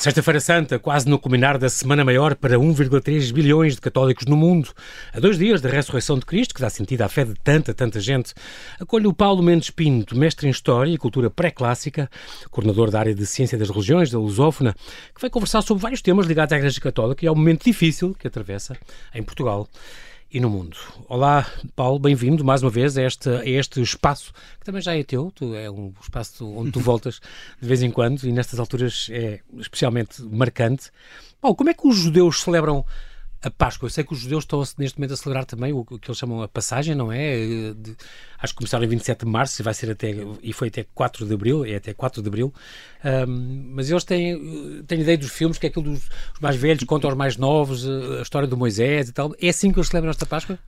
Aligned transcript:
Sexta-feira 0.00 0.40
Santa, 0.40 0.78
quase 0.78 1.06
no 1.06 1.18
culminar 1.18 1.58
da 1.58 1.68
Semana 1.68 2.02
Maior 2.02 2.34
para 2.34 2.56
1,3 2.56 3.34
bilhões 3.34 3.74
de 3.74 3.82
católicos 3.82 4.24
no 4.24 4.34
mundo. 4.34 4.70
A 5.12 5.20
dois 5.20 5.36
dias 5.36 5.60
da 5.60 5.68
ressurreição 5.68 6.18
de 6.18 6.24
Cristo, 6.24 6.54
que 6.54 6.60
dá 6.62 6.70
sentido 6.70 7.02
à 7.02 7.08
fé 7.10 7.22
de 7.22 7.34
tanta, 7.34 7.74
tanta 7.74 8.00
gente, 8.00 8.32
acolho 8.80 9.10
o 9.10 9.14
Paulo 9.14 9.42
Mendes 9.42 9.68
Pinto, 9.68 10.16
mestre 10.16 10.46
em 10.46 10.50
História 10.50 10.90
e 10.90 10.96
Cultura 10.96 11.28
Pré-Clássica, 11.28 12.10
coordenador 12.50 12.90
da 12.90 12.98
área 12.98 13.14
de 13.14 13.26
Ciência 13.26 13.58
das 13.58 13.68
Religiões, 13.68 14.10
da 14.10 14.18
Lusófona, 14.18 14.74
que 15.14 15.20
vai 15.20 15.28
conversar 15.28 15.60
sobre 15.60 15.82
vários 15.82 16.00
temas 16.00 16.24
ligados 16.24 16.54
à 16.54 16.56
Igreja 16.56 16.80
Católica 16.80 17.22
e 17.22 17.28
ao 17.28 17.36
momento 17.36 17.64
difícil 17.64 18.16
que 18.18 18.26
atravessa 18.26 18.78
em 19.14 19.22
Portugal 19.22 19.68
e 20.32 20.38
no 20.38 20.48
mundo. 20.48 20.76
Olá, 21.08 21.44
Paulo, 21.74 21.98
bem-vindo 21.98 22.44
mais 22.44 22.62
uma 22.62 22.70
vez 22.70 22.96
a 22.96 23.02
este, 23.02 23.28
a 23.28 23.44
este 23.44 23.82
espaço 23.82 24.32
que 24.60 24.64
também 24.64 24.80
já 24.80 24.96
é 24.96 25.02
teu, 25.02 25.32
tu, 25.34 25.56
é 25.56 25.68
um 25.68 25.92
espaço 26.00 26.48
onde 26.48 26.70
tu 26.70 26.78
voltas 26.80 27.20
de 27.60 27.66
vez 27.66 27.82
em 27.82 27.90
quando 27.90 28.22
e 28.22 28.30
nestas 28.30 28.60
alturas 28.60 29.08
é 29.10 29.40
especialmente 29.58 30.22
marcante. 30.22 30.90
Paulo, 31.40 31.56
como 31.56 31.70
é 31.70 31.74
que 31.74 31.86
os 31.86 31.96
judeus 31.96 32.42
celebram 32.42 32.84
a 33.42 33.50
Páscoa. 33.50 33.86
Eu 33.86 33.90
sei 33.90 34.04
que 34.04 34.12
os 34.12 34.20
judeus 34.20 34.44
estão 34.44 34.62
neste 34.78 34.98
momento 34.98 35.14
a 35.14 35.16
celebrar 35.16 35.44
também 35.44 35.72
o, 35.72 35.84
que 35.84 36.10
eles 36.10 36.18
chamam 36.18 36.42
a 36.42 36.48
passagem, 36.48 36.94
não 36.94 37.10
é? 37.10 37.72
De, 37.74 37.96
acho 38.38 38.52
que 38.52 38.58
começaram 38.58 38.84
em 38.84 38.88
27 38.88 39.24
de 39.24 39.26
março 39.26 39.60
e 39.60 39.62
vai 39.62 39.72
ser 39.72 39.90
até 39.90 40.14
e 40.42 40.52
foi 40.52 40.68
até 40.68 40.84
4 40.94 41.26
de 41.26 41.34
abril, 41.34 41.64
é 41.64 41.76
até 41.76 41.94
4 41.94 42.22
de 42.22 42.28
abril. 42.28 42.52
Um, 43.04 43.72
mas 43.74 43.90
eles 43.90 44.04
têm, 44.04 44.82
têm 44.86 45.00
ideia 45.00 45.16
dos 45.16 45.30
filmes, 45.30 45.58
que 45.58 45.66
é 45.66 45.70
aquilo 45.70 45.86
dos 45.86 46.08
mais 46.40 46.56
velhos 46.56 46.84
contam 46.84 47.08
aos 47.08 47.16
mais 47.16 47.36
novos, 47.36 47.88
a 47.88 48.22
história 48.22 48.48
do 48.48 48.56
Moisés 48.56 49.08
e 49.08 49.12
tal. 49.12 49.34
É 49.40 49.48
assim 49.48 49.72
que 49.72 49.78
eles 49.78 49.88
celebram 49.88 50.10
esta 50.10 50.26
Páscoa? 50.26 50.58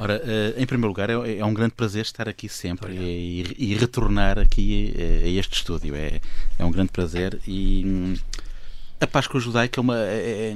Ora, 0.00 0.22
em 0.56 0.64
primeiro 0.64 0.88
lugar, 0.88 1.10
é, 1.10 1.38
é 1.38 1.44
um 1.44 1.52
grande 1.52 1.74
prazer 1.74 2.02
estar 2.02 2.28
aqui 2.28 2.48
sempre 2.48 2.94
e, 2.94 3.54
e, 3.58 3.74
retornar 3.74 4.38
aqui 4.38 4.94
a, 4.96 5.28
este 5.28 5.56
estúdio. 5.56 5.94
É, 5.96 6.20
é 6.56 6.64
um 6.64 6.70
grande 6.70 6.92
prazer 6.92 7.40
e 7.46 7.82
hum, 7.84 8.14
a 9.00 9.06
Páscoa 9.06 9.40
judaica 9.40 9.80
é 9.80 9.82
uma. 9.82 9.98
É, 9.98 10.54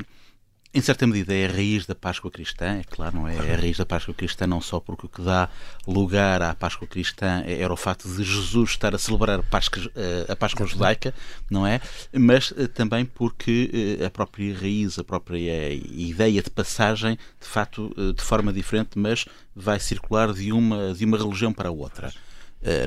em 0.74 0.80
certa 0.80 1.06
medida 1.06 1.34
é 1.34 1.46
a 1.46 1.52
raiz 1.52 1.84
da 1.84 1.94
Páscoa 1.94 2.30
cristã, 2.30 2.78
é 2.78 2.84
claro, 2.84 3.16
não 3.16 3.28
é? 3.28 3.36
É 3.36 3.54
a 3.54 3.56
raiz 3.58 3.76
da 3.76 3.84
Páscoa 3.84 4.14
cristã 4.14 4.46
não 4.46 4.60
só 4.60 4.80
porque 4.80 5.04
o 5.04 5.08
que 5.08 5.20
dá 5.20 5.50
lugar 5.86 6.40
à 6.40 6.54
Páscoa 6.54 6.88
cristã 6.88 7.42
era 7.46 7.70
o 7.70 7.76
facto 7.76 8.08
de 8.08 8.24
Jesus 8.24 8.70
estar 8.70 8.94
a 8.94 8.98
celebrar 8.98 9.40
a 9.40 9.42
Páscoa, 9.42 9.82
eh, 9.94 10.24
a 10.28 10.34
Páscoa 10.34 10.66
judaica, 10.66 11.12
não 11.50 11.66
é? 11.66 11.78
Mas 12.14 12.54
eh, 12.56 12.66
também 12.68 13.04
porque 13.04 13.98
eh, 14.00 14.06
a 14.06 14.10
própria 14.10 14.56
raiz, 14.56 14.98
a 14.98 15.04
própria 15.04 15.74
ideia 15.74 16.42
de 16.42 16.48
passagem, 16.48 17.18
de 17.38 17.46
facto, 17.46 17.94
de 18.16 18.22
forma 18.22 18.50
diferente, 18.50 18.98
mas 18.98 19.26
vai 19.54 19.78
circular 19.78 20.32
de 20.32 20.52
uma, 20.52 20.94
de 20.94 21.04
uma 21.04 21.18
religião 21.18 21.52
para 21.52 21.70
outra. 21.70 22.12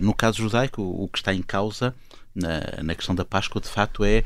No 0.01 0.13
caso 0.13 0.37
judaico, 0.37 0.81
o 0.81 1.07
que 1.09 1.17
está 1.17 1.33
em 1.33 1.41
causa 1.41 1.93
na, 2.33 2.81
na 2.81 2.95
questão 2.95 3.13
da 3.13 3.25
Páscoa, 3.25 3.61
de 3.61 3.67
facto, 3.67 4.05
é 4.05 4.23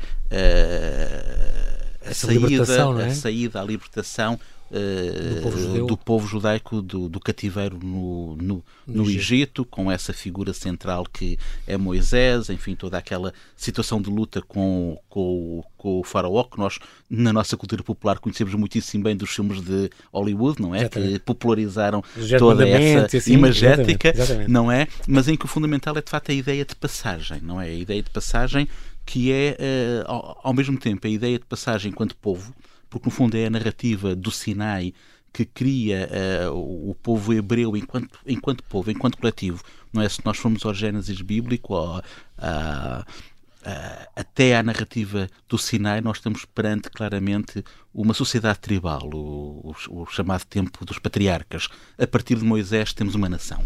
a 2.04 2.14
saída, 2.14 3.02
é? 3.02 3.06
a 3.06 3.14
saída, 3.14 3.60
a 3.60 3.64
libertação 3.64 4.38
uh, 4.70 5.34
do, 5.34 5.42
povo 5.42 5.86
do, 5.86 5.96
povo 5.96 6.26
judaico 6.26 6.80
do, 6.80 7.08
do 7.08 7.20
cativeiro 7.20 7.78
no, 7.82 8.36
no, 8.36 8.64
no, 8.86 8.94
no 8.94 9.02
Egito. 9.02 9.18
Egito, 9.20 9.64
com 9.64 9.90
essa 9.90 10.12
figura 10.12 10.52
central 10.52 11.04
que 11.04 11.38
é 11.66 11.76
Moisés, 11.76 12.48
enfim, 12.48 12.74
toda 12.74 12.96
aquela 12.96 13.32
situação 13.56 14.00
de 14.00 14.08
luta 14.08 14.40
com, 14.40 14.98
com, 15.08 15.62
com 15.76 16.00
o 16.00 16.04
faraó, 16.04 16.44
que 16.44 16.58
nós, 16.58 16.78
na 17.08 17.32
nossa 17.32 17.56
cultura 17.56 17.82
popular, 17.82 18.18
conhecemos 18.18 18.54
muitíssimo 18.54 19.04
bem 19.04 19.16
dos 19.16 19.30
filmes 19.30 19.60
de 19.60 19.90
Hollywood, 20.12 20.62
não 20.62 20.74
é? 20.74 20.80
Exatamente. 20.80 21.12
Que 21.12 21.18
popularizaram 21.18 22.02
toda 22.38 22.68
essa 22.68 23.16
assim, 23.16 23.32
imagética, 23.32 24.08
exatamente, 24.08 24.18
exatamente. 24.18 24.50
não 24.50 24.70
é? 24.70 24.86
Mas 25.06 25.28
em 25.28 25.36
que 25.36 25.44
o 25.44 25.48
fundamental 25.48 25.96
é, 25.96 26.02
de 26.02 26.10
facto, 26.10 26.30
a 26.30 26.34
ideia 26.34 26.64
de 26.64 26.74
passagem, 26.74 27.40
não 27.42 27.60
é? 27.60 27.66
A 27.66 27.74
ideia 27.74 28.02
de 28.02 28.10
passagem 28.10 28.68
que 29.10 29.32
é, 29.32 29.56
uh, 30.08 30.38
ao, 30.40 30.54
mesmo 30.54 30.78
tempo, 30.78 31.04
a 31.04 31.10
ideia 31.10 31.36
de 31.36 31.44
passagem 31.44 31.90
enquanto 31.90 32.16
povo, 32.16 32.54
porque 32.88 33.08
no 33.08 33.10
fundo 33.10 33.36
é 33.36 33.46
a 33.46 33.50
narrativa 33.50 34.14
do 34.14 34.30
Sinai 34.30 34.94
que 35.32 35.44
cria 35.44 36.08
uh, 36.48 36.90
o, 36.90 36.94
povo 36.94 37.34
hebreu 37.34 37.76
enquanto, 37.76 38.20
enquanto 38.24 38.62
povo, 38.62 38.88
enquanto 38.88 39.18
coletivo. 39.18 39.64
Não 39.92 40.00
é 40.00 40.08
se 40.08 40.24
nós 40.24 40.38
formos 40.38 40.64
ao 40.64 40.72
Gênesis 40.72 41.20
bíblico, 41.22 41.74
ou, 41.74 41.98
uh, 41.98 43.04
até 44.14 44.56
à 44.56 44.62
narrativa 44.62 45.28
do 45.48 45.58
Sinai, 45.58 46.00
nós 46.00 46.18
estamos 46.18 46.44
perante 46.44 46.88
claramente 46.88 47.64
uma 47.92 48.14
sociedade 48.14 48.60
tribal, 48.60 49.10
o, 49.12 49.74
o, 49.88 50.02
o 50.02 50.06
chamado 50.06 50.44
tempo 50.44 50.84
dos 50.84 51.00
patriarcas. 51.00 51.66
A 51.98 52.06
partir 52.06 52.36
de 52.36 52.44
Moisés 52.44 52.92
temos 52.92 53.16
uma 53.16 53.28
nação 53.28 53.60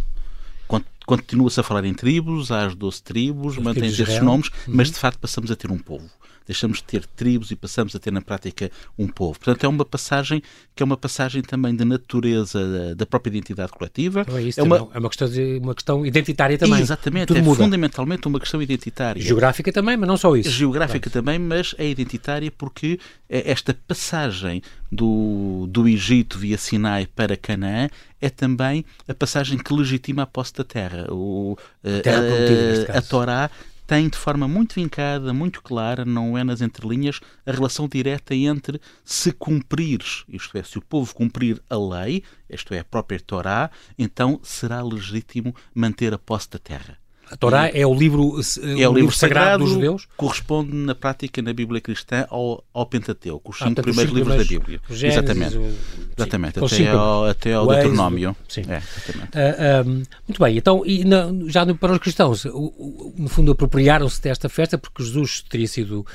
continua-se 1.07 1.61
a 1.61 1.63
falar 1.63 1.85
em 1.85 1.95
tribos, 1.95 2.51
há 2.51 2.67
as 2.67 2.75
12 2.75 3.03
tribos, 3.03 3.59
mantém-se 3.59 4.03
esses 4.03 4.23
nomes, 4.23 4.49
uhum. 4.67 4.75
mas 4.75 4.91
de 4.91 4.99
facto 4.99 5.19
passamos 5.19 5.51
a 5.51 5.57
ter 5.57 5.71
um 5.71 5.79
povo. 5.79 6.09
Deixamos 6.47 6.79
de 6.79 6.85
ter 6.85 7.07
tribos 7.07 7.51
e 7.51 7.57
passamos 7.57 7.97
a 7.97 7.99
ter 7.99 8.11
na 8.11 8.21
prática 8.21 8.71
um 8.99 9.09
povo. 9.09 9.39
Portanto, 9.39 9.65
é 9.65 9.69
uma 9.69 9.85
passagem 9.85 10.43
que 10.75 10.83
é 10.83 10.85
uma 10.85 10.97
passagem 10.97 11.41
também 11.41 11.75
de 11.75 11.87
natureza 11.87 12.95
da 12.95 13.07
própria 13.07 13.31
identidade 13.31 13.73
coletiva. 13.73 14.23
Então 14.23 14.37
é, 14.37 14.43
isso, 14.43 14.61
é, 14.61 14.63
uma... 14.63 14.77
é 14.93 14.99
uma, 14.99 15.09
questão 15.09 15.29
de, 15.29 15.59
uma 15.63 15.75
questão 15.75 16.05
identitária 16.05 16.59
também. 16.59 16.81
Exatamente, 16.81 17.29
Tudo 17.29 17.39
é 17.39 17.43
muda. 17.43 17.65
fundamentalmente 17.65 18.29
uma 18.29 18.39
questão 18.39 18.61
identitária. 18.61 19.23
Geográfica 19.23 19.73
também, 19.73 19.97
mas 19.97 20.07
não 20.07 20.19
só 20.19 20.37
isso. 20.37 20.51
Geográfica 20.51 21.09
também, 21.09 21.39
mas 21.39 21.75
é 21.79 21.89
identitária 21.89 22.51
porque 22.51 23.01
esta 23.27 23.73
passagem 23.73 24.61
do, 24.93 25.67
do 25.69 25.89
Egito 25.89 26.39
via 26.39 26.59
Sinai 26.59 27.07
para 27.07 27.39
Canaã 27.39 27.89
é 28.25 28.31
também 28.31 28.85
a 29.07 29.15
passagem 29.15 29.59
que 29.59 29.73
legitima 29.75 30.23
a 30.23 30.27
posse 30.27 30.55
da 30.55 30.65
terra. 30.65 31.07
O, 31.11 31.57
a, 31.85 32.95
a, 32.95 32.99
a 32.99 33.03
Torá 33.03 33.51
tem 33.87 34.09
de 34.09 34.17
forma 34.17 34.49
muito 34.49 34.77
vincada, 34.77 35.33
muito 35.35 35.63
clara, 35.63 36.05
não 36.05 36.39
é 36.39 36.43
nas 36.43 36.63
entrelinhas, 36.63 37.21
a 37.45 37.53
relação 37.53 37.87
direta 37.87 38.35
entre 38.35 38.81
se 39.05 39.31
cumprires, 39.31 40.25
isto 40.29 40.57
é, 40.57 40.63
se 40.63 40.79
o 40.79 40.83
povo 40.83 41.15
cumprir 41.15 41.63
a 41.69 41.77
lei, 41.77 42.23
isto 42.49 42.73
é, 42.73 42.79
a 42.79 42.85
própria 42.85 43.21
Torá, 43.21 43.71
então 43.99 44.41
será 44.43 44.83
legítimo 44.83 45.55
manter 45.75 46.15
a 46.15 46.19
posse 46.19 46.49
da 46.51 46.59
terra. 46.59 47.04
A 47.31 47.37
Torá 47.37 47.71
é 47.73 47.87
o 47.87 47.95
livro, 47.95 48.39
é 48.79 48.89
o, 48.89 48.93
livro, 48.93 49.13
sagrado, 49.13 49.65
dos 49.65 49.73
judeus? 49.73 50.07
Corresponde 50.17 50.75
na 50.75 50.95
prática 50.95 51.41
na 51.41 51.53
Bíblia 51.53 51.81
cristã 51.81 52.27
ao, 52.31 52.63
ao 52.73 52.87
Pentateuco, 52.87 53.51
os 53.51 53.61
ah, 53.63 53.67
cinco 53.69 53.83
primeiros 53.83 54.13
livros 54.13 54.37
da 54.37 54.45
Bíblia. 54.45 54.81
Gênesis, 54.91 55.19
exatamente. 55.19 55.57
O, 55.57 55.75
exatamente, 56.17 56.69
sim, 56.69 56.87
até, 56.87 56.91
ao, 56.91 57.25
até 57.25 57.53
ao 57.55 57.67
Deuteronômio. 57.67 58.37
Sim. 58.49 58.63
É, 58.69 59.83
uh, 59.83 59.89
um, 59.89 60.03
muito 60.29 60.39
bem, 60.39 60.57
então, 60.57 60.83
e 60.85 61.05
na, 61.05 61.29
já 61.47 61.65
para 61.75 61.93
os 61.93 61.99
cristãos, 61.99 62.45
no 62.45 63.29
fundo 63.29 63.53
apropriaram-se 63.53 64.21
desta 64.21 64.49
festa 64.49 64.77
porque 64.77 65.03
Jesus 65.03 65.43
teria 65.49 65.67
sido, 65.67 66.07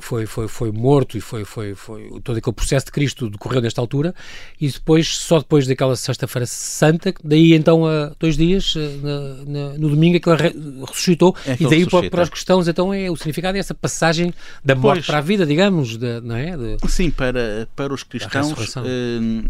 foi, 0.00 0.26
foi, 0.26 0.46
foi 0.46 0.70
morto 0.70 1.16
e 1.16 1.20
foi, 1.20 1.44
foi, 1.44 1.74
foi 1.74 2.10
todo 2.22 2.36
aquele 2.36 2.54
processo 2.54 2.86
de 2.86 2.92
Cristo 2.92 3.30
decorreu 3.30 3.60
nesta 3.60 3.80
altura 3.80 4.14
e 4.60 4.68
depois, 4.68 5.16
só 5.16 5.38
depois 5.38 5.66
daquela 5.66 5.96
sexta-feira 5.96 6.46
santa, 6.46 7.12
daí 7.24 7.54
então 7.54 7.86
a 7.86 8.12
dois 8.18 8.36
dias, 8.36 8.74
na, 9.02 9.20
na, 9.46 9.68
no 9.78 9.88
domingo, 9.88 10.16
aquela 10.16 10.49
ressuscitou 10.86 11.36
é 11.46 11.56
e 11.58 11.68
daí 11.68 11.86
para, 11.86 12.10
para, 12.10 12.22
os 12.22 12.28
cristãos 12.28 12.68
então 12.68 12.92
é 12.92 13.10
o 13.10 13.16
significado 13.16 13.56
é 13.56 13.60
essa 13.60 13.74
passagem 13.74 14.32
da 14.64 14.74
morte 14.74 14.98
pois, 14.98 15.06
para 15.06 15.18
a 15.18 15.20
vida, 15.20 15.46
digamos, 15.46 15.96
de, 15.96 16.20
não 16.20 16.36
é? 16.36 16.56
De, 16.56 16.76
sim, 16.88 17.10
para, 17.10 17.68
para 17.74 17.92
os 17.92 18.02
cristãos 18.02 18.76
hum, 18.76 19.44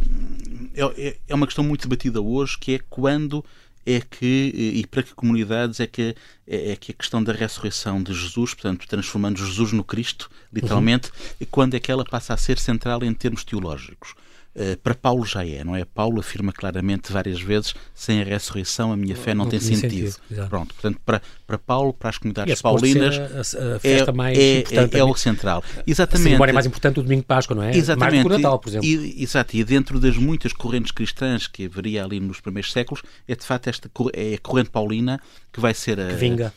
é, 0.75 1.09
é, 1.09 1.17
é 1.29 1.35
uma 1.35 1.47
questão 1.47 1.65
muito 1.65 1.83
debatida 1.83 2.21
hoje 2.21 2.59
que 2.59 2.75
é 2.75 2.81
quando 2.89 3.45
é 3.87 4.01
que, 4.01 4.53
e 4.77 4.87
para 4.87 5.03
que 5.03 5.15
comunidades 5.15 5.81
é 5.81 5.87
que, 5.87 6.15
é, 6.47 6.73
é 6.73 6.77
que 6.77 6.93
a 6.93 6.95
questão 6.95 7.23
da 7.23 7.33
ressurreição 7.33 8.03
de 8.03 8.13
Jesus, 8.13 8.55
portanto, 8.55 8.87
transformando 8.87 9.39
Jesus 9.39 9.73
no 9.73 9.83
Cristo, 9.83 10.31
literalmente, 10.53 11.11
uhum. 11.41 11.47
quando 11.51 11.75
é 11.75 11.81
que 11.81 11.91
ela 11.91 12.05
passa 12.05 12.35
a 12.35 12.37
ser 12.37 12.59
central 12.59 13.03
em 13.03 13.13
termos 13.15 13.43
teológicos. 13.43 14.15
Eh, 14.53 14.77
para 14.83 14.97
Paulo 14.97 15.25
já 15.25 15.47
é, 15.47 15.63
não 15.63 15.77
é? 15.77 15.85
Paulo 15.85 16.19
afirma 16.19 16.53
claramente 16.53 17.13
várias 17.13 17.41
vezes: 17.41 17.73
sem 17.95 18.21
a 18.21 18.25
ressurreição 18.25 18.93
a 18.93 18.97
minha 18.97 19.15
fé 19.15 19.33
não, 19.33 19.45
não 19.45 19.51
tem 19.51 19.61
sentido. 19.61 20.11
sentido 20.11 20.49
Pronto, 20.49 20.75
portanto, 20.75 21.01
para, 21.07 21.23
para 21.47 21.57
Paulo, 21.57 21.93
para 21.93 22.11
as 22.11 22.19
comunidades 22.19 22.59
e 22.59 22.63
paulinas, 22.63 23.17
a, 23.17 23.77
a 23.77 23.79
festa 23.79 24.11
é, 24.11 24.13
mais 24.13 24.37
é, 24.37 24.59
importante. 24.59 24.97
É, 24.97 24.99
é 24.99 25.05
o 25.05 25.15
central. 25.15 25.63
Exatamente. 25.87 26.35
Embora 26.35 26.51
é 26.51 26.53
mais 26.55 26.67
importante 26.67 26.99
o 26.99 27.03
domingo 27.03 27.23
de 27.23 27.27
Páscoa, 27.27 27.55
não 27.55 27.63
é? 27.63 27.77
Exatamente. 27.77 28.13
Mais 28.13 28.25
do 28.25 28.29
que 28.29 28.35
o 28.35 28.39
Natal, 28.39 28.59
por 28.59 28.69
exemplo. 28.69 28.89
E, 28.89 29.23
exato, 29.23 29.57
e 29.57 29.63
dentro 29.63 30.01
das 30.01 30.17
muitas 30.17 30.53
correntes 30.53 30.91
cristãs 30.91 31.47
que 31.47 31.67
haveria 31.67 32.05
ali 32.05 32.19
nos 32.19 32.41
primeiros 32.41 32.73
séculos, 32.73 33.03
é 33.29 33.37
de 33.37 33.45
facto 33.45 33.69
esta 33.69 33.89
é 34.13 34.35
a 34.35 34.39
corrente 34.39 34.71
paulina 34.71 35.21
que 35.53 35.61
vai 35.61 35.75
ser 35.75 35.99
a, 36.01 36.09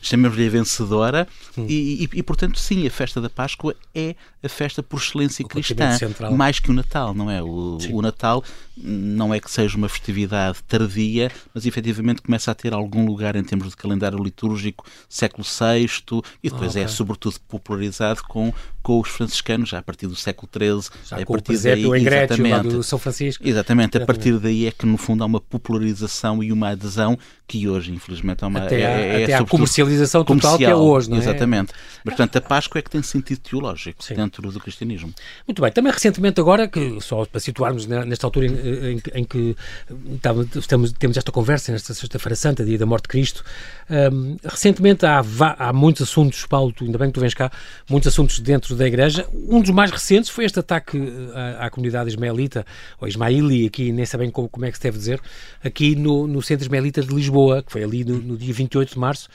chamemos-lhe 0.02 0.46
a 0.46 0.50
vencedora, 0.50 1.28
hum. 1.58 1.66
e, 1.68 2.04
e, 2.04 2.20
e, 2.20 2.24
portanto, 2.24 2.60
sim, 2.60 2.86
a 2.86 2.92
festa 2.92 3.20
da 3.20 3.30
Páscoa 3.30 3.76
é 3.94 4.16
a 4.44 4.50
festa 4.50 4.84
por 4.84 5.00
excelência 5.00 5.44
o 5.44 5.48
cristã, 5.48 5.98
mais 6.32 6.60
que 6.60 6.70
o 6.70 6.74
Natal, 6.74 7.14
não 7.14 7.30
é? 7.30 7.42
O, 7.42 7.78
o, 7.98 8.02
Natal 8.02 8.44
não 8.76 9.34
é 9.34 9.40
que 9.40 9.50
seja 9.50 9.78
uma 9.78 9.88
festividade 9.88 10.64
tardia, 10.64 11.32
mas 11.54 11.66
efetivamente 11.66 12.22
começa 12.22 12.52
a 12.52 12.56
ter 12.56 12.74
algum 12.74 13.06
lugar 13.06 13.36
em 13.36 13.44
termos 13.44 13.70
de 13.70 13.78
calendário 13.78 14.22
litúrgico, 14.22 14.86
século 15.08 15.44
VI, 15.44 15.88
e 16.44 16.50
depois 16.50 16.70
oh, 16.70 16.72
okay. 16.72 16.84
é 16.84 16.88
sobretudo 16.88 17.40
popularizado 17.48 18.24
com, 18.24 18.54
com 18.82 19.00
os 19.00 19.10
franciscanos, 19.10 19.70
já 19.70 19.80
a 19.80 19.84
partir 19.84 20.08
do 20.08 20.16
século 20.16 20.50
XIII. 20.52 21.00
Já 21.06 21.20
é 21.20 21.24
a 21.24 21.26
partir 21.26 21.58
daí, 21.58 21.86
o 21.86 21.96
exatamente, 21.96 22.68
do 22.70 22.84
São 22.84 22.98
Francisco. 22.98 23.48
Exatamente, 23.48 23.98
a 23.98 24.06
partir 24.06 24.40
daí 24.40 24.66
é 24.66 24.72
que 24.72 24.86
no 24.86 24.98
fundo 24.98 25.24
há 25.24 25.28
uma 25.28 25.42
popularização 25.42 26.44
e 26.44 26.52
uma 26.52 26.70
adesão 26.70 27.18
hoje, 27.68 27.92
infelizmente, 27.92 28.44
é 28.44 28.48
uma. 28.48 28.60
Até, 28.60 28.82
é, 28.82 29.22
é, 29.22 29.24
até 29.24 29.34
a 29.36 29.46
comercialização 29.46 30.24
total 30.24 30.58
que 30.58 30.66
é 30.66 30.76
hoje, 30.76 31.10
não 31.10 31.18
é? 31.18 31.20
Exatamente. 31.20 31.74
Mas, 32.04 32.16
portanto, 32.16 32.38
a 32.38 32.42
Páscoa 32.42 32.80
é 32.80 32.82
que 32.82 32.90
tem 32.90 33.02
sentido 33.02 33.40
teológico 33.40 34.04
Sim. 34.04 34.16
dentro 34.16 34.52
do 34.52 34.60
cristianismo. 34.60 35.14
Muito 35.48 35.62
bem. 35.62 35.72
Também 35.72 35.92
recentemente, 35.92 36.40
agora, 36.40 36.68
que 36.68 37.00
só 37.02 37.26
para 37.26 37.40
situarmos 37.40 37.86
nesta 37.86 38.28
altura 38.28 38.48
em, 38.48 38.94
em, 38.94 39.02
em 39.14 39.24
que 39.24 39.56
estamos, 40.56 40.92
temos 40.94 41.18
esta 41.18 41.32
conversa, 41.32 41.72
nesta 41.72 41.94
Sexta-feira 41.94 42.36
Santa, 42.36 42.64
dia 42.64 42.78
da 42.78 42.86
morte 42.86 43.04
de 43.04 43.10
Cristo, 43.10 43.44
um, 43.90 44.38
recentemente 44.44 45.06
há, 45.06 45.22
há 45.58 45.74
muitos 45.74 46.04
assuntos, 46.04 46.46
Paulo, 46.46 46.72
tu, 46.72 46.84
ainda 46.86 46.98
bem 46.98 47.08
que 47.08 47.14
tu 47.14 47.20
vens 47.20 47.34
cá, 47.34 47.52
muitos 47.90 48.08
assuntos 48.08 48.40
dentro 48.40 48.76
da 48.76 48.88
Igreja. 48.88 49.28
Um 49.34 49.62
dos 49.62 49.72
mais 49.72 49.92
recentes 49.92 50.30
foi 50.30 50.46
este 50.46 50.60
ataque 50.60 50.98
à, 51.34 51.66
à 51.66 51.70
comunidade 51.70 52.10
ismaelita, 52.10 52.66
ou 53.00 53.08
ismaili, 53.08 53.68
aqui 53.68 53.92
nem 53.92 54.06
sabem 54.06 54.30
como, 54.30 54.50
como 54.50 54.66
é 54.66 54.72
que 54.72 54.78
se 54.78 54.84
deve 54.84 54.98
dizer, 54.98 55.22
aqui 55.64 55.96
no, 55.96 56.28
no 56.28 56.42
Centro 56.42 56.66
Ismaelita 56.66 57.02
de 57.02 57.14
Lisboa, 57.14 57.43
que 57.66 57.72
foi 57.72 57.84
ali 57.84 58.04
no, 58.04 58.18
no 58.20 58.38
dia 58.38 58.54
28 58.54 58.94
de 58.94 59.00
março. 59.00 59.28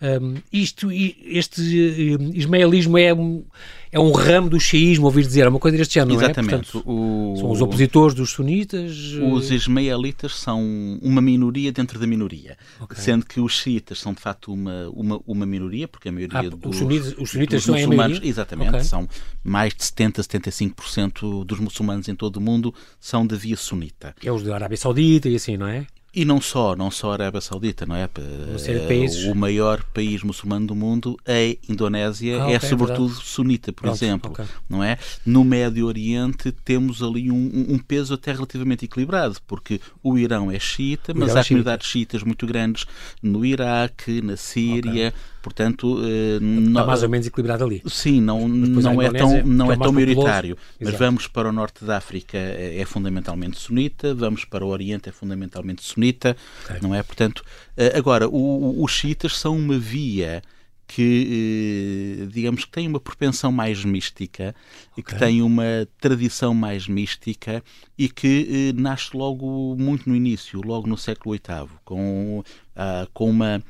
Um, 0.00 0.34
isto, 0.52 0.90
este 0.92 1.60
uh, 1.60 2.36
ismaelismo 2.36 2.98
é 2.98 3.14
um, 3.14 3.42
é 3.90 3.98
um 3.98 4.12
ramo 4.12 4.50
do 4.50 4.60
xiismo, 4.60 5.06
ouvir 5.06 5.24
dizer, 5.24 5.46
é 5.46 5.48
uma 5.48 5.58
coisa 5.58 5.78
deste 5.78 5.94
género, 5.94 6.18
Exatamente. 6.18 6.52
não 6.52 6.58
é? 6.58 6.62
Portanto, 6.62 6.82
o... 6.86 7.34
São 7.38 7.50
os 7.50 7.62
opositores 7.62 8.14
dos 8.14 8.30
sunitas? 8.30 8.92
Os 9.32 9.50
ismaelitas 9.50 10.34
são 10.34 10.60
uma 11.00 11.22
minoria 11.22 11.72
dentro 11.72 11.98
da 11.98 12.06
minoria, 12.06 12.58
okay. 12.78 13.02
sendo 13.02 13.24
que 13.24 13.40
os 13.40 13.58
xiitas 13.58 13.98
são 13.98 14.12
de 14.12 14.20
facto 14.20 14.52
uma, 14.52 14.90
uma, 14.90 15.20
uma 15.26 15.46
minoria, 15.46 15.88
porque 15.88 16.10
a 16.10 16.12
maioria 16.12 16.40
ah, 16.40 16.42
dos, 16.42 16.72
os 16.72 16.76
sunitas, 16.76 17.14
os 17.18 17.30
sunitas 17.30 17.64
dos 17.64 17.74
muçulmanos, 17.74 18.20
exatamente, 18.22 18.68
okay. 18.68 18.84
são 18.84 19.08
mais 19.42 19.72
de 19.72 19.82
70, 19.82 20.22
75% 20.22 21.44
dos 21.44 21.58
muçulmanos 21.58 22.06
em 22.06 22.14
todo 22.14 22.36
o 22.36 22.40
mundo 22.40 22.74
são 23.00 23.26
da 23.26 23.34
via 23.34 23.56
sunita. 23.56 24.14
É 24.22 24.30
os 24.30 24.42
da 24.42 24.54
Arábia 24.54 24.76
Saudita 24.76 25.26
e 25.26 25.36
assim, 25.36 25.56
não 25.56 25.68
é? 25.68 25.86
E 26.16 26.24
não 26.24 26.40
só, 26.40 26.74
não 26.74 26.90
só 26.90 27.10
a 27.10 27.12
Arábia 27.12 27.42
Saudita, 27.42 27.84
não 27.84 27.94
é? 27.94 28.04
é 28.04 29.30
o 29.30 29.34
maior 29.34 29.84
país 29.92 30.22
muçulmano 30.22 30.66
do 30.66 30.74
mundo, 30.74 31.14
a 31.26 31.70
Indonésia, 31.70 32.42
ah, 32.42 32.50
é 32.52 32.56
okay, 32.56 32.70
sobretudo 32.70 33.08
verdade. 33.08 33.26
sunita, 33.26 33.70
por 33.70 33.82
Pronto, 33.82 33.96
exemplo, 33.96 34.30
okay. 34.32 34.46
não 34.66 34.82
é? 34.82 34.96
No 35.26 35.44
Médio 35.44 35.84
Oriente 35.84 36.50
temos 36.50 37.02
ali 37.02 37.30
um, 37.30 37.66
um, 37.68 37.78
peso 37.78 38.14
até 38.14 38.32
relativamente 38.32 38.86
equilibrado, 38.86 39.36
porque 39.46 39.78
o 40.02 40.16
Irão 40.16 40.50
é 40.50 40.58
xiita, 40.58 41.12
mas 41.12 41.36
há 41.36 41.40
é 41.40 41.44
comunidades 41.44 41.86
xiitas 41.86 42.22
muito 42.22 42.46
grandes 42.46 42.86
no 43.22 43.44
Iraque, 43.44 44.22
na 44.22 44.38
Síria, 44.38 45.08
okay. 45.08 45.20
Portanto, 45.46 46.00
eh, 46.02 46.44
está 46.66 46.84
mais 46.84 47.04
ou 47.04 47.08
menos 47.08 47.24
equilibrado 47.24 47.62
ali. 47.62 47.80
Sim, 47.86 48.20
não, 48.20 48.48
não 48.48 49.00
é 49.00 49.12
tão, 49.12 49.46
não 49.46 49.70
é, 49.70 49.74
é 49.74 49.78
tão 49.78 49.92
maioritário. 49.92 50.58
Mas 50.80 50.88
Exato. 50.88 51.04
vamos 51.04 51.28
para 51.28 51.48
o 51.48 51.52
norte 51.52 51.84
da 51.84 51.98
África, 51.98 52.36
é, 52.36 52.80
é, 52.80 52.84
fundamentalmente 52.84 53.56
sunita, 53.56 54.12
vamos 54.12 54.44
para 54.44 54.66
o 54.66 54.68
Oriente, 54.68 55.08
é 55.08 55.12
fundamentalmente 55.12 55.84
sunita, 55.84 56.36
okay. 56.64 56.80
não 56.82 56.92
é? 56.92 57.00
Portanto, 57.00 57.44
eh, 57.76 57.96
agora, 57.96 58.28
o, 58.28 58.82
os 58.82 58.90
xiitas 58.90 59.38
são 59.38 59.56
uma 59.56 59.78
via 59.78 60.42
que, 60.84 62.22
eh, 62.22 62.26
digamos, 62.26 62.64
que 62.64 62.72
tem 62.72 62.88
uma 62.88 62.98
propensão 62.98 63.52
mais 63.52 63.84
mística 63.84 64.52
okay. 64.90 64.94
e 64.98 65.02
que 65.04 65.16
tem 65.16 65.42
uma 65.42 65.86
tradição 66.00 66.52
mais 66.54 66.88
mística 66.88 67.62
e 67.96 68.08
que 68.08 68.72
nasce 68.74 69.16
logo 69.16 69.76
muito 69.78 70.08
no 70.08 70.16
início, 70.16 70.60
logo 70.60 70.88
no 70.88 70.98
século 70.98 71.36
VIII, 71.36 71.68
com, 71.84 72.40
uh, 72.40 73.08
com 73.14 73.30
uma 73.30 73.62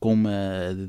com 0.00 0.14
uma 0.14 0.30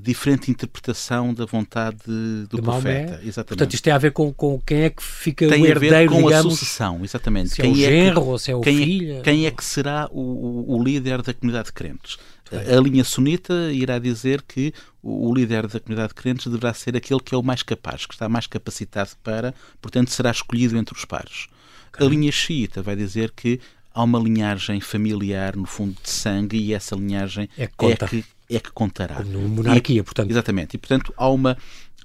diferente 0.01 0.49
interpretação 0.49 1.33
da 1.33 1.45
vontade 1.45 1.97
do 2.05 2.57
de 2.57 2.61
profeta. 2.61 3.11
Maomé. 3.11 3.19
Exatamente. 3.23 3.47
Portanto, 3.47 3.73
isto 3.73 3.83
tem 3.83 3.93
a 3.93 3.97
ver 3.97 4.11
com, 4.11 4.33
com 4.33 4.61
quem 4.61 4.83
é 4.83 4.89
que 4.89 5.03
fica 5.03 5.47
tem 5.47 5.61
o 5.61 5.65
herdeiro, 5.65 5.95
a 5.95 5.99
ver 5.99 6.09
com 6.09 6.27
digamos, 6.27 6.35
a 6.35 6.49
sucessão, 6.49 7.03
exatamente. 7.03 7.49
Se 7.49 7.61
quem 7.61 7.71
é 7.71 7.73
o 7.73 7.75
genro 7.75 8.19
é 8.19 8.23
que, 8.23 8.29
ou 8.29 8.39
se 8.39 8.51
é 8.51 8.55
o 8.55 8.61
quem 8.61 8.77
filho. 8.77 9.17
É, 9.17 9.21
quem 9.21 9.45
é 9.45 9.51
que 9.51 9.63
será 9.63 10.07
o, 10.11 10.75
o, 10.75 10.83
líder 10.83 11.21
da 11.21 11.33
comunidade 11.33 11.67
de 11.67 11.73
crentes? 11.73 12.17
A, 12.51 12.79
linha 12.79 13.03
sunita 13.03 13.71
irá 13.73 13.99
dizer 13.99 14.41
que 14.41 14.73
o, 15.03 15.33
líder 15.33 15.67
da 15.67 15.79
comunidade 15.79 16.09
de 16.09 16.15
crentes 16.15 16.47
deverá 16.47 16.73
ser 16.73 16.95
aquele 16.95 17.19
que 17.19 17.35
é 17.35 17.37
o 17.37 17.43
mais 17.43 17.61
capaz, 17.61 18.05
que 18.05 18.13
está 18.13 18.29
mais 18.29 18.47
capacitado 18.47 19.11
para, 19.21 19.53
portanto, 19.81 20.11
será 20.11 20.31
escolhido 20.31 20.77
entre 20.77 20.95
os 20.95 21.03
pares. 21.03 21.47
Okay. 21.89 22.05
A 22.05 22.09
linha 22.09 22.31
xiita 22.31 22.81
vai 22.81 22.95
dizer 22.95 23.31
que 23.35 23.59
há 23.93 24.03
uma 24.03 24.19
linhagem 24.19 24.79
familiar, 24.79 25.55
no 25.55 25.65
fundo, 25.65 25.97
de 26.01 26.09
sangue, 26.09 26.57
e 26.57 26.73
essa 26.73 26.95
linhagem 26.95 27.49
é 27.57 27.63
é 27.63 27.67
que, 28.07 28.23
é 28.49 28.59
que 28.59 28.71
contará. 28.71 29.15
Como 29.15 29.47
monarquia, 29.47 29.99
e, 29.99 30.03
portanto. 30.03 30.31
Exatamente. 30.31 30.75
E, 30.75 30.77
portanto, 30.77 31.13
há 31.17 31.29
uma, 31.29 31.57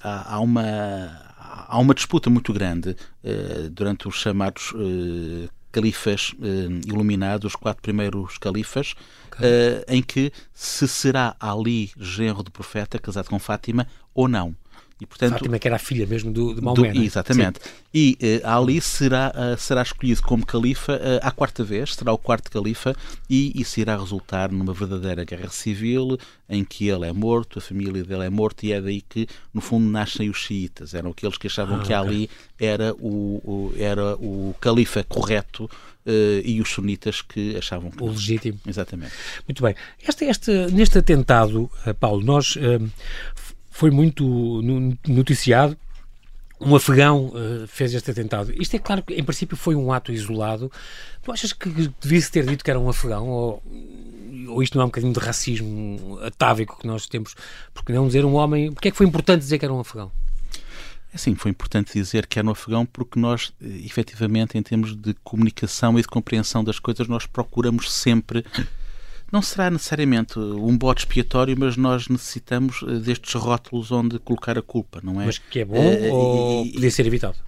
há 0.02 0.40
uma, 0.40 1.20
há 1.38 1.78
uma 1.78 1.94
disputa 1.94 2.28
muito 2.28 2.52
grande 2.52 2.90
uh, 2.90 3.70
durante 3.70 4.08
os 4.08 4.16
chamados 4.16 4.72
uh, 4.72 5.48
califas 5.70 6.32
uh, 6.38 6.88
iluminados, 6.88 7.52
os 7.52 7.56
quatro 7.56 7.82
primeiros 7.82 8.38
califas, 8.38 8.94
okay. 9.26 9.84
em 9.88 10.02
que 10.02 10.32
se 10.52 10.86
será 10.86 11.34
Ali 11.40 11.90
genro 11.98 12.42
do 12.42 12.50
profeta 12.50 12.98
casado 12.98 13.28
com 13.28 13.38
Fátima 13.38 13.86
ou 14.14 14.28
não. 14.28 14.54
E, 15.00 15.06
portanto, 15.06 15.32
Fátima, 15.32 15.58
que 15.58 15.66
era 15.66 15.76
a 15.76 15.78
filha 15.78 16.06
mesmo 16.06 16.32
do, 16.32 16.54
de 16.54 16.60
Maomé. 16.60 16.92
Do, 16.92 17.02
exatamente. 17.02 17.60
Sim. 17.62 17.70
E 17.94 18.18
uh, 18.42 18.48
Ali 18.48 18.80
será, 18.80 19.32
uh, 19.34 19.58
será 19.58 19.82
escolhido 19.82 20.22
como 20.22 20.46
califa 20.46 20.94
uh, 20.94 21.20
à 21.22 21.30
quarta 21.30 21.64
vez, 21.64 21.94
será 21.94 22.12
o 22.12 22.18
quarto 22.18 22.50
califa, 22.50 22.94
e 23.28 23.52
isso 23.60 23.80
irá 23.80 23.96
resultar 23.96 24.50
numa 24.50 24.72
verdadeira 24.72 25.24
guerra 25.24 25.48
civil 25.50 26.18
em 26.48 26.64
que 26.64 26.88
ele 26.88 27.06
é 27.06 27.12
morto, 27.12 27.58
a 27.58 27.62
família 27.62 28.04
dele 28.04 28.24
é 28.24 28.30
morta, 28.30 28.66
e 28.66 28.72
é 28.72 28.80
daí 28.80 29.00
que, 29.00 29.26
no 29.52 29.60
fundo, 29.60 29.88
nascem 29.88 30.28
os 30.28 30.36
xiitas. 30.36 30.94
Eram 30.94 31.10
aqueles 31.10 31.38
que 31.38 31.46
achavam 31.46 31.76
ah, 31.76 31.78
que 31.78 31.94
okay. 31.94 31.96
Ali 31.96 32.30
era 32.58 32.94
o, 32.94 33.40
o, 33.42 33.72
era 33.76 34.14
o 34.16 34.54
califa 34.60 35.02
correto 35.04 35.68
Uh, 36.04 36.42
e 36.44 36.60
os 36.60 36.68
sunitas 36.68 37.22
que 37.22 37.56
achavam 37.56 37.88
que. 37.88 38.02
O 38.02 38.08
legítimo. 38.08 38.58
Exatamente. 38.66 39.12
Muito 39.46 39.62
bem. 39.62 39.76
Este, 40.02 40.24
este, 40.24 40.50
neste 40.72 40.98
atentado, 40.98 41.70
Paulo, 42.00 42.24
nós 42.24 42.56
uh, 42.56 42.90
foi 43.72 43.90
muito 43.90 44.60
noticiado. 45.08 45.76
Um 46.60 46.76
afegão 46.76 47.32
uh, 47.34 47.66
fez 47.66 47.92
este 47.92 48.12
atentado. 48.12 48.52
Isto 48.54 48.76
é 48.76 48.78
claro 48.78 49.02
que, 49.02 49.14
em 49.14 49.24
princípio, 49.24 49.56
foi 49.56 49.74
um 49.74 49.92
ato 49.92 50.12
isolado. 50.12 50.70
Tu 51.22 51.32
achas 51.32 51.52
que 51.52 51.68
devia-se 52.00 52.30
ter 52.30 52.46
dito 52.46 52.62
que 52.62 52.70
era 52.70 52.78
um 52.78 52.88
afegão? 52.88 53.28
Ou, 53.28 53.62
ou 54.48 54.62
isto 54.62 54.76
não 54.76 54.82
é 54.82 54.84
um 54.84 54.88
bocadinho 54.88 55.12
de 55.12 55.18
racismo 55.18 56.20
atávico 56.22 56.78
que 56.78 56.86
nós 56.86 57.08
temos? 57.08 57.34
Porque 57.74 57.92
não 57.92 58.06
dizer 58.06 58.24
um 58.24 58.34
homem. 58.34 58.70
Porque 58.70 58.88
é 58.88 58.90
que 58.92 58.96
foi 58.96 59.06
importante 59.06 59.40
dizer 59.40 59.58
que 59.58 59.64
era 59.64 59.74
um 59.74 59.80
afegão? 59.80 60.12
É 61.12 61.18
sim, 61.18 61.34
foi 61.34 61.50
importante 61.50 61.92
dizer 61.92 62.26
que 62.26 62.38
era 62.38 62.46
um 62.46 62.52
afegão 62.52 62.86
porque 62.86 63.18
nós, 63.18 63.52
eh, 63.60 63.66
efetivamente, 63.84 64.56
em 64.56 64.62
termos 64.62 64.96
de 64.96 65.14
comunicação 65.24 65.98
e 65.98 66.02
de 66.02 66.08
compreensão 66.08 66.62
das 66.62 66.78
coisas, 66.78 67.08
nós 67.08 67.26
procuramos 67.26 67.92
sempre 67.92 68.44
não 69.32 69.40
será 69.40 69.70
necessariamente 69.70 70.38
um 70.38 70.76
bote 70.76 71.00
expiatório, 71.00 71.56
mas 71.58 71.76
nós 71.76 72.06
necessitamos 72.06 72.84
eh, 72.86 72.98
destes 72.98 73.32
rótulos 73.32 73.90
onde 73.90 74.18
colocar 74.18 74.58
a 74.58 74.62
culpa, 74.62 75.00
não 75.02 75.20
é? 75.20 75.26
Mas 75.26 75.38
que 75.38 75.60
é 75.60 75.64
bom 75.64 75.78
uh, 75.78 76.12
ou 76.12 76.66
e, 76.66 76.72
podia 76.72 76.90
ser 76.90 77.06
evitado? 77.06 77.38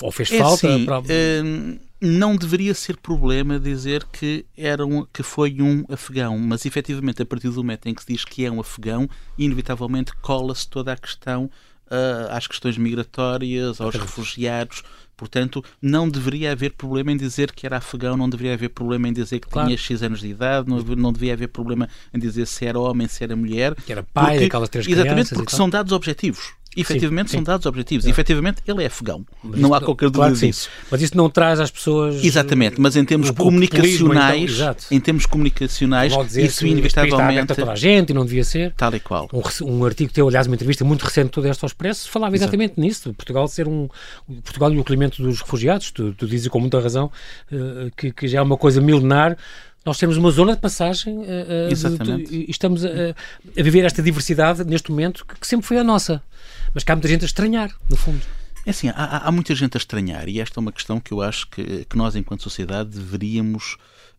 Ou 0.00 0.10
fez 0.10 0.32
é 0.32 0.38
falta? 0.38 0.66
Assim, 0.66 0.86
para... 0.86 1.00
uh, 1.00 1.78
não 2.00 2.36
deveria 2.36 2.72
ser 2.72 2.96
problema 2.96 3.60
dizer 3.60 4.04
que, 4.04 4.46
era 4.56 4.84
um, 4.86 5.06
que 5.12 5.22
foi 5.22 5.60
um 5.60 5.84
afegão, 5.90 6.38
mas 6.38 6.64
efetivamente 6.64 7.20
a 7.20 7.26
partir 7.26 7.48
do 7.48 7.56
momento 7.56 7.86
em 7.86 7.94
que 7.94 8.02
se 8.02 8.12
diz 8.12 8.24
que 8.24 8.44
é 8.44 8.50
um 8.50 8.60
afegão, 8.60 9.08
inevitavelmente 9.36 10.12
cola-se 10.22 10.66
toda 10.66 10.92
a 10.92 10.96
questão 10.96 11.50
uh, 11.86 12.30
às 12.30 12.46
questões 12.46 12.78
migratórias, 12.78 13.80
aos 13.80 13.94
refugiados, 13.94 14.82
Portanto, 15.16 15.64
não 15.80 16.08
deveria 16.08 16.52
haver 16.52 16.72
problema 16.72 17.12
em 17.12 17.16
dizer 17.16 17.52
que 17.52 17.64
era 17.64 17.78
afegão, 17.78 18.16
não 18.16 18.28
deveria 18.28 18.52
haver 18.52 18.68
problema 18.68 19.08
em 19.08 19.12
dizer 19.12 19.40
que 19.40 19.48
claro. 19.48 19.68
tinha 19.68 19.78
X 19.78 20.02
anos 20.02 20.20
de 20.20 20.28
idade, 20.28 20.68
não, 20.68 20.78
não 20.78 21.12
devia 21.12 21.32
haver 21.32 21.48
problema 21.48 21.88
em 22.12 22.18
dizer 22.18 22.46
se 22.46 22.66
era 22.66 22.78
homem, 22.78 23.08
se 23.08 23.24
era 23.24 23.34
mulher. 23.34 23.74
Que 23.74 23.92
era 23.92 24.02
pai 24.02 24.32
porque, 24.32 24.44
daquelas 24.44 24.68
três 24.68 24.86
Exatamente, 24.86 25.34
porque 25.34 25.56
são 25.56 25.70
dados 25.70 25.92
objetivos 25.92 26.55
efetivamente 26.76 27.30
sim, 27.30 27.38
sim. 27.38 27.44
são 27.44 27.44
dados 27.44 27.66
objetivos. 27.66 28.06
É. 28.06 28.10
Efetivamente, 28.10 28.62
ele 28.66 28.82
é 28.82 28.86
afegão. 28.86 29.24
Mas 29.42 29.60
não 29.60 29.74
há 29.74 29.80
qualquer 29.80 30.06
dúvida 30.06 30.34
claro 30.34 30.34
disso. 30.34 30.68
Mas 30.90 31.02
isso 31.02 31.16
não 31.16 31.30
traz 31.30 31.60
às 31.60 31.70
pessoas. 31.70 32.24
Exatamente, 32.24 32.80
mas 32.80 32.96
em 32.96 33.04
termos 33.04 33.30
comunicacionais, 33.30 34.60
então, 34.60 34.74
em 34.90 35.00
termos 35.00 35.26
comunicacionais, 35.26 36.12
isso 36.36 36.66
inevitavelmente. 36.66 37.54
toda 37.54 37.72
a 37.72 37.76
gente 37.76 38.10
e 38.10 38.14
não 38.14 38.24
devia 38.24 38.44
ser. 38.44 38.72
Tal 38.76 38.94
e 38.94 39.00
qual. 39.00 39.28
Um, 39.32 39.42
um 39.66 39.84
artigo 39.84 40.12
teu, 40.12 40.28
aliás, 40.28 40.46
uma 40.46 40.54
entrevista 40.54 40.84
muito 40.84 41.02
recente 41.04 41.30
do 41.30 41.46
Expresso 41.46 41.66
Expresso, 41.66 42.10
falava 42.10 42.34
exatamente 42.34 42.72
Exato. 42.72 42.80
nisso. 42.80 43.14
Portugal 43.14 43.48
ser 43.48 43.68
um. 43.68 43.88
Portugal 44.42 44.72
e 44.72 44.78
o 44.78 44.80
acolhimento 44.80 45.22
dos 45.22 45.40
refugiados, 45.40 45.90
tu, 45.90 46.12
tu 46.12 46.26
dizes 46.26 46.48
com 46.48 46.60
muita 46.60 46.80
razão, 46.80 47.10
uh, 47.52 47.90
que, 47.96 48.12
que 48.12 48.28
já 48.28 48.38
é 48.38 48.42
uma 48.42 48.56
coisa 48.56 48.80
milenar 48.80 49.36
nós 49.86 49.98
temos 49.98 50.16
uma 50.16 50.32
zona 50.32 50.56
de 50.56 50.60
passagem 50.60 51.16
uh, 51.18 51.22
uh, 51.22 52.28
e 52.28 52.50
estamos 52.50 52.84
a, 52.84 52.88
a, 52.88 53.62
viver 53.62 53.84
esta 53.84 54.02
diversidade 54.02 54.64
neste 54.64 54.90
momento 54.90 55.24
que, 55.24 55.38
que, 55.38 55.46
sempre 55.46 55.64
foi 55.64 55.78
a 55.78 55.84
nossa. 55.84 56.20
Mas 56.74 56.82
que 56.82 56.90
há 56.90 56.96
muita 56.96 57.06
gente 57.06 57.22
a 57.22 57.26
estranhar, 57.26 57.72
no 57.88 57.96
fundo. 57.96 58.20
É 58.66 58.70
assim, 58.70 58.88
há, 58.88 59.28
há 59.28 59.30
muita 59.30 59.54
gente 59.54 59.76
a 59.76 59.78
estranhar 59.78 60.28
e 60.28 60.40
esta 60.40 60.58
é 60.58 60.60
uma 60.60 60.72
questão 60.72 60.98
que 60.98 61.12
eu 61.12 61.22
acho 61.22 61.48
que, 61.48 61.84
que 61.84 61.96
nós, 61.96 62.16
enquanto 62.16 62.42
sociedade, 62.42 62.90
deveríamos 62.90 63.76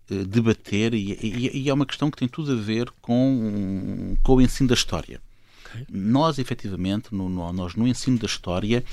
uh, 0.09 0.23
debater 0.23 0.93
e, 0.93 1.19
e, 1.21 1.63
e, 1.63 1.69
é 1.69 1.73
uma 1.73 1.85
questão 1.85 2.09
que 2.09 2.17
tem 2.17 2.29
tudo 2.29 2.53
a 2.53 2.55
ver 2.55 2.89
com, 3.01 4.15
com 4.23 4.35
o 4.35 4.41
ensino 4.41 4.69
da 4.69 4.73
história. 4.73 5.19
Okay. 5.65 5.85
Nós, 5.91 6.39
efetivamente, 6.39 7.13
no, 7.13 7.27
no, 7.27 7.51
nós 7.51 7.75
no 7.75 7.85
ensino 7.85 8.17
da 8.17 8.25
história 8.25 8.85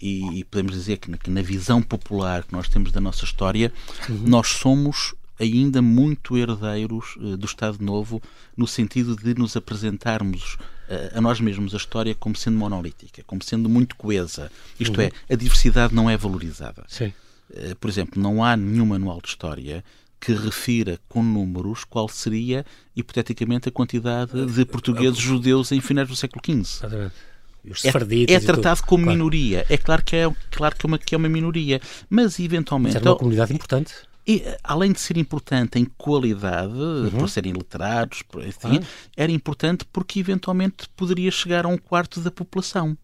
e, 0.00 0.38
e 0.38 0.44
podemos 0.44 0.74
dizer 0.74 0.98
que 0.98 1.10
na, 1.10 1.18
que 1.18 1.28
na, 1.28 1.42
visão 1.42 1.82
popular 1.82 2.44
que 2.44 2.52
nós 2.52 2.68
temos 2.68 2.92
da 2.92 3.00
nossa 3.00 3.24
história, 3.24 3.72
uhum. 4.08 4.22
nós 4.28 4.46
somos 4.46 5.12
ainda 5.40 5.80
muito 5.80 6.36
herdeiros 6.36 7.16
uh, 7.16 7.36
do 7.36 7.46
Estado 7.46 7.82
Novo, 7.82 8.22
no 8.56 8.66
sentido 8.66 9.16
de 9.16 9.34
nos 9.34 9.56
apresentarmos 9.56 10.54
uh, 10.54 11.18
a 11.18 11.20
nós 11.20 11.40
mesmos 11.40 11.74
a 11.74 11.78
história 11.78 12.14
como 12.14 12.36
sendo 12.36 12.58
monolítica, 12.58 13.22
como 13.26 13.42
sendo 13.42 13.68
muito 13.68 13.96
coesa. 13.96 14.50
Isto 14.78 15.00
uhum. 15.00 15.06
é, 15.06 15.12
a 15.32 15.36
diversidade 15.36 15.94
não 15.94 16.10
é 16.10 16.16
valorizada. 16.16 16.84
Sim. 16.86 17.12
Uh, 17.50 17.74
por 17.80 17.88
exemplo, 17.88 18.22
não 18.22 18.44
há 18.44 18.56
nenhum 18.56 18.86
manual 18.86 19.20
de 19.20 19.28
história 19.28 19.82
que 20.20 20.34
refira 20.34 21.00
com 21.08 21.22
números 21.22 21.82
qual 21.84 22.06
seria, 22.06 22.66
hipoteticamente, 22.94 23.70
a 23.70 23.72
quantidade 23.72 24.46
de 24.52 24.66
portugueses 24.66 25.18
judeus 25.18 25.72
em 25.72 25.80
finais 25.80 26.08
do 26.08 26.14
século 26.14 26.42
XV. 26.44 26.86
É, 26.86 28.34
é, 28.34 28.40
tratado 28.40 28.82
como 28.82 29.04
claro. 29.04 29.18
minoria. 29.18 29.66
É 29.68 29.76
claro 29.76 30.02
que 30.02 30.16
é, 30.16 30.30
claro 30.50 30.76
que 30.76 30.86
é, 30.86 30.88
uma, 30.88 30.98
que 30.98 31.14
é 31.14 31.18
uma 31.18 31.28
minoria, 31.28 31.80
mas 32.08 32.38
eventualmente. 32.38 32.94
Mas 32.94 33.06
é 33.06 33.08
uma 33.08 33.16
comunidade 33.16 33.52
importante. 33.52 33.94
E, 34.26 34.44
além 34.62 34.92
de 34.92 35.00
ser 35.00 35.16
importante 35.16 35.78
em 35.78 35.84
qualidade, 35.84 36.72
uhum. 36.72 37.10
por 37.10 37.28
serem 37.28 37.52
letrados, 37.52 38.22
por, 38.22 38.42
assim, 38.42 38.78
ah. 38.80 38.86
era 39.16 39.32
importante 39.32 39.84
porque 39.92 40.20
eventualmente 40.20 40.88
poderia 40.96 41.30
chegar 41.30 41.64
a 41.64 41.68
um 41.68 41.78
quarto 41.78 42.20
da 42.20 42.30
população. 42.30 42.96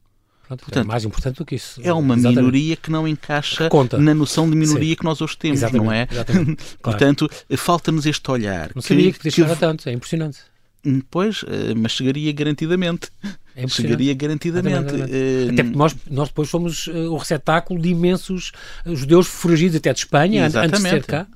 Pronto, 0.47 0.61
é 0.61 0.65
Portanto, 0.65 0.85
é 0.85 0.87
mais 0.87 1.05
importante 1.05 1.37
do 1.39 1.45
que 1.45 1.57
isso. 1.57 1.81
É 1.83 1.93
uma 1.93 2.15
Exatamente. 2.15 2.39
minoria 2.39 2.77
que 2.77 2.91
não 2.91 3.09
encaixa 3.09 3.69
que 3.69 3.97
na 3.97 4.15
noção 4.15 4.49
de 4.49 4.57
minoria 4.57 4.91
Sim. 4.91 4.97
que 4.97 5.05
nós 5.05 5.21
hoje 5.21 5.37
temos, 5.37 5.59
Exatamente. 5.59 5.85
não 5.85 5.93
é? 5.93 6.07
Claro. 6.17 6.57
Portanto, 6.81 7.29
falta-nos 7.57 8.07
este 8.07 8.31
olhar. 8.31 8.71
Não 8.75 8.83
sabia 8.83 9.07
que, 9.07 9.13
que 9.13 9.19
podia 9.19 9.31
chegar 9.33 9.57
tanto, 9.57 9.89
é 9.89 9.93
impressionante. 9.93 10.39
Hum, 10.85 11.03
pois, 11.11 11.45
eh, 11.49 11.75
mas 11.75 11.93
chegaria 11.93 12.33
garantidamente. 12.33 13.11
É 13.57 13.67
chegaria 13.67 14.13
garantidamente. 14.13 14.95
Uh, 14.95 15.53
até 15.53 15.63
porque 15.63 15.79
nós, 15.79 15.97
nós 16.11 16.29
depois 16.29 16.51
fomos 16.51 16.87
uh, 16.89 17.11
o 17.11 17.17
receptáculo 17.17 17.81
de 17.81 17.89
imensos 17.89 18.53
uh, 18.85 18.95
judeus 18.95 19.27
foragidos 19.27 19.77
até 19.77 19.95
de 19.95 20.01
Espanha, 20.01 20.45
antes 20.47 20.83
de 20.83 20.89
ser 20.89 21.05
cá. 21.05 21.27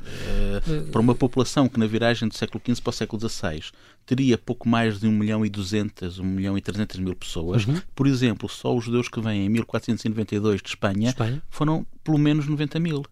para 0.92 1.00
uma 1.00 1.14
população 1.14 1.66
que 1.66 1.80
na 1.80 1.86
viragem 1.86 2.28
do 2.28 2.34
século 2.34 2.62
XV 2.62 2.82
para 2.82 2.90
o 2.90 2.92
século 2.92 3.28
XVI 3.28 3.62
teria 4.04 4.36
pouco 4.36 4.68
mais 4.68 5.00
de 5.00 5.06
1 5.06 5.10
milhão 5.10 5.46
e 5.46 5.48
200, 5.48 6.18
1 6.18 6.24
milhão 6.24 6.58
e 6.58 6.60
300 6.60 6.98
mil 6.98 7.16
pessoas. 7.16 7.64
Uhum. 7.66 7.80
Por 7.94 8.06
exemplo, 8.06 8.48
só 8.48 8.76
os 8.76 8.84
judeus 8.84 9.08
que 9.08 9.20
vêm 9.20 9.46
em 9.46 9.48
1492 9.48 10.60
de 10.60 10.68
Espanha, 10.68 11.08
Espanha, 11.08 11.42
foram 11.48 11.86
pelo 12.04 12.18
menos 12.18 12.46
90 12.46 12.78
mil. 12.78 13.04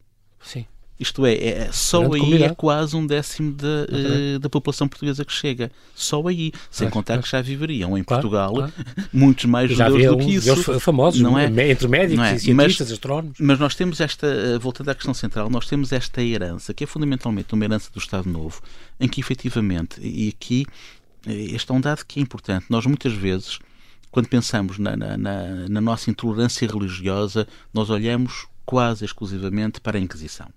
Sim. 0.42 0.66
Isto 0.98 1.24
é, 1.24 1.34
é 1.34 1.68
só 1.72 2.00
Grande 2.00 2.14
aí 2.14 2.20
é 2.20 2.24
comunidade. 2.24 2.52
é 2.52 2.54
quase 2.56 2.96
um 2.96 3.06
décimo 3.06 3.52
da, 3.52 3.66
uh, 3.66 4.38
da 4.40 4.48
população 4.48 4.88
portuguesa 4.88 5.24
que 5.24 5.32
chega. 5.32 5.70
Só 5.94 6.26
aí. 6.26 6.52
Sem 6.70 6.90
contar 6.90 7.22
que 7.22 7.30
já 7.30 7.40
viveriam 7.40 7.96
em 7.96 8.02
claro, 8.02 8.22
Portugal 8.22 8.52
claro. 8.54 8.72
muitos 9.12 9.44
mais 9.44 9.70
já 9.70 9.88
judeus 9.88 10.16
do 10.16 10.24
que 10.24 10.34
isso. 10.34 10.80
famosos, 10.80 11.20
não 11.20 11.38
é? 11.38 11.46
entre 11.70 11.86
médicos 11.86 12.24
é? 12.24 12.34
e 12.34 12.40
cientistas, 12.40 12.88
mas, 12.88 12.92
astrónomos. 12.92 13.38
Mas 13.38 13.58
nós 13.60 13.74
temos 13.76 14.00
esta, 14.00 14.26
eh, 14.26 14.58
voltando 14.58 14.88
à 14.88 14.94
questão 14.94 15.14
central, 15.14 15.48
nós 15.48 15.66
temos 15.66 15.92
esta 15.92 16.22
herança, 16.22 16.74
que 16.74 16.82
é 16.82 16.86
fundamentalmente 16.86 17.54
uma 17.54 17.64
herança 17.64 17.90
do 17.92 17.98
Estado 17.98 18.28
Novo, 18.28 18.60
em 18.98 19.08
que 19.08 19.20
efetivamente, 19.20 20.00
e 20.00 20.28
aqui 20.28 20.66
eh, 21.26 21.32
este 21.54 21.70
é 21.70 21.74
um 21.74 21.80
dado 21.80 22.04
que 22.04 22.18
é 22.18 22.22
importante, 22.22 22.66
nós 22.68 22.84
muitas 22.86 23.12
vezes, 23.12 23.58
quando 24.10 24.28
pensamos 24.28 24.78
na, 24.78 24.96
na, 24.96 25.16
na 25.16 25.80
nossa 25.80 26.10
intolerância 26.10 26.66
religiosa, 26.66 27.46
nós 27.72 27.88
olhamos 27.88 28.46
quase 28.66 29.04
exclusivamente 29.04 29.80
para 29.80 29.96
a 29.96 30.00
Inquisição. 30.00 30.48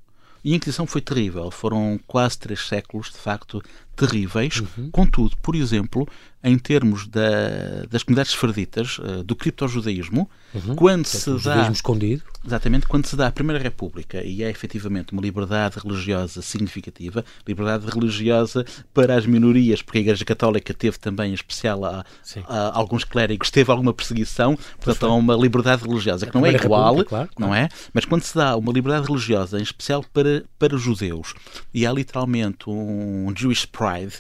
E 0.44 0.54
a 0.54 0.56
Inquisição 0.56 0.88
foi 0.88 1.02
terrível. 1.02 1.52
Foram 1.52 2.00
quase 2.08 2.38
três 2.38 2.68
séculos, 2.68 3.12
de 3.12 3.18
facto, 3.18 3.62
terríveis. 3.96 4.60
Uhum. 4.60 4.90
Contudo, 4.92 5.38
por 5.38 5.56
exemplo, 5.56 6.08
em 6.44 6.58
termos 6.58 7.08
da, 7.08 7.86
das 7.90 8.04
comunidades 8.04 8.32
sefarditas, 8.32 8.98
uh, 8.98 9.24
do 9.24 9.36
criptojudaísmo, 9.36 10.30
uhum. 10.54 10.76
quando 10.76 11.06
se 11.06 11.32
dá. 11.44 11.70
escondido. 11.72 12.24
Exatamente, 12.44 12.88
quando 12.88 13.06
se 13.06 13.16
dá 13.16 13.28
a 13.28 13.32
Primeira 13.32 13.62
República 13.62 14.24
e 14.24 14.42
é 14.42 14.50
efetivamente 14.50 15.14
uma 15.14 15.22
liberdade 15.22 15.78
religiosa 15.78 16.42
significativa, 16.42 17.24
liberdade 17.48 17.86
religiosa 17.86 18.66
para 18.92 19.16
as 19.16 19.28
minorias, 19.28 19.84
porque 19.84 20.00
a 20.00 20.02
Igreja 20.02 20.26
Católica 20.26 20.74
teve 20.74 20.98
também, 20.98 21.32
em 21.32 21.36
especial, 21.36 21.86
a, 21.86 22.04
a 22.48 22.78
alguns 22.78 23.04
clérigos, 23.04 23.52
teve 23.52 23.70
alguma 23.70 23.94
perseguição, 23.94 24.58
portanto, 24.80 25.06
há 25.06 25.14
uma 25.14 25.36
liberdade 25.36 25.84
religiosa 25.84 26.26
que 26.26 26.34
não 26.34 26.44
é 26.44 26.54
igual, 26.56 27.06
claro, 27.06 27.30
não 27.38 27.50
claro. 27.50 27.66
é? 27.66 27.70
Mas 27.94 28.06
quando 28.06 28.24
se 28.24 28.36
dá 28.36 28.58
uma 28.58 28.74
liberdade 28.74 29.06
religiosa, 29.06 29.60
em 29.60 29.64
especial 29.64 30.04
para, 30.12 30.44
para 30.58 30.76
judeus, 30.78 31.36
e 31.72 31.86
há 31.86 31.94
literalmente 31.94 32.68
um 32.68 33.32
Jewish 33.38 33.68
Pride, 33.68 34.16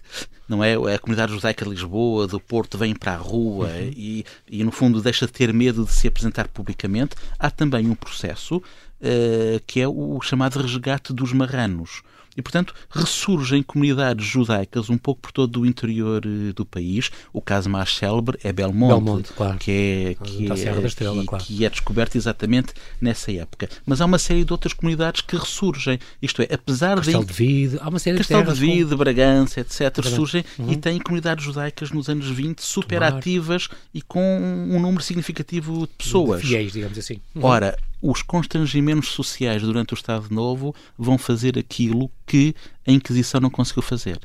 não 0.51 0.63
é? 0.63 0.74
A 0.74 1.00
comunidade 1.00 1.34
judaica 1.34 1.63
de 1.63 1.72
Lisboa, 1.72 2.27
do 2.27 2.39
Porto, 2.39 2.77
vem 2.77 2.93
para 2.93 3.13
a 3.13 3.17
rua 3.17 3.67
uhum. 3.67 3.91
e, 3.96 4.25
e, 4.50 4.63
no 4.63 4.72
fundo, 4.72 5.01
deixa 5.01 5.25
de 5.25 5.31
ter 5.31 5.53
medo 5.53 5.86
de 5.86 5.91
se 5.91 6.08
apresentar 6.08 6.48
publicamente. 6.50 7.15
Há 7.39 7.50
também 7.50 7.89
um 7.89 7.96
processo 7.96 8.58
uh, 8.58 9.62
que 9.65 9.79
é 9.79 9.88
o 9.88 10.20
chamado 10.22 10.60
resgate 10.60 11.13
dos 11.13 11.31
marranos. 11.31 12.03
E, 12.36 12.42
portanto, 12.42 12.74
ressurgem 12.90 13.62
comunidades 13.62 14.26
judaicas 14.26 14.90
um 14.90 14.98
pouco 14.98 15.22
por 15.22 15.32
todo 15.32 15.62
o 15.62 15.66
interior 15.66 16.26
uh, 16.26 16.54
do 16.54 16.66
país. 16.66 17.12
O 17.34 17.42
caso 17.42 17.70
mais 17.70 17.96
célebre 17.96 18.38
é 18.44 18.54
Belmonte, 18.54 18.94
Belmonte 18.94 19.34
claro. 19.34 19.58
que, 19.58 19.72
é, 19.72 20.26
que, 20.26 20.50
é, 20.50 20.86
Estrela, 20.86 21.22
que, 21.22 21.28
claro. 21.28 21.44
que 21.44 21.66
é 21.66 21.70
descoberto 21.70 22.16
exatamente 22.16 22.74
nessa 23.02 23.32
época. 23.32 23.70
Mas 23.86 24.00
há 24.00 24.06
uma 24.06 24.18
série 24.18 24.46
de 24.46 24.52
outras 24.52 24.74
comunidades 24.74 25.22
que 25.22 25.36
ressurgem. 25.36 26.00
Isto 26.22 26.42
é, 26.42 26.48
apesar 26.54 26.98
Castelo 26.98 27.26
de... 27.26 27.32
de 27.32 27.34
Vide, 27.34 27.78
há 27.82 27.90
uma 27.90 28.00
série 28.00 28.18
Castelo 28.18 28.46
de, 28.46 28.54
de 28.54 28.60
Vide, 28.60 28.90
com... 28.92 28.98
Bragança, 28.98 29.60
etc., 29.60 29.98
ressurgem 30.04 30.46
uhum. 30.58 30.72
e 30.72 30.78
têm 30.78 31.00
comunidades 31.00 31.44
judaicas 31.44 31.92
nos 31.92 32.08
anos 32.08 32.28
20 32.28 32.60
super 32.60 33.00
Tomar. 33.00 33.18
ativas 33.18 33.68
e 33.94 34.02
com 34.02 34.22
um 34.22 34.80
número 34.80 35.04
significativo 35.04 35.82
de 35.82 35.94
pessoas. 35.98 36.42
De 36.42 36.48
fiéis, 36.48 36.72
digamos 36.72 36.98
assim. 36.98 37.20
Uhum. 37.36 37.44
Ora, 37.44 37.78
os 38.01 38.22
constrangimentos 38.22 39.10
sociais 39.10 39.62
durante 39.62 39.93
o 39.93 39.96
Estado 39.96 40.27
Novo 40.34 40.74
vão 40.98 41.17
fazer 41.17 41.58
aquilo 41.58 42.12
que 42.25 42.55
a 42.88 42.91
Inquisição 42.91 43.39
não 43.39 43.50
conseguiu 43.50 43.84
fazer. 43.84 44.20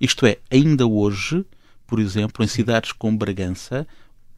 Isto 0.00 0.26
é, 0.26 0.38
ainda 0.50 0.86
hoje, 0.86 1.44
por 1.86 2.00
exemplo, 2.00 2.44
em 2.44 2.48
cidades 2.48 2.92
como 2.92 3.16
Bragança, 3.16 3.86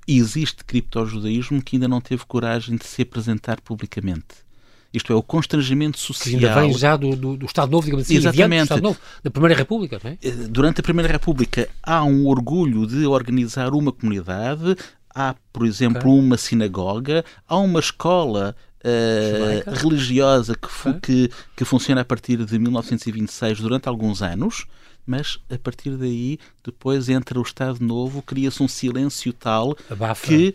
existe 0.06 0.64
criptojudaísmo 0.64 1.62
que 1.62 1.76
ainda 1.76 1.88
não 1.88 2.00
teve 2.00 2.24
coragem 2.26 2.76
de 2.76 2.84
se 2.84 3.02
apresentar 3.02 3.60
publicamente. 3.60 4.46
Isto 4.92 5.12
é, 5.12 5.16
o 5.16 5.22
constrangimento 5.22 5.98
social. 5.98 6.38
Que 6.38 6.46
ainda 6.46 6.60
vem 6.60 6.72
já 6.72 6.96
do, 6.96 7.14
do, 7.14 7.36
do 7.36 7.46
Estado 7.46 7.70
Novo, 7.70 7.84
digamos 7.84 8.06
assim, 8.06 8.16
Exatamente. 8.16 8.60
do 8.60 8.62
Estado 8.62 8.82
Novo, 8.82 8.98
da 9.22 9.30
Primeira 9.30 9.54
República, 9.54 10.00
não 10.02 10.10
é? 10.10 10.18
Eh, 10.22 10.30
durante 10.48 10.80
a 10.80 10.82
Primeira 10.82 11.12
República 11.12 11.68
há 11.82 12.02
um 12.04 12.26
orgulho 12.26 12.86
de 12.86 13.04
organizar 13.04 13.74
uma 13.74 13.92
comunidade, 13.92 14.76
há, 15.16 15.34
por 15.50 15.66
exemplo, 15.66 16.10
okay. 16.10 16.12
uma 16.12 16.36
sinagoga, 16.36 17.24
há 17.48 17.56
uma 17.56 17.80
escola 17.80 18.54
uh, 18.84 19.70
religiosa 19.74 20.54
que, 20.54 20.88
okay. 20.88 21.00
que, 21.00 21.30
que 21.56 21.64
funciona 21.64 22.02
a 22.02 22.04
partir 22.04 22.44
de 22.44 22.58
1926 22.58 23.60
durante 23.60 23.88
alguns 23.88 24.20
anos, 24.20 24.66
mas 25.06 25.38
a 25.50 25.58
partir 25.58 25.96
daí, 25.96 26.38
depois 26.62 27.08
entra 27.08 27.38
o 27.38 27.42
Estado 27.42 27.82
Novo, 27.82 28.20
cria-se 28.20 28.62
um 28.62 28.68
silêncio 28.68 29.32
tal 29.32 29.74
Abafa. 29.90 30.26
que 30.26 30.54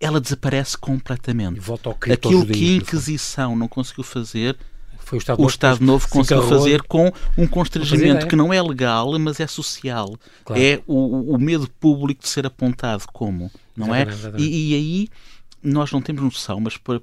ela 0.00 0.20
desaparece 0.20 0.76
completamente. 0.76 1.60
Aquilo 2.12 2.46
que 2.46 2.74
a 2.74 2.76
Inquisição 2.78 3.54
não 3.54 3.68
conseguiu 3.68 4.02
fazer, 4.02 4.56
o 5.16 5.18
Estado, 5.18 5.42
o 5.42 5.46
Estado 5.46 5.84
Novo 5.84 6.08
conseguiu 6.08 6.42
fazer 6.48 6.82
com 6.82 7.12
um 7.36 7.46
constrangimento 7.46 8.26
que 8.26 8.36
não 8.36 8.52
é 8.52 8.60
legal, 8.62 9.18
mas 9.18 9.40
é 9.40 9.46
social. 9.46 10.14
Claro. 10.44 10.62
É 10.62 10.80
o, 10.86 11.34
o, 11.34 11.38
medo 11.38 11.68
público 11.80 12.22
de 12.22 12.28
ser 12.28 12.46
apontado 12.46 13.04
como, 13.12 13.50
não 13.76 13.94
é? 13.94 14.06
E, 14.36 14.72
e, 14.72 14.74
aí 14.74 15.08
nós 15.62 15.90
não 15.92 16.00
temos 16.00 16.22
noção, 16.22 16.60
mas 16.60 16.76
para, 16.76 17.00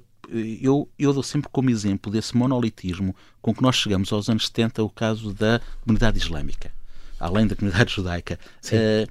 eu, 0.60 0.88
eu 0.98 1.12
dou 1.12 1.22
sempre 1.22 1.48
como 1.50 1.70
exemplo 1.70 2.10
desse 2.10 2.36
monolitismo 2.36 3.14
com 3.40 3.54
que 3.54 3.62
nós 3.62 3.76
chegamos 3.76 4.12
aos 4.12 4.28
anos 4.28 4.46
70 4.46 4.82
o 4.82 4.90
caso 4.90 5.32
da 5.32 5.60
comunidade 5.82 6.18
islâmica, 6.18 6.72
além 7.18 7.46
da 7.46 7.56
comunidade 7.56 7.94
judaica. 7.94 8.38
Uh, 8.64 9.10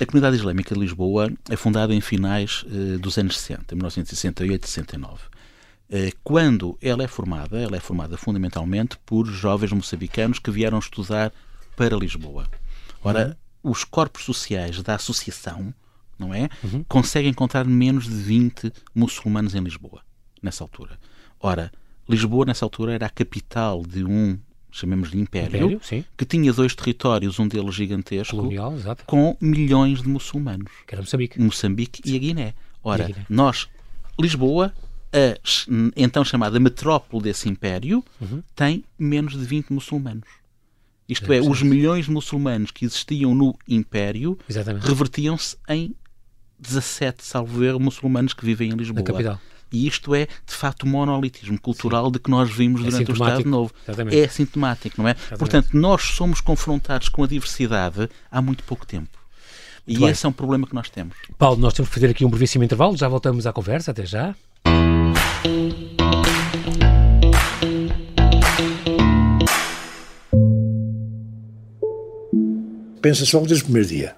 a 0.00 0.06
comunidade 0.06 0.36
islâmica 0.36 0.74
de 0.74 0.80
Lisboa 0.80 1.30
é 1.48 1.56
fundada 1.56 1.94
em 1.94 2.00
finais 2.00 2.64
uh, 2.64 2.98
dos 2.98 3.16
anos 3.16 3.38
60, 3.38 3.74
1968 3.74 4.64
e 4.64 4.68
69. 4.68 5.33
Eh, 5.90 6.12
quando 6.22 6.78
ela 6.80 7.02
é 7.02 7.06
formada, 7.06 7.58
ela 7.58 7.76
é 7.76 7.80
formada 7.80 8.16
fundamentalmente 8.16 8.98
por 9.04 9.26
jovens 9.26 9.72
moçambicanos 9.72 10.38
que 10.38 10.50
vieram 10.50 10.78
estudar 10.78 11.32
para 11.76 11.96
Lisboa. 11.96 12.48
Ora, 13.02 13.36
uhum. 13.62 13.70
os 13.70 13.84
corpos 13.84 14.24
sociais 14.24 14.82
da 14.82 14.94
associação, 14.94 15.74
não 16.18 16.32
é? 16.32 16.48
Uhum. 16.62 16.84
Conseguem 16.84 17.30
encontrar 17.30 17.64
menos 17.66 18.04
de 18.04 18.14
20 18.14 18.72
muçulmanos 18.94 19.54
em 19.54 19.60
Lisboa, 19.60 20.02
nessa 20.42 20.64
altura. 20.64 20.98
Ora, 21.38 21.70
Lisboa, 22.08 22.46
nessa 22.46 22.64
altura, 22.64 22.94
era 22.94 23.06
a 23.06 23.10
capital 23.10 23.82
de 23.82 24.04
um, 24.04 24.38
chamemos-lhe 24.70 25.20
Império, 25.20 25.72
Império 25.72 26.04
que 26.16 26.24
tinha 26.24 26.52
dois 26.52 26.74
territórios, 26.74 27.38
um 27.38 27.46
deles 27.46 27.74
gigantesco, 27.74 28.36
Colonial, 28.36 28.74
com 29.06 29.36
milhões 29.40 30.02
de 30.02 30.08
muçulmanos. 30.08 30.70
Que 30.86 30.94
era 30.94 31.02
Moçambique. 31.02 31.40
Moçambique 31.40 32.02
e 32.04 32.16
a 32.16 32.18
Guiné. 32.18 32.54
Ora, 32.82 33.04
a 33.04 33.06
Guiné. 33.06 33.26
nós, 33.28 33.68
Lisboa, 34.18 34.72
a 35.14 35.38
então 35.96 36.24
chamada 36.24 36.58
metrópole 36.58 37.22
desse 37.22 37.48
império 37.48 38.04
uhum. 38.20 38.42
tem 38.54 38.84
menos 38.98 39.34
de 39.34 39.44
20 39.44 39.72
muçulmanos. 39.72 40.28
Isto 41.08 41.32
é, 41.32 41.36
é 41.36 41.40
os 41.40 41.62
milhões 41.62 42.06
de 42.06 42.10
muçulmanos 42.10 42.70
que 42.70 42.84
existiam 42.84 43.34
no 43.34 43.56
império 43.68 44.38
revertiam-se 44.80 45.56
em 45.68 45.94
17, 46.58 47.24
salvo 47.24 47.62
erro, 47.62 47.78
muçulmanos 47.78 48.32
que 48.32 48.44
vivem 48.44 48.70
em 48.70 48.74
Lisboa. 48.74 49.00
Na 49.00 49.06
capital. 49.06 49.40
E 49.70 49.86
isto 49.88 50.14
é, 50.14 50.26
de 50.26 50.54
facto, 50.54 50.84
o 50.84 50.86
monolitismo 50.86 51.60
cultural 51.60 52.06
Sim. 52.06 52.12
de 52.12 52.18
que 52.20 52.30
nós 52.30 52.50
vimos 52.50 52.80
é 52.80 52.90
durante 52.90 53.10
o 53.10 53.12
Estado 53.12 53.48
Novo. 53.48 53.72
Exatamente. 53.86 54.18
É 54.18 54.28
sintomático, 54.28 55.02
não 55.02 55.08
é? 55.08 55.12
Exatamente. 55.12 55.38
Portanto, 55.38 55.68
nós 55.72 56.02
somos 56.02 56.40
confrontados 56.40 57.08
com 57.08 57.24
a 57.24 57.26
diversidade 57.26 58.08
há 58.30 58.40
muito 58.40 58.62
pouco 58.62 58.86
tempo. 58.86 59.18
Muito 59.86 59.98
e 59.98 60.00
bem. 60.00 60.10
esse 60.10 60.24
é 60.24 60.28
um 60.28 60.32
problema 60.32 60.66
que 60.66 60.74
nós 60.74 60.88
temos. 60.88 61.16
Paulo, 61.36 61.60
nós 61.60 61.74
temos 61.74 61.88
que 61.88 61.94
fazer 61.94 62.08
aqui 62.08 62.24
um 62.24 62.30
brevíssimo 62.30 62.64
intervalo, 62.64 62.96
já 62.96 63.08
voltamos 63.08 63.46
à 63.46 63.52
conversa, 63.52 63.90
até 63.90 64.06
já. 64.06 64.34
Pensa-se 73.04 73.36
logo 73.36 73.46
desde 73.46 73.64
o 73.64 73.66
primeiro 73.66 73.86
dia. 73.86 74.16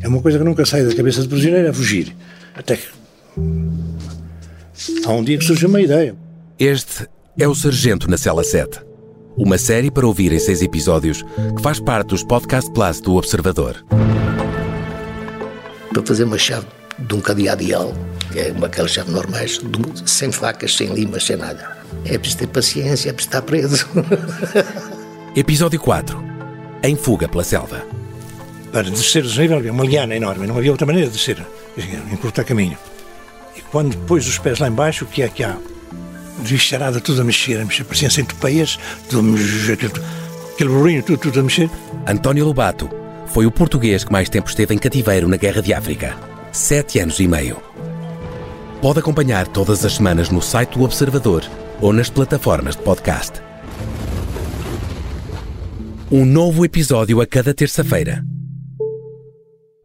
É 0.00 0.08
uma 0.08 0.22
coisa 0.22 0.38
que 0.38 0.44
nunca 0.44 0.64
sai 0.64 0.82
da 0.82 0.94
cabeça 0.94 1.20
do 1.20 1.28
prisioneiro, 1.28 1.68
é 1.68 1.72
fugir. 1.74 2.16
Até 2.54 2.78
que. 2.78 2.86
Há 5.04 5.12
um 5.12 5.22
dia 5.22 5.36
que 5.36 5.44
surge 5.44 5.66
uma 5.66 5.78
ideia. 5.78 6.16
Este 6.58 7.06
é 7.38 7.46
o 7.46 7.54
Sargento 7.54 8.08
na 8.08 8.16
Cela 8.16 8.42
7. 8.42 8.80
Uma 9.36 9.58
série 9.58 9.90
para 9.90 10.06
ouvir 10.06 10.32
em 10.32 10.38
seis 10.38 10.62
episódios 10.62 11.22
que 11.54 11.62
faz 11.62 11.80
parte 11.80 12.08
dos 12.08 12.24
Podcast 12.24 12.72
Plus 12.72 12.98
do 13.02 13.14
Observador. 13.16 13.84
Para 15.92 16.02
fazer 16.02 16.24
uma 16.24 16.38
chave 16.38 16.66
de 16.98 17.14
um 17.14 17.20
cadeado 17.20 17.62
ideal, 17.62 17.92
que 18.32 18.38
é 18.38 18.52
uma 18.52 18.68
aquelas 18.68 18.90
chaves 18.90 19.12
normais, 19.12 19.60
sem 20.06 20.32
facas, 20.32 20.74
sem 20.74 20.94
limas, 20.94 21.24
sem 21.24 21.36
nada. 21.36 21.76
É 22.06 22.16
preciso 22.16 22.38
ter 22.38 22.46
paciência, 22.46 23.10
é 23.10 23.12
preciso 23.12 23.36
estar 23.36 23.42
preso. 23.42 23.86
Episódio 25.36 25.78
4. 25.78 26.24
Em 26.82 26.96
fuga 26.96 27.28
pela 27.28 27.44
selva 27.44 27.97
para 28.72 28.90
descer 28.90 29.24
o 29.24 29.26
desnível 29.26 29.58
havia 29.58 29.72
uma 29.72 29.84
liana 29.84 30.14
enorme, 30.14 30.46
não 30.46 30.56
havia 30.56 30.70
outra 30.70 30.86
maneira 30.86 31.08
de 31.08 31.16
descer, 31.16 31.44
encurtar 32.12 32.44
caminho. 32.44 32.76
E 33.56 33.60
quando 33.60 33.96
pôs 34.06 34.26
os 34.26 34.38
pés 34.38 34.58
lá 34.58 34.68
embaixo, 34.68 35.04
o 35.04 35.08
que 35.08 35.22
é 35.22 35.28
que 35.28 35.42
há? 35.42 35.56
Desvistarada, 36.38 37.00
tudo 37.00 37.20
a 37.20 37.24
mexer, 37.24 37.60
a 37.60 37.64
mexer, 37.64 37.84
pareciam 37.84 38.10
centopeias, 38.10 38.78
tudo 39.08 39.20
a 39.20 39.32
mexer, 39.32 39.78
aquele 40.54 40.70
burrinho, 40.70 41.02
tudo, 41.02 41.18
tudo 41.18 41.40
a 41.40 41.42
mexer. 41.42 41.70
António 42.06 42.44
Lobato 42.44 42.88
foi 43.26 43.46
o 43.46 43.50
português 43.50 44.04
que 44.04 44.12
mais 44.12 44.28
tempo 44.28 44.48
esteve 44.48 44.74
em 44.74 44.78
cativeiro 44.78 45.28
na 45.28 45.36
Guerra 45.36 45.62
de 45.62 45.72
África. 45.72 46.16
Sete 46.52 46.98
anos 46.98 47.18
e 47.20 47.28
meio. 47.28 47.56
Pode 48.80 49.00
acompanhar 49.00 49.48
todas 49.48 49.84
as 49.84 49.94
semanas 49.94 50.30
no 50.30 50.40
site 50.40 50.78
do 50.78 50.84
Observador 50.84 51.44
ou 51.80 51.92
nas 51.92 52.08
plataformas 52.08 52.76
de 52.76 52.82
podcast. 52.82 53.42
Um 56.10 56.24
novo 56.24 56.64
episódio 56.64 57.20
a 57.20 57.26
cada 57.26 57.52
terça-feira. 57.52 58.24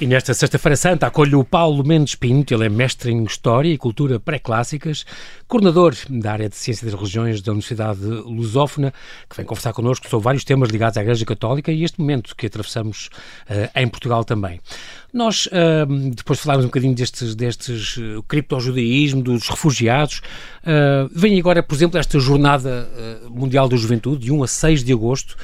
E 0.00 0.06
nesta 0.06 0.32
Sexta-feira 0.32 0.76
Santa 0.76 1.08
acolho 1.08 1.40
o 1.40 1.44
Paulo 1.44 1.84
Mendes 1.84 2.14
Pinto, 2.14 2.54
ele 2.54 2.66
é 2.66 2.68
mestre 2.68 3.10
em 3.10 3.24
História 3.24 3.68
e 3.68 3.76
Cultura 3.76 4.20
Pré-Clássicas, 4.20 5.04
coordenador 5.48 5.92
da 6.08 6.30
área 6.30 6.48
de 6.48 6.54
Ciência 6.54 6.84
das 6.84 6.94
Religiões 6.94 7.42
da 7.42 7.50
Universidade 7.50 8.00
Lusófona, 8.00 8.94
que 9.28 9.36
vem 9.36 9.44
conversar 9.44 9.72
connosco 9.72 10.08
sobre 10.08 10.22
vários 10.22 10.44
temas 10.44 10.68
ligados 10.68 10.96
à 10.96 11.02
Igreja 11.02 11.24
Católica 11.24 11.72
e 11.72 11.82
este 11.82 11.98
momento 11.98 12.36
que 12.36 12.46
atravessamos 12.46 13.10
uh, 13.50 13.68
em 13.74 13.88
Portugal 13.88 14.22
também. 14.24 14.60
Nós, 15.12 15.46
uh, 15.46 16.10
depois 16.14 16.38
de 16.38 16.44
falarmos 16.44 16.64
um 16.64 16.68
bocadinho 16.68 16.94
destes, 16.94 17.34
destes 17.34 17.96
uh, 17.96 18.22
criptojudaísmo, 18.28 19.20
dos 19.20 19.48
refugiados, 19.48 20.22
uh, 20.62 21.10
vem 21.12 21.40
agora, 21.40 21.60
por 21.60 21.74
exemplo, 21.74 21.98
esta 21.98 22.20
Jornada 22.20 22.88
Mundial 23.28 23.68
da 23.68 23.76
Juventude, 23.76 24.26
de 24.26 24.32
1 24.32 24.44
a 24.44 24.46
6 24.46 24.84
de 24.84 24.92
agosto, 24.92 25.36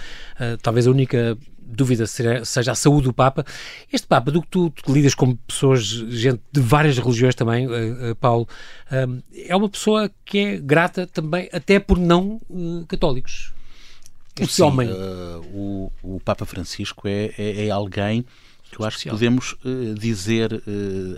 talvez 0.62 0.86
a 0.86 0.90
única 0.90 1.36
dúvida 1.66 2.06
seja 2.06 2.72
a 2.72 2.74
saúde 2.74 3.04
do 3.04 3.12
Papa. 3.12 3.44
Este 3.92 4.06
Papa, 4.06 4.30
do 4.30 4.42
que 4.42 4.48
tu, 4.48 4.70
tu 4.70 4.92
lidas 4.92 5.14
com 5.14 5.34
pessoas, 5.36 5.84
gente 5.84 6.40
de 6.52 6.60
várias 6.60 6.98
religiões 6.98 7.34
também, 7.34 7.66
uh, 7.66 8.12
uh, 8.12 8.16
Paulo, 8.16 8.48
uh, 8.90 9.22
é 9.34 9.54
uma 9.56 9.68
pessoa 9.68 10.10
que 10.24 10.38
é 10.38 10.56
grata 10.58 11.06
também 11.06 11.48
até 11.52 11.78
por 11.78 11.98
não 11.98 12.40
católicos. 12.88 13.52
Este 14.38 14.54
Sim, 14.54 14.62
homem. 14.62 14.90
o, 15.52 15.92
o 16.02 16.20
Papa 16.24 16.44
Francisco 16.44 17.06
é, 17.06 17.32
é, 17.38 17.66
é 17.66 17.70
alguém 17.70 18.24
que 18.68 18.80
eu 18.80 18.84
acho 18.84 18.98
que 18.98 19.08
podemos 19.08 19.54
dizer 19.96 20.60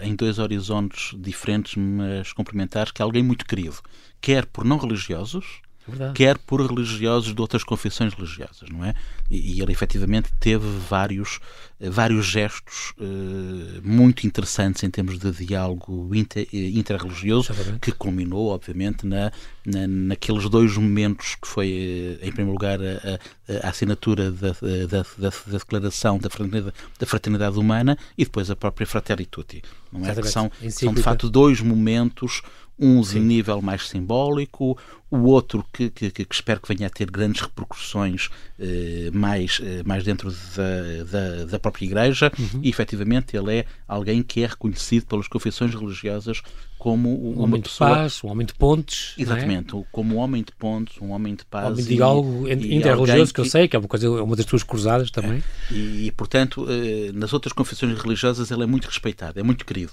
em 0.03 0.15
dois 0.15 0.39
horizontes 0.39 1.15
diferentes, 1.19 1.75
mas 1.77 2.31
complementares, 2.35 2.93
que 2.93 3.01
é 3.01 3.03
alguém 3.03 3.23
muito 3.23 3.47
querido, 3.47 3.79
quer 4.21 4.45
por 4.45 4.67
não 4.67 4.77
religiosos, 4.77 5.63
Verdade. 5.89 6.15
quer 6.15 6.37
por 6.39 6.61
religiosos 6.61 7.35
de 7.35 7.41
outras 7.41 7.63
confissões 7.63 8.13
religiosas, 8.13 8.69
não 8.71 8.85
é? 8.85 8.95
E, 9.31 9.57
e 9.57 9.63
ele 9.63 9.73
efetivamente 9.73 10.31
teve 10.41 10.67
vários, 10.89 11.39
eh, 11.81 11.89
vários 11.89 12.27
gestos 12.27 12.93
uh, 12.99 13.81
muito 13.83 14.27
interessantes 14.27 14.83
em 14.83 14.91
termos 14.91 15.19
de 15.19 15.31
diálogo 15.31 16.13
inter, 16.15 16.47
eh, 16.53 16.71
interreligioso, 16.71 17.53
que 17.81 17.93
culminou, 17.93 18.49
obviamente, 18.49 19.07
na, 19.07 19.31
na, 19.65 19.87
naqueles 19.87 20.49
dois 20.49 20.77
momentos 20.77 21.37
que 21.37 21.47
foi, 21.47 22.19
em 22.21 22.33
primeiro 22.33 22.53
lugar, 22.53 22.81
a, 22.81 23.55
a, 23.63 23.67
a 23.67 23.71
assinatura 23.71 24.33
da, 24.33 24.49
da, 24.51 25.03
da, 25.19 25.31
da, 25.47 25.59
Declaração 25.59 26.19
da 26.19 26.29
fraternidade, 26.29 26.75
da 26.99 27.07
fraternidade 27.07 27.59
Humana 27.59 27.97
e 28.19 28.25
depois 28.25 28.51
a 28.51 28.57
própria 28.57 28.87
Fratelli 28.87 29.27
Tutti, 29.27 29.63
não 29.93 30.05
é? 30.05 30.15
Que 30.15 30.29
são, 30.29 30.51
são, 30.71 30.93
de 30.93 31.03
facto, 31.03 31.31
dois 31.31 31.61
momentos 31.61 32.43
um 32.79 33.03
Sim. 33.03 33.21
nível 33.21 33.63
mais 33.63 33.89
simbólico, 33.89 34.77
o 35.11 35.19
outro 35.25 35.65
que, 35.73 35.89
que, 35.89 36.11
que, 36.11 36.27
espero 36.31 36.61
que 36.61 36.75
venha 36.75 36.89
a 36.89 36.91
ter 36.91 37.11
grandes 37.11 37.41
repercussões 37.41 38.29
eh, 38.59 39.11
mais, 39.13 39.61
eh, 39.63 39.83
mais 39.85 40.05
dentro 40.05 40.31
da, 40.31 41.05
da, 41.11 41.45
da 41.45 41.59
própria 41.59 41.87
Igreja, 41.87 42.31
uhum. 42.39 42.61
e 42.63 42.69
efetivamente 42.69 43.37
ele 43.37 43.59
é 43.59 43.67
alguém 43.87 44.23
que 44.23 44.43
é 44.43 44.47
reconhecido 44.47 45.07
pelas 45.07 45.29
confissões 45.29 45.75
religiosas 45.75 46.43
como 46.77 47.09
um 47.09 47.41
homem 47.41 47.63
pessoa... 47.63 47.91
de 47.91 47.97
paz, 47.97 48.21
um 48.23 48.29
homem 48.29 48.47
de 48.47 48.55
pontes. 48.55 49.15
É? 49.17 49.23
Exatamente, 49.23 49.77
é? 49.77 49.83
como 49.91 50.17
um 50.17 50.19
homem 50.19 50.43
de 50.43 50.53
pontes, 50.53 51.01
um 51.01 51.11
homem 51.13 51.35
de 51.35 51.45
paz. 51.47 51.65
Um 51.65 51.73
homem 51.73 51.85
de 51.85 51.95
diálogo 51.95 52.49
interreligioso, 52.49 53.33
que... 53.33 53.35
que 53.35 53.41
eu 53.41 53.45
sei, 53.47 53.69
que 53.69 53.77
é 53.77 53.79
uma, 53.79 53.89
coisa, 53.89 54.07
é 54.07 54.23
uma 54.23 54.37
das 54.37 54.45
tuas 54.45 54.63
cruzadas 54.63 55.11
também. 55.11 55.43
É. 55.71 55.75
E, 55.75 56.07
e, 56.07 56.13
portanto, 56.13 56.67
eh, 56.69 57.13
nas 57.13 57.33
outras 57.33 57.53
confissões 57.53 57.97
religiosas 57.99 58.51
ele 58.51 58.65
é 58.65 58.67
muito 58.67 58.87
respeitado, 58.87 59.41
é 59.41 59.43
muito 59.43 59.65
querido. 59.65 59.93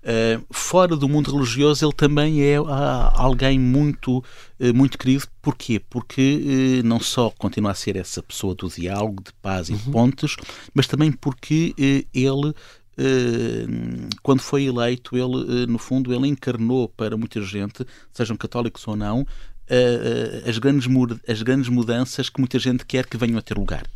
Uh, 0.00 0.42
fora 0.50 0.96
do 0.96 1.08
mundo 1.08 1.32
religioso, 1.32 1.84
ele 1.84 1.92
também 1.92 2.40
é 2.42 2.60
uh, 2.60 2.66
alguém 3.14 3.58
muito, 3.58 4.18
uh, 4.18 4.74
muito 4.74 4.96
querido. 4.96 5.24
Porquê? 5.42 5.80
Porque 5.90 6.80
não 6.84 7.00
só 7.00 7.30
continua 7.30 7.72
a 7.72 7.74
ser 7.74 7.96
essa 7.96 8.22
pessoa 8.22 8.54
do 8.54 8.68
diálogo, 8.68 9.22
de 9.22 9.32
paz 9.42 9.68
e 9.68 9.74
de 9.74 9.86
uhum. 9.86 9.92
pontes, 9.92 10.36
mas 10.72 10.86
também 10.86 11.10
porque 11.12 11.74
ele 12.14 12.54
quando 14.24 14.40
foi 14.40 14.64
eleito, 14.64 15.16
ele, 15.16 15.66
no 15.66 15.78
fundo, 15.78 16.12
ele 16.12 16.26
encarnou 16.26 16.88
para 16.88 17.16
muita 17.16 17.40
gente, 17.40 17.86
sejam 18.12 18.36
católicos 18.36 18.88
ou 18.88 18.96
não, 18.96 19.24
as, 20.44 20.58
grandes, 20.58 20.88
as 21.28 21.40
grandes 21.40 21.68
mudanças 21.68 22.28
que 22.28 22.40
muita 22.40 22.58
gente 22.58 22.84
quer 22.84 23.06
que 23.06 23.16
venham 23.16 23.38
a 23.38 23.40
ter 23.40 23.56
lugar. 23.56 23.86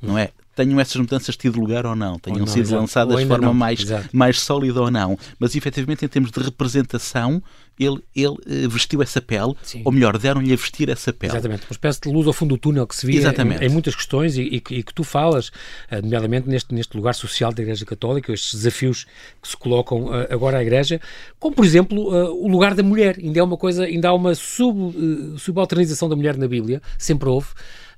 Não 0.00 0.16
é? 0.16 0.30
Tenham 0.54 0.78
essas 0.78 0.96
mudanças 0.96 1.36
tido 1.36 1.58
lugar 1.58 1.86
ou 1.86 1.96
não, 1.96 2.18
tenham 2.18 2.40
ou 2.40 2.46
não, 2.46 2.52
sido 2.52 2.62
exato. 2.62 2.80
lançadas 2.80 3.18
de 3.18 3.26
forma 3.26 3.54
mais, 3.54 3.80
mais 4.12 4.40
sólida 4.40 4.80
ou 4.80 4.90
não. 4.90 5.18
Mas 5.38 5.54
efetivamente, 5.54 6.04
em 6.04 6.08
termos 6.08 6.30
de 6.30 6.40
representação, 6.40 7.42
ele, 7.78 8.00
ele 8.14 8.66
uh, 8.66 8.68
vestiu 8.68 9.02
essa 9.02 9.20
pele, 9.20 9.54
Sim. 9.62 9.82
ou 9.84 9.92
melhor, 9.92 10.16
deram-lhe 10.18 10.52
a 10.52 10.56
vestir 10.56 10.88
essa 10.88 11.12
pele. 11.12 11.32
Exatamente, 11.32 11.62
uma 11.62 11.72
espécie 11.72 12.00
de 12.00 12.10
luz 12.10 12.26
ao 12.26 12.32
fundo 12.32 12.54
do 12.54 12.58
túnel 12.58 12.86
que 12.86 12.94
se 12.94 13.06
via 13.06 13.20
em, 13.20 13.66
em, 13.66 13.68
muitas 13.70 13.94
questões 13.94 14.36
e, 14.36 14.42
e, 14.42 14.60
que, 14.60 14.74
e, 14.74 14.82
que 14.82 14.92
tu 14.92 15.02
falas, 15.02 15.48
uh, 15.48 16.02
nomeadamente 16.02 16.48
neste, 16.48 16.74
neste 16.74 16.96
lugar 16.96 17.14
social 17.14 17.52
da 17.52 17.62
Igreja 17.62 17.84
Católica, 17.84 18.32
estes 18.32 18.54
desafios 18.54 19.06
que 19.40 19.48
se 19.48 19.56
colocam 19.56 20.04
uh, 20.04 20.26
agora 20.30 20.58
à 20.58 20.62
Igreja, 20.62 21.00
como 21.38 21.54
por 21.56 21.64
exemplo 21.64 22.02
o 22.02 22.48
lugar 22.48 22.74
da 22.74 22.82
mulher, 22.82 23.16
ainda 23.18 23.40
é 23.40 23.42
uma 23.42 23.56
coisa, 23.56 23.84
ainda 23.84 24.08
há 24.08 24.12
uma 24.12 24.34
sub, 24.34 25.38
subalternização 25.38 26.08
da 26.08 26.16
mulher 26.16 26.36
na 26.36 26.46
Bíblia, 26.46 26.80
sempre 26.98 27.28
houve. 27.28 27.48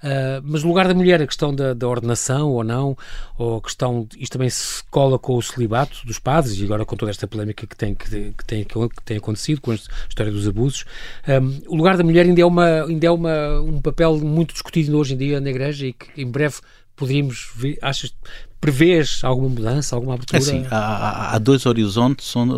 Uh, 0.05 0.45
mas 0.45 0.62
o 0.62 0.69
lugar 0.69 0.87
da 0.87 0.93
mulher, 0.93 1.23
a 1.23 1.27
questão 1.27 1.55
da, 1.55 1.73
da, 1.73 1.88
ordenação 1.88 2.51
ou 2.51 2.62
não, 2.62 2.95
ou 3.38 3.57
a 3.57 3.61
questão, 3.62 4.07
isto 4.19 4.33
também 4.33 4.51
se 4.51 4.85
cola 4.90 5.19
com 5.19 5.35
o 5.35 5.43
celibato 5.43 6.07
dos 6.07 6.19
padres, 6.19 6.59
e 6.59 6.64
agora 6.64 6.85
com 6.85 6.95
toda 6.95 7.11
esta 7.11 7.27
polémica 7.27 7.67
que 7.67 7.75
tem, 7.75 7.95
que, 7.95 8.35
que 8.37 8.45
tem, 8.45 8.64
que 8.64 9.03
tem 9.03 9.17
acontecido 9.17 9.62
com 9.62 9.71
a 9.71 9.75
história 9.75 10.31
dos 10.31 10.47
abusos, 10.47 10.85
um, 11.27 11.73
o 11.73 11.77
lugar 11.77 11.97
da 11.97 12.05
mulher 12.05 12.27
ainda 12.27 12.38
é, 12.38 12.45
uma, 12.45 12.85
ainda 12.85 13.07
é 13.07 13.11
uma, 13.11 13.61
um 13.62 13.81
papel 13.81 14.19
muito 14.19 14.53
discutido 14.53 14.95
hoje 14.99 15.14
em 15.14 15.17
dia 15.17 15.40
na 15.40 15.49
Igreja 15.49 15.87
e 15.87 15.95
que 15.95 16.21
em 16.21 16.31
breve 16.31 16.57
poderíamos 16.95 17.51
ver, 17.57 17.79
achas, 17.81 18.14
prevês 18.61 19.21
alguma 19.23 19.49
mudança, 19.49 19.97
alguma 19.97 20.14
abertura? 20.14 20.38
Assim, 20.38 20.67
há, 20.71 21.35
há, 21.35 21.38
dois 21.38 21.64
horizontes 21.64 22.35
onde, 22.37 22.55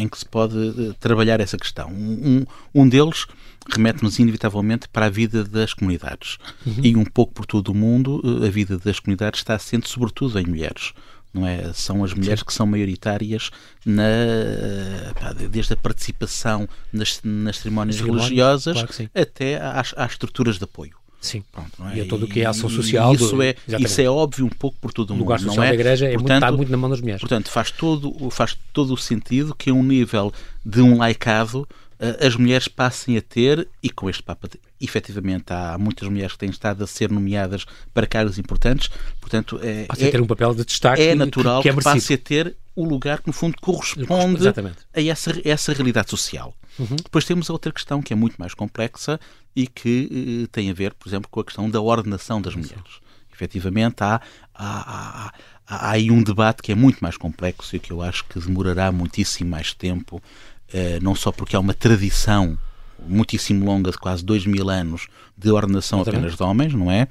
em 0.00 0.08
que 0.08 0.18
se 0.18 0.24
pode 0.26 0.56
eh, 0.56 0.94
trabalhar 0.98 1.38
essa 1.40 1.56
questão. 1.56 1.90
Um, 1.90 2.44
um 2.74 2.88
deles 2.88 3.26
remete-nos 3.68 4.18
inevitavelmente 4.18 4.88
para 4.88 5.06
a 5.06 5.10
vida 5.10 5.44
das 5.44 5.74
comunidades. 5.74 6.38
Uhum. 6.66 6.80
E 6.82 6.96
um 6.96 7.04
pouco 7.04 7.34
por 7.34 7.46
todo 7.46 7.68
o 7.68 7.74
mundo, 7.74 8.22
eh, 8.42 8.46
a 8.46 8.50
vida 8.50 8.78
das 8.78 8.98
comunidades 8.98 9.40
está 9.40 9.54
assente 9.54 9.88
sobretudo 9.88 10.38
em 10.38 10.46
mulheres. 10.46 10.92
Não 11.32 11.46
é? 11.46 11.72
São 11.74 12.02
as 12.02 12.14
mulheres 12.14 12.40
Sim. 12.40 12.46
que 12.46 12.54
são 12.54 12.66
maioritárias 12.66 13.50
na, 13.84 15.12
pá, 15.20 15.32
desde 15.32 15.74
a 15.74 15.76
participação 15.76 16.66
nas, 16.92 17.20
nas 17.22 17.58
cerimónias 17.58 18.00
religiosas 18.00 18.82
claro 18.82 19.10
até 19.14 19.60
às, 19.60 19.92
às 19.96 20.12
estruturas 20.12 20.56
de 20.56 20.64
apoio. 20.64 20.96
Sim. 21.20 21.42
Pronto, 21.50 21.72
não 21.78 21.90
é? 21.90 21.96
E 21.96 22.00
é 22.00 22.04
todo 22.04 22.24
o 22.24 22.28
que 22.28 22.40
é 22.40 22.46
ação 22.46 22.70
social. 22.70 23.12
Isso, 23.12 23.36
do... 23.36 23.42
é, 23.42 23.54
isso 23.78 24.00
é 24.00 24.08
óbvio 24.08 24.46
um 24.46 24.50
pouco 24.50 24.78
por 24.80 24.92
todo 24.92 25.10
o 25.10 25.12
mundo. 25.14 25.22
O 25.22 25.24
lugar 25.24 25.40
social 25.40 25.64
é? 25.64 25.68
da 25.68 25.74
igreja 25.74 26.06
é 26.06 26.12
portanto, 26.12 26.28
muito, 26.30 26.44
está 26.44 26.52
muito 26.52 26.70
na 26.70 26.76
mão 26.76 26.90
das 26.90 27.00
mulheres. 27.00 27.20
Portanto, 27.20 27.50
faz 27.50 27.70
todo, 27.70 28.30
faz 28.30 28.56
todo 28.72 28.94
o 28.94 28.96
sentido 28.96 29.54
que 29.54 29.70
a 29.70 29.74
um 29.74 29.82
nível 29.82 30.32
de 30.64 30.80
um 30.80 30.98
laicado 30.98 31.68
eh, 31.70 31.87
as 32.20 32.36
mulheres 32.36 32.68
passem 32.68 33.16
a 33.16 33.22
ter, 33.22 33.68
e 33.82 33.90
com 33.90 34.08
este 34.08 34.22
Papa 34.22 34.48
efetivamente 34.80 35.52
há 35.52 35.76
muitas 35.76 36.08
mulheres 36.08 36.32
que 36.32 36.38
têm 36.38 36.50
estado 36.50 36.84
a 36.84 36.86
ser 36.86 37.10
nomeadas 37.10 37.66
para 37.92 38.06
cargos 38.06 38.38
importantes, 38.38 38.88
portanto 39.20 39.58
é, 39.62 39.82
é, 39.82 39.86
a 39.88 39.96
ter 39.96 40.20
um 40.20 40.26
papel 40.26 40.54
de 40.54 40.64
destaque 40.64 41.02
é 41.02 41.14
natural 41.14 41.60
que, 41.60 41.68
que, 41.68 41.68
é 41.68 41.76
que 41.76 41.82
passe 41.82 42.14
a 42.14 42.18
ter 42.18 42.56
o 42.76 42.84
lugar 42.84 43.20
que 43.20 43.26
no 43.26 43.32
fundo 43.32 43.56
corresponde 43.60 44.46
a 44.48 45.02
essa, 45.02 45.32
essa 45.44 45.72
realidade 45.72 46.10
social. 46.10 46.54
Uhum. 46.78 46.94
Depois 46.94 47.24
temos 47.24 47.50
a 47.50 47.52
outra 47.52 47.72
questão 47.72 48.00
que 48.00 48.12
é 48.12 48.16
muito 48.16 48.36
mais 48.36 48.54
complexa 48.54 49.18
e 49.54 49.66
que 49.66 50.44
eh, 50.44 50.48
tem 50.52 50.70
a 50.70 50.72
ver, 50.72 50.94
por 50.94 51.08
exemplo, 51.08 51.28
com 51.28 51.40
a 51.40 51.44
questão 51.44 51.68
da 51.68 51.80
ordenação 51.80 52.40
das 52.40 52.54
mulheres. 52.54 52.76
Uhum. 52.76 53.08
Efetivamente 53.34 53.96
há, 54.02 54.20
há, 54.54 55.26
há, 55.26 55.32
há 55.66 55.90
aí 55.90 56.10
um 56.10 56.22
debate 56.22 56.62
que 56.62 56.70
é 56.70 56.74
muito 56.76 57.00
mais 57.00 57.16
complexo 57.16 57.74
e 57.74 57.80
que 57.80 57.90
eu 57.90 58.00
acho 58.00 58.24
que 58.26 58.38
demorará 58.38 58.92
muitíssimo 58.92 59.50
mais 59.50 59.74
tempo, 59.74 60.22
eh, 60.22 60.57
não 61.00 61.14
só 61.14 61.32
porque 61.32 61.56
há 61.56 61.60
uma 61.60 61.74
tradição 61.74 62.58
muitíssimo 63.06 63.64
longa 63.64 63.90
de 63.90 63.98
quase 63.98 64.24
dois 64.24 64.44
mil 64.44 64.68
anos 64.68 65.06
de 65.36 65.50
ordenação 65.50 66.00
apenas 66.00 66.36
de 66.36 66.42
homens, 66.42 66.74
não 66.74 66.90
é? 66.90 67.06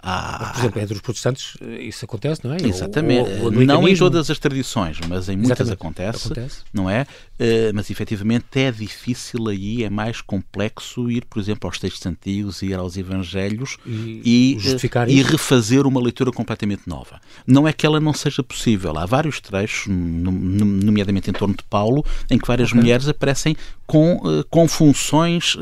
Há... 0.00 0.52
Por 0.52 0.60
exemplo, 0.60 0.80
entre 0.80 0.94
os 0.94 1.00
protestantes 1.00 1.56
eh, 1.60 1.82
isso 1.82 2.04
acontece, 2.04 2.40
não 2.44 2.54
é? 2.54 2.58
Exatamente. 2.62 3.30
O, 3.40 3.48
o 3.48 3.64
não 3.64 3.88
em 3.88 3.96
todas 3.96 4.30
as 4.30 4.38
tradições, 4.38 4.98
mas 5.08 5.28
em 5.28 5.36
muitas 5.36 5.70
acontece, 5.70 6.26
acontece, 6.26 6.60
não 6.72 6.88
é? 6.88 7.02
Uh, 7.38 7.70
mas 7.74 7.90
efetivamente 7.90 8.46
é 8.56 8.70
difícil 8.70 9.48
aí, 9.48 9.84
é 9.84 9.90
mais 9.90 10.20
complexo 10.20 11.10
ir, 11.10 11.24
por 11.24 11.40
exemplo, 11.40 11.68
aos 11.68 11.78
textos 11.78 12.04
antigos, 12.06 12.62
ir 12.62 12.74
aos 12.74 12.96
evangelhos 12.96 13.76
e, 13.86 14.22
e, 14.24 14.56
uh, 14.56 15.08
e 15.08 15.22
refazer 15.22 15.86
uma 15.86 16.00
leitura 16.00 16.32
completamente 16.32 16.82
nova. 16.86 17.20
Não 17.46 17.66
é 17.66 17.72
que 17.72 17.86
ela 17.86 18.00
não 18.00 18.12
seja 18.12 18.42
possível. 18.42 18.96
Há 18.98 19.06
vários 19.06 19.40
trechos, 19.40 19.86
nomeadamente 19.88 21.30
em 21.30 21.32
torno 21.32 21.56
de 21.56 21.62
Paulo, 21.64 22.04
em 22.30 22.38
que 22.38 22.46
várias 22.46 22.70
okay. 22.70 22.80
mulheres 22.80 23.08
aparecem 23.08 23.56
com, 23.86 24.16
uh, 24.16 24.44
com 24.50 24.68
funções, 24.68 25.56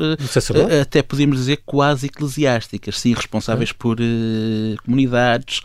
até 0.81 1.01
podemos 1.01 1.37
dizer, 1.37 1.61
quase 1.65 2.07
eclesiásticas, 2.07 2.99
sim, 2.99 3.13
responsáveis 3.13 3.69
okay. 3.69 3.79
por 3.79 3.97
comunidades, 4.83 5.59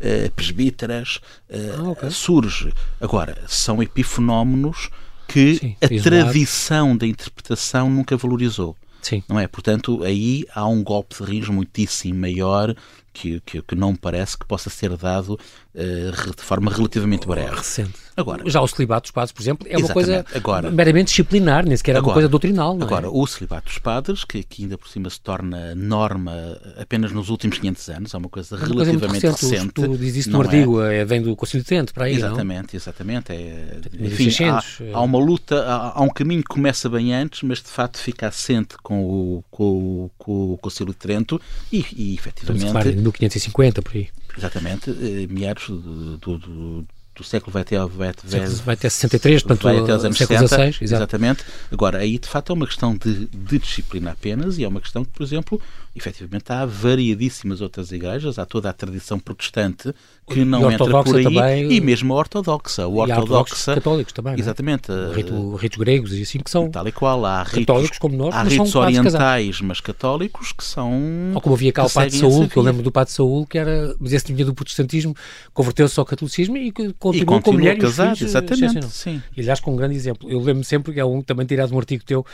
uh, 0.00 0.30
presbíteras, 0.32 1.20
uh, 1.50 1.78
ah, 1.78 1.90
okay. 1.90 2.10
surge. 2.10 2.72
Agora, 3.00 3.36
são 3.46 3.82
epifenómenos 3.82 4.90
que 5.26 5.56
Sim, 5.56 5.76
a 5.82 6.02
tradição 6.02 6.96
da 6.96 7.06
interpretação 7.06 7.90
nunca 7.90 8.16
valorizou. 8.16 8.76
Sim. 9.02 9.22
Não 9.28 9.38
é? 9.38 9.46
Portanto, 9.46 10.02
aí 10.02 10.44
há 10.54 10.66
um 10.66 10.82
golpe 10.82 11.16
de 11.16 11.30
rins 11.30 11.48
muitíssimo 11.48 12.18
maior 12.18 12.74
que, 13.12 13.40
que, 13.40 13.62
que 13.62 13.74
não 13.74 13.94
parece 13.94 14.36
que 14.36 14.46
possa 14.46 14.70
ser 14.70 14.96
dado 14.96 15.38
uh, 15.74 16.36
de 16.36 16.42
forma 16.42 16.70
relativamente 16.70 17.26
breve. 17.26 17.56
Recente. 17.56 18.07
Agora, 18.18 18.42
Já 18.50 18.60
o 18.60 18.66
celibato 18.66 19.02
dos 19.02 19.12
padres, 19.12 19.30
por 19.30 19.40
exemplo, 19.40 19.66
é 19.70 19.78
uma 19.78 19.88
coisa 19.88 20.26
agora, 20.34 20.72
meramente 20.72 21.06
disciplinar, 21.06 21.64
nem 21.64 21.76
sequer 21.76 21.94
é 21.94 22.00
uma 22.00 22.12
coisa 22.12 22.28
doutrinal. 22.28 22.76
É? 22.80 22.82
agora, 22.82 23.06
é? 23.06 23.10
o 23.10 23.26
celibato 23.28 23.68
dos 23.68 23.78
padres, 23.78 24.24
que, 24.24 24.42
que, 24.42 24.64
ainda 24.64 24.76
por 24.76 24.88
cima 24.88 25.08
se 25.08 25.20
torna 25.20 25.72
norma 25.76 26.58
apenas 26.76 27.12
nos 27.12 27.28
últimos 27.28 27.58
500 27.58 27.88
anos, 27.90 28.14
é 28.14 28.18
uma 28.18 28.28
coisa 28.28 28.56
é 28.56 28.58
uma 28.58 28.66
relativamente 28.66 29.20
coisa 29.20 29.36
recente. 29.36 29.72
Tu 29.72 29.96
diz 29.96 30.16
isso 30.16 30.30
no 30.30 30.40
artigo, 30.40 30.82
é? 30.82 30.98
é, 30.98 31.04
vem 31.04 31.22
do 31.22 31.36
Concílio 31.36 31.62
de 31.62 31.68
Trento, 31.68 31.94
para 31.94 32.06
aí, 32.06 32.16
Exatamente, 32.16 32.74
não? 32.74 32.78
exatamente. 32.78 33.32
É, 33.32 33.78
enfim, 34.00 34.44
há, 34.44 34.62
é. 34.80 34.92
há, 34.92 35.00
uma 35.00 35.18
luta, 35.18 35.62
há, 35.62 36.00
há, 36.00 36.02
um 36.02 36.08
caminho 36.08 36.42
que 36.42 36.48
começa 36.48 36.88
bem 36.88 37.14
antes, 37.14 37.42
mas 37.44 37.58
de 37.58 37.68
facto 37.68 37.98
fica 37.98 38.26
assente 38.26 38.76
com 38.82 39.00
o, 39.04 39.44
com, 39.48 40.10
com 40.18 40.54
o 40.54 40.58
Concílio 40.58 40.92
de 40.92 40.98
Trento 40.98 41.40
e, 41.72 41.84
e 41.96 42.14
efetivamente... 42.14 42.64
Estamos 42.64 42.64
a 42.64 42.82
falar 42.82 42.96
1550, 42.96 43.82
por 43.82 43.94
aí. 43.94 44.08
Exatamente, 44.36 44.90
eh, 44.90 45.26
meados 45.28 45.68
do, 45.68 46.16
do, 46.16 46.38
do 46.38 46.86
do 47.18 47.24
século 47.24 47.52
vai 47.52 47.62
até, 47.62 47.76
vai, 47.78 47.88
vai, 47.88 48.46
vai 48.46 48.74
até 48.74 48.88
63, 48.88 49.42
portanto, 49.42 49.62
vai 49.64 49.78
até 49.78 49.94
os 49.94 50.04
anos 50.04 50.16
século 50.16 50.38
60, 50.38 50.72
XVI, 50.72 50.84
exatamente. 50.84 51.44
Agora, 51.70 51.98
aí 51.98 52.18
de 52.18 52.28
facto 52.28 52.50
é 52.50 52.54
uma 52.54 52.66
questão 52.66 52.96
de, 52.96 53.26
de, 53.26 53.58
disciplina 53.58 54.12
apenas 54.12 54.56
e 54.58 54.64
é 54.64 54.68
uma 54.68 54.80
questão 54.80 55.04
que, 55.04 55.10
por 55.10 55.22
exemplo, 55.22 55.60
efetivamente 55.94 56.50
há 56.50 56.64
variadíssimas 56.64 57.60
outras 57.60 57.90
igrejas, 57.92 58.38
há 58.38 58.46
toda 58.46 58.70
a 58.70 58.72
tradição 58.72 59.18
protestante 59.18 59.92
que 60.28 60.44
não 60.44 60.70
entra 60.70 61.02
por 61.02 61.16
aí 61.16 61.24
também, 61.24 61.72
e 61.72 61.80
mesmo 61.80 62.12
a 62.14 62.16
ortodoxa. 62.16 62.86
O 62.86 62.96
ortodoxa, 62.98 63.74
católicos 63.74 64.12
também. 64.12 64.34
É? 64.34 64.38
Exatamente. 64.38 64.92
Rito, 65.14 65.56
ritos 65.56 65.78
gregos 65.78 66.12
e 66.12 66.22
assim 66.22 66.38
que 66.38 66.50
são. 66.50 66.70
Tal 66.70 66.86
e 66.86 66.92
qual. 66.92 67.24
Há 67.24 67.44
católicos 67.44 67.82
ritos, 67.82 67.98
como 67.98 68.16
nós, 68.16 68.34
há 68.34 68.42
ritos 68.42 68.74
orientais, 68.74 69.60
mas 69.60 69.80
católicos 69.80 70.52
que 70.52 70.64
são. 70.64 70.92
Ou 71.34 71.40
como 71.40 71.54
havia 71.54 71.72
cá 71.72 71.84
o 71.84 71.90
Padre 71.90 72.16
Saúl, 72.16 72.48
que 72.48 72.56
eu 72.56 72.62
lembro 72.62 72.82
do 72.82 72.92
Padre 72.92 73.12
Saúl, 73.12 73.46
que 73.46 73.58
era, 73.58 73.94
mas 73.98 74.12
esse 74.12 74.26
tinha 74.26 74.44
do 74.44 74.54
protestantismo, 74.54 75.14
converteu-se 75.52 75.98
ao 75.98 76.06
catolicismo 76.06 76.56
e 76.56 76.72
continuou 76.98 77.40
com 77.40 77.52
mulher 77.52 77.78
casado, 77.78 78.16
filhos, 78.16 78.30
exatamente. 78.30 78.86
Sim. 78.86 79.22
E 79.36 79.40
aliás, 79.40 79.60
com 79.60 79.72
um 79.72 79.76
grande 79.76 79.94
exemplo. 79.94 80.30
Eu 80.30 80.40
lembro 80.40 80.64
sempre 80.64 80.92
que 80.92 81.00
é 81.00 81.04
um 81.04 81.22
também 81.22 81.46
tirado 81.46 81.74
um 81.74 81.78
artigo 81.78 82.04
teu 82.04 82.24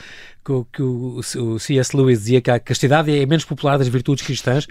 que, 0.44 0.52
que 0.74 0.82
o, 0.82 1.18
o 1.18 1.58
C.S. 1.58 1.96
Lewis 1.96 2.18
dizia 2.18 2.40
que 2.40 2.50
a 2.50 2.60
castidade 2.60 3.10
é 3.16 3.24
menos 3.24 3.44
popular 3.44 3.78
das 3.78 3.88
virtudes 3.88 4.24
cristãs, 4.24 4.66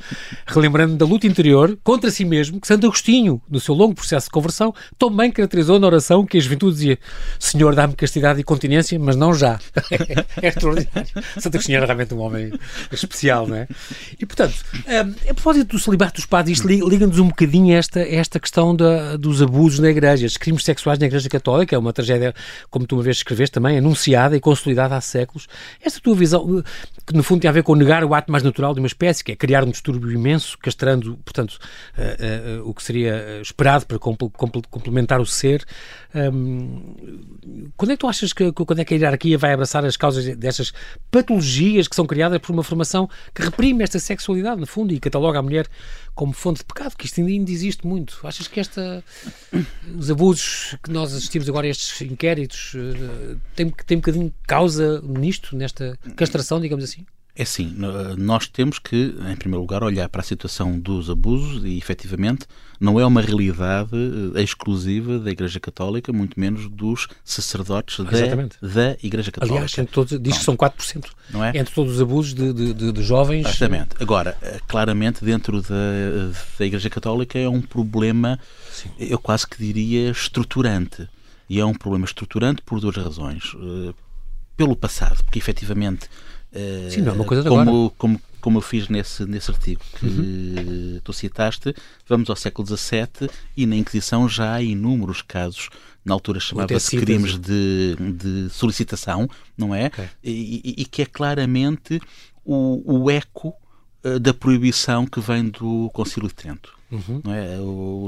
relembrando 0.46 0.96
da 0.96 1.06
luta 1.06 1.26
interior 1.26 1.78
contra 1.84 2.12
si 2.12 2.24
mesmo, 2.24 2.62
que 2.62 2.68
Santo 2.68 2.86
Agostinho, 2.86 3.13
no 3.22 3.60
seu 3.60 3.76
longo 3.76 3.96
processo 3.96 4.28
de 4.28 4.32
conversão, 4.32 4.74
também 4.98 5.32
caracterizou 5.32 5.80
na 5.80 5.88
oração 5.88 6.26
que 6.26 6.38
a 6.38 6.42
juventude 6.42 6.74
dizia: 6.74 7.00
Senhor, 7.40 7.76
dá-me 7.76 7.94
castidade 7.96 8.40
e 8.40 8.44
continência, 8.44 8.98
mas 9.00 9.16
não 9.16 9.34
já. 9.34 9.60
é 10.42 10.48
extraordinário. 10.48 11.10
Santo 11.40 11.56
Agostinho 11.56 11.78
era 11.78 11.86
realmente 11.86 12.14
um 12.14 12.20
homem 12.20 12.52
especial, 12.92 13.48
não 13.48 13.58
é? 13.58 13.68
E 14.20 14.26
portanto, 14.26 14.56
um, 14.88 15.30
a 15.30 15.34
propósito 15.34 15.76
do 15.76 15.80
celibato 15.80 16.16
dos 16.16 16.26
padres, 16.26 16.58
isto 16.58 16.68
liga-nos 16.68 17.20
um 17.20 17.28
bocadinho 17.28 17.76
a 17.76 17.78
esta, 17.78 18.00
esta 18.00 18.40
questão 18.40 18.76
da, 18.76 19.18
dos 19.18 19.42
abusos 19.42 19.80
na 19.80 19.90
igreja, 19.90 20.26
os 20.26 20.38
crimes 20.38 20.64
sexuais 20.64 21.00
na 21.00 21.06
igreja 21.06 21.30
católica, 21.30 21.76
é 21.76 21.80
uma 21.80 21.94
tragédia, 21.94 22.34
como 22.70 22.88
tu 22.88 22.96
uma 22.96 23.04
vez 23.04 23.18
escreveste 23.18 23.54
também, 23.54 23.78
anunciada 23.78 24.36
e 24.36 24.40
consolidada 24.40 24.96
há 24.96 25.02
séculos. 25.02 25.48
Esta 25.84 26.00
tua 26.00 26.16
visão, 26.16 26.64
que 27.06 27.14
no 27.14 27.24
fundo 27.24 27.42
tem 27.42 27.50
a 27.50 27.54
ver 27.54 27.64
com 27.64 27.76
negar 27.76 28.04
o 28.04 28.14
ato 28.14 28.32
mais 28.32 28.44
natural 28.44 28.74
de 28.74 28.80
uma 28.80 28.88
espécie, 28.88 29.24
que 29.24 29.32
é 29.32 29.36
criar 29.36 29.64
um 29.64 29.72
distúrbio 29.72 30.12
imenso, 30.12 30.58
castrando, 30.58 31.18
portanto, 31.24 31.60
uh, 31.98 32.62
uh, 32.62 32.70
o 32.70 32.74
que 32.74 32.84
seria 32.84 33.03
esperado 33.42 33.86
para 33.86 34.00
compl 34.00 34.28
compl 34.30 34.60
complementar 34.70 35.20
o 35.20 35.26
ser. 35.26 35.66
Um, 36.14 36.96
quando 37.76 37.92
é 37.92 37.96
que 37.96 38.00
tu 38.00 38.08
achas 38.08 38.34
que, 38.34 38.52
quando 38.52 38.80
é 38.80 38.86
que 38.86 38.94
a 38.94 38.98
hierarquia 38.98 39.38
vai 39.38 39.54
abraçar 39.54 39.84
as 39.86 39.98
causas 39.98 40.36
destas 40.38 40.74
patologias 41.10 41.88
que 41.88 41.96
são 41.96 42.06
criadas 42.06 42.40
por 42.40 42.52
uma 42.52 42.64
formação 42.64 43.10
que 43.34 43.42
reprime 43.42 43.84
esta 43.84 44.00
sexualidade, 44.00 44.60
no 44.60 44.68
fundo, 44.68 44.94
e 44.94 45.00
cataloga 45.00 45.40
a 45.40 45.42
mulher 45.42 45.68
como 46.16 46.34
fonte 46.34 46.60
de 46.60 46.66
pecado, 46.66 46.96
que 46.96 47.06
isto 47.06 47.22
ainda 47.22 47.52
existe 47.52 47.88
muito. 47.88 48.20
Achas 48.24 48.48
que 48.48 48.60
esta, 48.60 49.04
os 49.98 50.12
abusos 50.12 50.78
que 50.84 50.92
nós 50.92 51.14
assistimos 51.14 51.50
agora 51.50 51.68
estes 51.68 52.00
inquéritos 52.02 52.74
uh, 52.76 53.40
tem, 53.56 53.70
tem 53.70 53.98
um 53.98 54.02
bocadinho 54.02 54.34
causa 54.48 55.02
nisto, 55.02 55.56
nesta 55.56 55.98
castração, 56.16 56.60
digamos 56.60 56.84
assim? 56.84 57.06
É 57.36 57.42
assim, 57.42 57.76
nós 58.16 58.46
temos 58.46 58.78
que, 58.78 59.16
em 59.28 59.36
primeiro 59.36 59.62
lugar, 59.62 59.84
olhar 59.84 60.08
para 60.08 60.22
a 60.22 60.24
situação 60.24 60.80
dos 60.80 61.10
abusos 61.10 61.66
e, 61.66 61.80
efetivamente, 61.80 62.46
não 62.80 63.00
é 63.00 63.06
uma 63.06 63.22
realidade 63.22 63.90
eh, 64.36 64.44
exclusiva 64.44 65.18
da 65.18 65.32
Igreja 65.32 65.60
Católica, 65.60 66.14
muito 66.14 66.40
menos 66.40 66.70
dos 66.70 67.08
sacerdotes 67.26 68.06
da, 68.06 68.12
da, 68.12 68.98
Igreja 69.02 69.32
Católica. 69.32 69.56
Aliás, 69.56 69.76
entre 69.80 69.92
todos, 69.92 70.20
diz 70.22 70.38
que 70.38 70.44
são 70.44 70.56
4%. 70.56 71.06
Não 71.32 71.44
é? 71.44 71.58
Entre 71.58 71.74
todos 71.74 71.96
os 71.96 72.02
abusos 72.02 72.36
de, 72.36 72.54
de, 72.54 72.92
de 72.92 73.04
jovens. 73.04 73.48
Exatamente. 73.48 73.96
Agora, 74.00 74.38
eh, 74.40 74.60
claramente, 74.68 75.26
dentro 75.26 75.60
da, 75.64 76.30
da 76.60 76.66
Igreja 76.66 76.90
Católica 76.92 77.40
é 77.40 77.50
um 77.50 77.62
problema, 77.62 78.40
Sim. 78.72 78.92
eu 79.00 79.18
quase 79.18 79.48
que 79.48 79.58
diria, 79.58 80.12
estruturante. 80.12 81.10
E 81.50 81.60
é 81.60 81.66
um 81.66 81.74
problema 81.74 82.06
estruturante 82.06 82.62
por 82.62 82.80
duas 82.80 82.96
razões. 82.96 83.54
Eh, 83.56 83.94
pelo 84.56 84.76
passado, 84.76 85.24
porque 85.24 85.40
efetivamente 85.40 86.08
Sim, 86.90 87.02
não 87.02 87.14
é 87.14 87.16
uma 87.16 87.26
coisa 87.26 87.44
de 87.44 87.50
como, 87.50 87.62
agora. 87.62 87.94
Como, 87.98 88.22
como 88.40 88.58
eu 88.58 88.62
fiz 88.62 88.90
nesse, 88.90 89.26
nesse 89.26 89.50
artigo 89.50 89.82
que 89.98 90.06
uhum. 90.06 91.00
tu 91.04 91.14
citaste, 91.14 91.74
vamos 92.08 92.30
ao 92.30 92.36
século 92.36 92.68
XVII 92.68 93.30
e 93.56 93.66
na 93.66 93.76
Inquisição 93.76 94.28
já 94.28 94.54
há 94.54 94.62
inúmeros 94.62 95.22
casos 95.22 95.70
na 96.06 96.14
altura 96.14 96.40
chamava-se 96.40 96.98
crimes 96.98 97.38
de, 97.40 97.96
de 97.96 98.50
solicitação, 98.50 99.30
não 99.58 99.74
é? 99.74 99.88
Okay. 99.88 100.10
E, 100.24 100.76
e, 100.80 100.86
que 100.86 101.02
é 101.02 101.06
claramente 101.06 102.02
o, 102.44 103.04
o 103.04 103.10
eco 103.10 103.56
uh, 104.04 104.20
da 104.20 104.34
proibição 104.34 105.06
que 105.06 105.22
vem 105.22 105.50
do 105.50 105.90
Concílio 105.94 106.28
de 106.28 106.36
Trento. 106.36 106.78
Uhum. 106.94 107.22
É? 107.34 107.58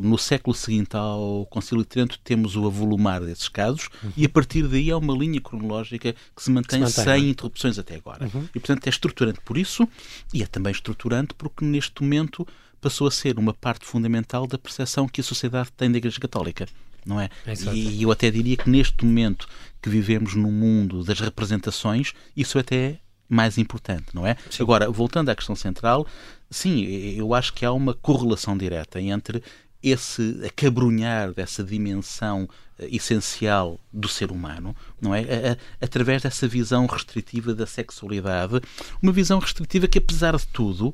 No 0.07 0.17
século 0.17 0.55
seguinte 0.55 0.95
ao 0.95 1.45
Concílio 1.47 1.83
de 1.83 1.89
Trento 1.89 2.19
temos 2.23 2.55
o 2.55 2.67
avolumar 2.67 3.21
desses 3.21 3.49
casos 3.49 3.89
uhum. 4.03 4.11
e 4.15 4.25
a 4.25 4.29
partir 4.29 4.67
daí 4.67 4.91
há 4.91 4.97
uma 4.97 5.13
linha 5.13 5.41
cronológica 5.41 6.13
que 6.13 6.43
se 6.43 6.51
mantém, 6.51 6.85
se 6.85 6.99
mantém 6.99 7.13
sem 7.15 7.25
é? 7.25 7.29
interrupções 7.29 7.79
até 7.79 7.95
agora. 7.95 8.25
Uhum. 8.25 8.47
E 8.53 8.59
portanto 8.59 8.85
é 8.85 8.89
estruturante 8.89 9.39
por 9.41 9.57
isso 9.57 9.87
e 10.31 10.43
é 10.43 10.45
também 10.45 10.71
estruturante 10.71 11.33
porque 11.33 11.65
neste 11.65 12.03
momento 12.03 12.47
passou 12.79 13.07
a 13.07 13.11
ser 13.11 13.39
uma 13.39 13.53
parte 13.53 13.85
fundamental 13.85 14.45
da 14.45 14.59
percepção 14.59 15.07
que 15.07 15.19
a 15.19 15.23
sociedade 15.23 15.71
tem 15.75 15.91
da 15.91 15.97
Igreja 15.97 16.19
Católica. 16.19 16.67
Não 17.03 17.19
é? 17.19 17.29
é 17.45 17.53
e 17.73 18.01
eu 18.01 18.11
até 18.11 18.31
diria 18.31 18.57
que 18.57 18.69
neste 18.69 19.05
momento 19.05 19.47
que 19.81 19.89
vivemos 19.89 20.33
no 20.35 20.51
mundo 20.51 21.03
das 21.03 21.19
representações, 21.19 22.13
isso 22.35 22.57
até 22.57 22.99
mais 23.27 23.57
importante, 23.57 24.07
não 24.13 24.25
é? 24.25 24.35
Sim. 24.49 24.63
Agora, 24.63 24.89
voltando 24.89 25.29
à 25.29 25.35
questão 25.35 25.55
central, 25.55 26.05
sim, 26.49 26.83
eu 27.17 27.33
acho 27.33 27.53
que 27.53 27.65
há 27.65 27.71
uma 27.71 27.93
correlação 27.93 28.57
direta 28.57 29.01
entre 29.01 29.43
esse 29.81 30.41
acabrunhar 30.45 31.31
dessa 31.31 31.63
dimensão 31.63 32.43
uh, 32.43 32.85
essencial 32.91 33.79
do 33.93 34.07
ser 34.07 34.31
humano, 34.31 34.75
não 34.99 35.13
é? 35.13 35.21
A, 35.21 35.51
a, 35.53 35.57
através 35.85 36.23
dessa 36.23 36.47
visão 36.47 36.87
restritiva 36.87 37.53
da 37.53 37.67
sexualidade, 37.67 38.61
uma 39.01 39.11
visão 39.11 39.37
restritiva 39.37 39.87
que, 39.87 39.99
apesar 39.99 40.35
de 40.35 40.47
tudo, 40.47 40.93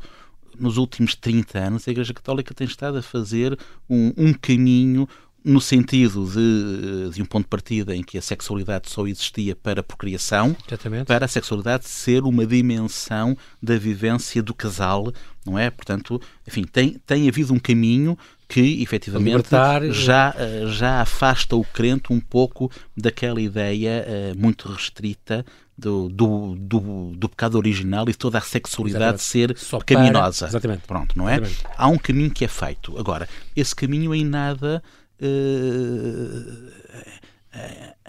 nos 0.59 0.77
últimos 0.77 1.15
30 1.15 1.57
anos, 1.57 1.87
a 1.87 1.91
Igreja 1.91 2.13
Católica 2.13 2.53
tem 2.53 2.67
estado 2.67 2.97
a 2.97 3.01
fazer 3.01 3.57
um, 3.89 4.13
um 4.17 4.33
caminho 4.33 5.07
no 5.43 5.59
sentido 5.59 6.25
de, 6.25 7.09
de, 7.13 7.21
um 7.21 7.25
ponto 7.25 7.45
de 7.45 7.49
partida 7.49 7.95
em 7.95 8.03
que 8.03 8.17
a 8.17 8.21
sexualidade 8.21 8.89
só 8.89 9.07
existia 9.07 9.55
para 9.55 9.79
a 9.79 9.83
procriação, 9.83 10.55
Exatamente. 10.67 11.05
para 11.05 11.25
a 11.25 11.27
sexualidade 11.27 11.87
ser 11.87 12.23
uma 12.23 12.45
dimensão 12.45 13.35
da 13.61 13.77
vivência 13.77 14.41
do 14.43 14.53
casal, 14.53 15.11
não 15.45 15.57
é? 15.57 15.69
Portanto, 15.69 16.21
enfim, 16.47 16.63
tem, 16.63 16.99
tem 17.05 17.27
havido 17.27 17.53
um 17.53 17.59
caminho 17.59 18.17
que 18.51 18.83
efetivamente. 18.83 19.47
Eh, 19.55 19.93
já, 19.93 20.35
eh, 20.37 20.65
já 20.67 21.01
afasta 21.01 21.55
o 21.55 21.63
crente 21.63 22.11
um 22.11 22.19
pouco 22.19 22.69
daquela 22.95 23.41
ideia 23.41 24.05
uh, 24.05 24.37
muito 24.37 24.67
restrita 24.67 25.45
do, 25.77 26.09
do, 26.09 26.55
do, 26.59 27.11
do, 27.15 27.29
pecado 27.29 27.55
original 27.55 28.09
e 28.09 28.13
toda 28.13 28.37
a 28.37 28.41
sexualidade 28.41 29.21
Exatamente. 29.21 29.57
ser 29.57 29.57
Só 29.57 29.79
pecaminosa. 29.79 30.39
Para... 30.39 30.47
Exatamente. 30.49 30.81
Pronto, 30.85 31.17
não 31.17 31.29
é? 31.29 31.35
Exatamente. 31.37 31.63
Há 31.77 31.87
um 31.87 31.97
caminho 31.97 32.29
que 32.29 32.43
é 32.43 32.47
feito. 32.47 32.97
Agora, 32.99 33.27
esse 33.55 33.73
caminho 33.73 34.13
em 34.13 34.25
nada 34.25 34.83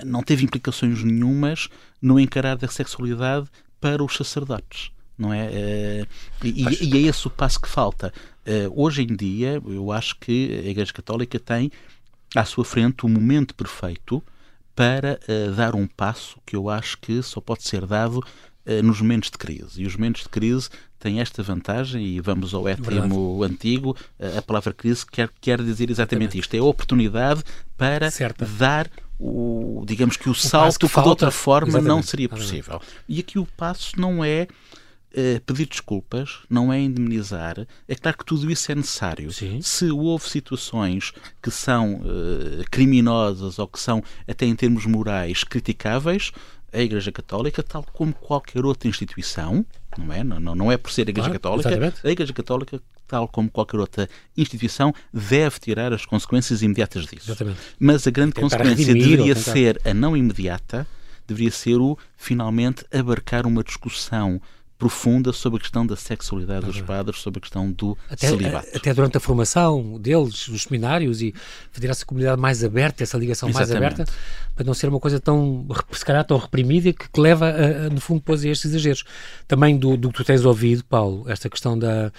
não 0.05 0.23
teve 0.23 0.45
implicações 0.45 1.03
nenhumas 1.03 1.69
no 2.01 2.19
encarar 2.19 2.57
da 2.57 2.69
sexualidade 2.69 3.49
para 3.81 4.03
os 4.03 4.15
sacerdotes. 4.17 4.91
Não 5.17 5.33
é? 5.33 5.49
Uh, 5.49 6.47
e, 6.47 6.65
e, 6.85 6.97
é 6.97 7.09
esse 7.09 7.27
o 7.27 7.31
passo 7.31 7.61
que 7.61 7.69
falta. 7.69 8.13
hoje 8.75 9.03
em 9.03 9.15
dia, 9.15 9.63
eu 9.67 9.93
acho 9.93 10.17
que 10.19 10.63
a 10.65 10.71
Igreja 10.71 10.93
Católica 10.93 11.39
tem 11.39 11.71
à 12.35 12.45
sua 12.45 12.65
frente 12.65 13.05
o 13.05 13.09
momento 13.09 13.55
perfeito 13.55 14.23
para 14.75 15.21
dar 15.55 15.75
um 15.75 15.87
passo 15.87 16.39
que 16.47 16.57
eu 16.57 16.71
acho 16.71 16.99
que 16.99 17.23
só 17.23 17.41
pode 17.41 17.63
ser 17.63 17.87
dado 17.87 18.25
nos 18.85 19.01
momentos 19.01 19.31
de 19.31 19.39
crise. 19.39 19.83
E 19.83 19.87
os 19.87 19.97
momentos 19.97 20.23
de 20.23 20.29
crise 20.29 20.69
têm 21.03 21.21
esta 21.21 21.43
vantagem, 21.43 22.07
e 22.07 22.21
vamos 22.21 22.55
ao 22.55 22.69
étimo 22.69 23.43
antigo, 23.43 23.97
uh, 24.21 24.39
a 24.39 24.43
palavra 24.43 24.73
crise 24.73 25.05
quer, 25.05 25.29
quer 25.41 25.61
dizer 25.61 25.91
exatamente 25.91 26.39
isto: 26.39 26.55
é 26.55 26.59
a 26.59 26.65
oportunidade 26.65 27.43
para 27.77 28.09
dar 28.59 28.89
o, 29.19 29.83
digamos 29.85 30.17
que 30.17 30.29
o, 30.29 30.33
o 30.33 30.35
salto 30.35 30.87
que, 30.87 30.95
que 30.95 31.03
de 31.03 31.09
outra 31.09 31.31
forma 31.31 31.69
exatamente. 31.69 31.89
não 31.89 32.03
seria 32.03 32.29
possível. 32.29 32.81
E 33.09 33.19
aqui 33.19 33.39
o 33.39 33.47
passo 33.57 34.01
não 34.01 34.25
é 34.25 34.47
Uh, 35.15 35.39
pedir 35.45 35.67
desculpas, 35.67 36.39
não 36.49 36.73
é 36.73 36.81
indemnizar. 36.81 37.67
É 37.87 37.95
claro 37.95 38.17
que 38.17 38.25
tudo 38.25 38.51
isso 38.51 38.73
é 38.73 38.75
necessário. 38.75 39.31
Sim. 39.31 39.61
Se 39.61 39.91
houve 39.91 40.27
situações 40.27 41.13
que 41.43 41.51
são 41.51 41.97
uh, 41.97 42.65
criminosas 42.71 43.59
ou 43.59 43.69
que 43.69 43.79
são, 43.79 44.03
até 44.27 44.47
em 44.47 44.57
termos 44.57 44.87
morais, 44.87 45.45
criticáveis, 45.45 46.33
a 46.73 46.81
Igreja 46.81 47.13
Católica, 47.13 47.63
tal 47.63 47.85
como 47.93 48.13
qualquer 48.13 48.65
outra 48.65 48.89
instituição, 48.89 49.65
não 49.99 50.13
é? 50.13 50.25
Não, 50.25 50.41
não, 50.41 50.55
não 50.55 50.73
é 50.73 50.77
por 50.77 50.91
ser 50.91 51.07
a 51.07 51.11
Igreja 51.11 51.29
claro, 51.29 51.41
Católica, 51.41 51.69
exatamente. 51.69 52.07
a 52.07 52.11
Igreja 52.11 52.33
Católica, 52.33 52.83
tal 53.07 53.29
como 53.29 53.51
qualquer 53.51 53.79
outra 53.79 54.09
instituição, 54.37 54.95
deve 55.13 55.59
tirar 55.59 55.93
as 55.93 56.07
consequências 56.07 56.63
imediatas 56.63 57.07
disso. 57.07 57.31
Exatamente. 57.31 57.59
Mas 57.79 58.07
a 58.07 58.11
grande 58.11 58.33
tentar 58.33 58.59
consequência 58.59 58.95
deveria 58.95 59.35
ser 59.35 59.81
a 59.85 59.93
não 59.93 60.17
imediata, 60.17 60.87
deveria 61.27 61.51
ser 61.51 61.77
o 61.77 61.99
finalmente 62.17 62.87
abarcar 62.93 63.47
uma 63.47 63.63
discussão 63.63 64.41
profunda 64.83 65.33
sobre 65.33 65.59
a 65.59 65.61
questão 65.61 65.87
da 65.87 65.95
sexualidade 65.95 66.67
dos 66.67 66.81
padres, 66.81 67.21
sobre 67.21 67.39
a 67.39 67.41
questão 67.41 67.71
do 67.71 67.97
até, 68.11 68.27
celibato. 68.27 68.67
Até 68.75 68.93
durante 68.93 69.17
a 69.17 69.21
formação 69.21 69.97
deles, 70.01 70.49
nos 70.49 70.65
seminários, 70.65 71.23
e 71.23 71.33
fazer 71.71 71.89
essa 71.89 72.05
comunidade 72.05 72.41
mais 72.41 72.65
aberta, 72.65 73.01
essa 73.01 73.17
ligação 73.17 73.49
Exatamente. 73.49 73.81
mais 73.81 73.93
aberta, 73.93 74.13
para 74.57 74.65
não 74.65 74.75
ser 74.75 74.89
uma 74.89 74.99
coisa 74.99 75.21
tão, 75.21 75.65
se 75.93 76.05
calhar, 76.05 76.25
tão 76.25 76.37
reprimida 76.37 76.93
que, 76.93 77.09
que 77.09 77.21
leva, 77.21 77.47
a, 77.47 77.87
a, 77.87 77.91
no 77.91 78.01
fundo, 78.01 78.19
depois 78.19 78.45
a 78.45 78.49
estes 78.49 78.73
exageros. 78.73 79.05
Também 79.47 79.79
do, 79.79 79.97
do 79.97 80.09
que 80.09 80.17
tu 80.17 80.25
tens 80.25 80.45
ouvido, 80.45 80.83
Paulo, 80.83 81.31
esta 81.31 81.49
questão 81.49 81.79
da... 81.79 82.11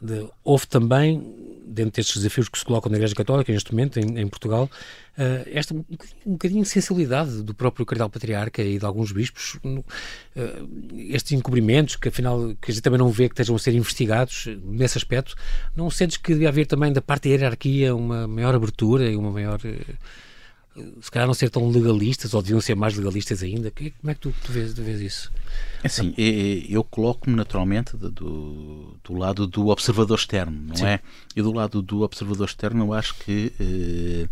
De, 0.00 0.24
houve 0.44 0.68
também 0.68 1.51
dentro 1.72 1.92
destes 1.92 2.16
desafios 2.16 2.48
que 2.48 2.58
se 2.58 2.64
colocam 2.64 2.90
na 2.90 2.96
Igreja 2.96 3.14
Católica, 3.14 3.52
neste 3.52 3.72
momento, 3.72 3.98
em, 3.98 4.20
em 4.20 4.28
Portugal, 4.28 4.70
uh, 5.18 5.48
esta 5.52 5.74
um, 5.74 5.84
bocadinho 6.26 6.62
de 6.62 6.68
sensibilidade 6.68 7.42
do 7.42 7.54
próprio 7.54 7.86
Cardeal 7.86 8.10
Patriarca 8.10 8.62
e 8.62 8.78
de 8.78 8.84
alguns 8.84 9.12
bispos, 9.12 9.58
uh, 9.64 9.84
estes 10.96 11.32
encobrimentos 11.32 11.96
que 11.96 12.08
afinal 12.08 12.54
que 12.60 12.70
a 12.70 12.74
gente 12.74 12.82
também 12.82 12.98
não 12.98 13.10
vê 13.10 13.28
que 13.28 13.34
estejam 13.34 13.56
a 13.56 13.58
ser 13.58 13.74
investigados 13.74 14.46
nesse 14.64 14.98
aspecto, 14.98 15.34
não 15.74 15.90
sentes 15.90 16.16
que 16.16 16.32
devia 16.32 16.48
haver 16.48 16.66
também 16.66 16.92
da 16.92 17.00
parte 17.00 17.28
da 17.28 17.34
hierarquia 17.34 17.94
uma 17.94 18.28
maior 18.28 18.54
abertura 18.54 19.10
e 19.10 19.16
uma 19.16 19.30
maior. 19.30 19.60
Uh, 19.64 20.31
se 21.00 21.10
calhar 21.10 21.26
não 21.26 21.34
ser 21.34 21.50
tão 21.50 21.68
legalistas 21.70 22.32
ou 22.32 22.42
deviam 22.42 22.60
ser 22.60 22.74
mais 22.74 22.96
legalistas 22.96 23.42
ainda. 23.42 23.70
Como 23.70 24.10
é 24.10 24.14
que 24.14 24.20
tu, 24.20 24.34
tu, 24.42 24.52
vês, 24.52 24.72
tu 24.72 24.82
vês 24.82 25.00
isso? 25.00 25.32
É 25.82 25.86
assim, 25.86 26.14
eu 26.16 26.82
coloco-me 26.82 27.36
naturalmente 27.36 27.96
do, 27.96 28.96
do 29.04 29.14
lado 29.14 29.46
do 29.46 29.68
observador 29.68 30.18
externo, 30.18 30.58
não 30.68 30.76
Sim. 30.76 30.86
é? 30.86 31.00
E 31.36 31.42
do 31.42 31.52
lado 31.52 31.82
do 31.82 32.02
observador 32.02 32.46
externo 32.46 32.86
eu 32.86 32.92
acho 32.94 33.14
que 33.16 33.52
eh, 33.60 34.28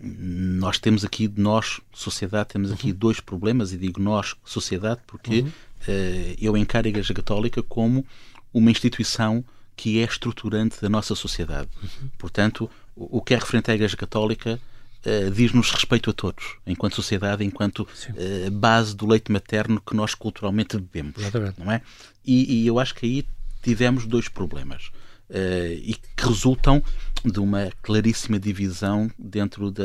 nós 0.00 0.78
temos 0.78 1.04
aqui, 1.04 1.30
nós, 1.36 1.80
sociedade, 1.92 2.48
temos 2.50 2.72
aqui 2.72 2.92
uhum. 2.92 2.96
dois 2.96 3.20
problemas, 3.20 3.72
e 3.72 3.76
digo 3.76 4.00
nós, 4.00 4.34
sociedade, 4.44 5.00
porque 5.06 5.40
uhum. 5.40 5.52
eh, 5.86 6.36
eu 6.40 6.56
encaro 6.56 6.86
a 6.86 6.90
Igreja 6.90 7.12
Católica 7.12 7.62
como 7.62 8.06
uma 8.54 8.70
instituição 8.70 9.44
que 9.76 10.00
é 10.00 10.04
estruturante 10.04 10.80
da 10.80 10.88
nossa 10.88 11.14
sociedade. 11.14 11.68
Uhum. 11.82 12.08
Portanto, 12.16 12.70
o, 12.96 13.18
o 13.18 13.22
que 13.22 13.34
é 13.34 13.38
referente 13.38 13.70
à 13.70 13.74
Igreja 13.74 13.96
Católica 13.96 14.58
uh, 15.06 15.30
diz-nos 15.30 15.70
respeito 15.70 16.10
a 16.10 16.12
todos, 16.12 16.56
enquanto 16.66 16.96
sociedade, 16.96 17.44
enquanto 17.44 17.80
uh, 17.80 18.50
base 18.50 18.94
do 18.94 19.06
leite 19.06 19.30
materno 19.30 19.80
que 19.80 19.94
nós 19.94 20.14
culturalmente 20.14 20.76
bebemos. 20.76 21.18
Exatamente. 21.18 21.60
Não 21.60 21.70
é? 21.70 21.82
E, 22.24 22.62
e, 22.62 22.66
eu 22.66 22.78
acho 22.78 22.94
que 22.94 23.06
aí 23.06 23.26
tivemos 23.62 24.06
dois 24.06 24.28
problemas. 24.28 24.90
Uh, 25.30 25.76
e 25.82 25.94
que 25.94 26.26
resultam 26.26 26.82
de 27.22 27.38
uma 27.38 27.70
claríssima 27.82 28.38
divisão 28.38 29.10
dentro 29.18 29.70
da, 29.70 29.84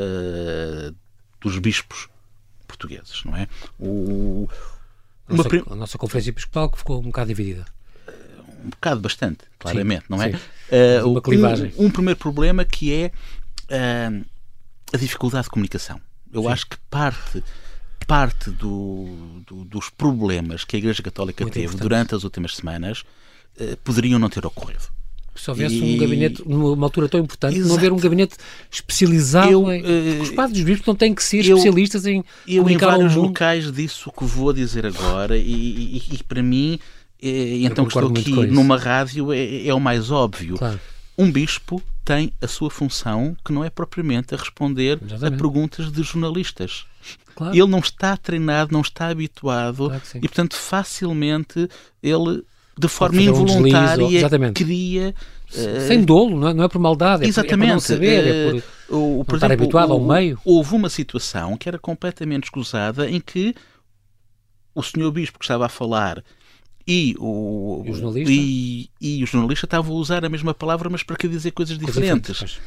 dos 1.42 1.60
bispos 1.60 2.08
portugueses, 2.66 3.24
não 3.26 3.36
é? 3.36 3.48
O, 3.78 4.48
a, 5.28 5.34
nossa, 5.34 5.50
prim... 5.50 5.64
a 5.70 5.76
nossa 5.76 5.98
conferência 5.98 6.30
episcopal 6.30 6.70
que 6.70 6.78
ficou 6.78 7.00
um 7.00 7.04
bocado 7.04 7.28
dividida. 7.28 7.66
Um 8.64 8.70
bocado 8.70 9.02
bastante, 9.02 9.40
claramente, 9.60 10.04
sim, 10.04 10.08
não 10.10 10.22
é? 10.22 10.30
Uh, 11.02 11.12
uma 11.12 11.22
clivagem. 11.22 11.74
Um, 11.78 11.88
um, 11.88 11.92
primeiro 11.92 12.18
problema 12.18 12.64
que 12.64 12.94
é 12.94 13.12
a 14.94 14.98
dificuldade 14.98 15.46
de 15.46 15.50
comunicação. 15.50 16.00
Eu 16.32 16.44
Sim. 16.44 16.48
acho 16.50 16.68
que 16.68 16.78
parte 16.90 17.44
parte 18.06 18.50
do, 18.50 19.42
do, 19.48 19.64
dos 19.64 19.90
problemas 19.90 20.66
que 20.66 20.76
a 20.76 20.80
Igreja 20.80 21.02
Católica 21.02 21.44
Muito 21.44 21.54
teve 21.54 21.66
importante. 21.68 21.82
durante 21.82 22.16
as 22.16 22.24
últimas 22.24 22.56
semanas 22.56 23.04
eh, 23.58 23.78
poderiam 23.82 24.20
não 24.20 24.30
ter 24.30 24.46
ocorrido. 24.46 24.84
Se 25.34 25.50
houvesse 25.50 25.76
e... 25.76 25.96
um 25.96 25.98
gabinete, 25.98 26.44
numa 26.46 26.86
altura 26.86 27.08
tão 27.10 27.20
importante, 27.20 27.56
Exato. 27.56 27.70
não 27.70 27.78
haver 27.78 27.94
um 27.94 27.98
gabinete 27.98 28.36
especializado 28.70 29.52
eu, 29.52 29.72
em. 29.72 29.82
Uh, 29.82 30.22
os 30.22 30.30
padres 30.32 30.64
bispos 30.64 30.86
não 30.86 30.96
têm 30.96 31.14
que 31.14 31.24
ser 31.24 31.46
eu, 31.46 31.58
especialistas 31.58 32.06
em. 32.06 32.24
Eu, 32.48 32.70
em 32.70 32.78
vários 32.78 33.16
locais, 33.16 33.72
disse 33.72 34.08
o 34.08 34.12
que 34.12 34.26
vou 34.26 34.54
dizer 34.54 34.86
agora, 34.86 35.36
e, 35.36 35.42
e, 35.42 36.04
e 36.12 36.24
para 36.24 36.44
mim, 36.44 36.78
é, 37.22 37.58
então 37.64 37.86
que 37.86 37.98
estou 37.98 38.12
aqui 38.12 38.48
numa 38.48 38.78
rádio, 38.78 39.34
é, 39.34 39.66
é, 39.66 39.74
o 39.74 39.80
mais 39.80 40.12
óbvio. 40.12 40.58
Claro 40.58 40.80
um 41.18 41.32
bispo 41.32 41.82
tem 42.04 42.34
a 42.42 42.48
sua 42.48 42.70
função 42.70 43.36
que 43.46 43.54
não 43.54 43.64
é 43.64 43.70
propriamente 43.70 44.34
a 44.34 44.38
responder 44.38 45.00
Exatamente. 45.02 45.36
a 45.36 45.38
perguntas 45.38 45.92
de 45.92 46.04
jornalistas. 46.04 46.86
Claro. 47.36 47.56
Ele 47.56 47.68
não 47.68 47.80
está 47.80 48.16
treinado, 48.18 48.74
não 48.74 48.82
está 48.82 49.08
habituado 49.08 49.88
claro 49.88 50.02
e, 50.16 50.22
portanto, 50.22 50.56
facilmente 50.56 51.68
ele, 52.02 52.44
de 52.78 52.88
forma 52.88 53.22
involuntária, 53.22 54.06
um 54.06 54.54
cria. 54.54 55.16
Sem 55.88 56.02
uh, 56.02 56.06
dolo, 56.06 56.40
não 56.40 56.48
é, 56.48 56.54
não 56.54 56.64
é 56.64 56.68
por 56.68 56.80
maldade, 56.80 57.26
é 57.26 57.28
exatamente, 57.28 57.58
por, 57.60 57.64
é 57.64 57.68
por 57.68 57.74
não 57.74 57.80
saber, 57.80 58.28
é 58.28 58.62
por, 58.88 58.96
uh, 58.96 59.20
o, 59.20 59.26
por 59.26 59.36
estar 59.36 59.48
exemplo, 59.48 59.64
habituado 59.64 59.94
ao 59.94 60.00
meio. 60.00 60.40
Houve 60.44 60.76
uma 60.76 60.90
situação 60.90 61.56
que 61.56 61.70
era 61.70 61.78
completamente 61.78 62.46
escusada 62.46 63.10
em 63.10 63.20
que 63.20 63.56
o 64.74 64.82
senhor 64.82 65.12
bispo 65.12 65.38
que 65.38 65.46
estava 65.46 65.68
a 65.68 65.70
falar 65.70 66.24
e 66.88 67.16
o, 67.20 67.84
e 67.86 67.92
o 67.92 67.94
jornalista? 67.94 68.32
E, 68.32 68.90
e, 69.00 69.24
o 69.24 69.28
jornalista 69.28 69.66
estava 69.66 69.90
a 69.90 69.94
usar 69.94 70.26
a 70.26 70.30
mesma 70.30 70.54
palavra, 70.54 70.90
mas 70.90 71.04
para 71.04 71.16
que 71.16 71.28
dizer 71.28 71.52
coisas 71.52 71.78
diferentes. 71.78 72.60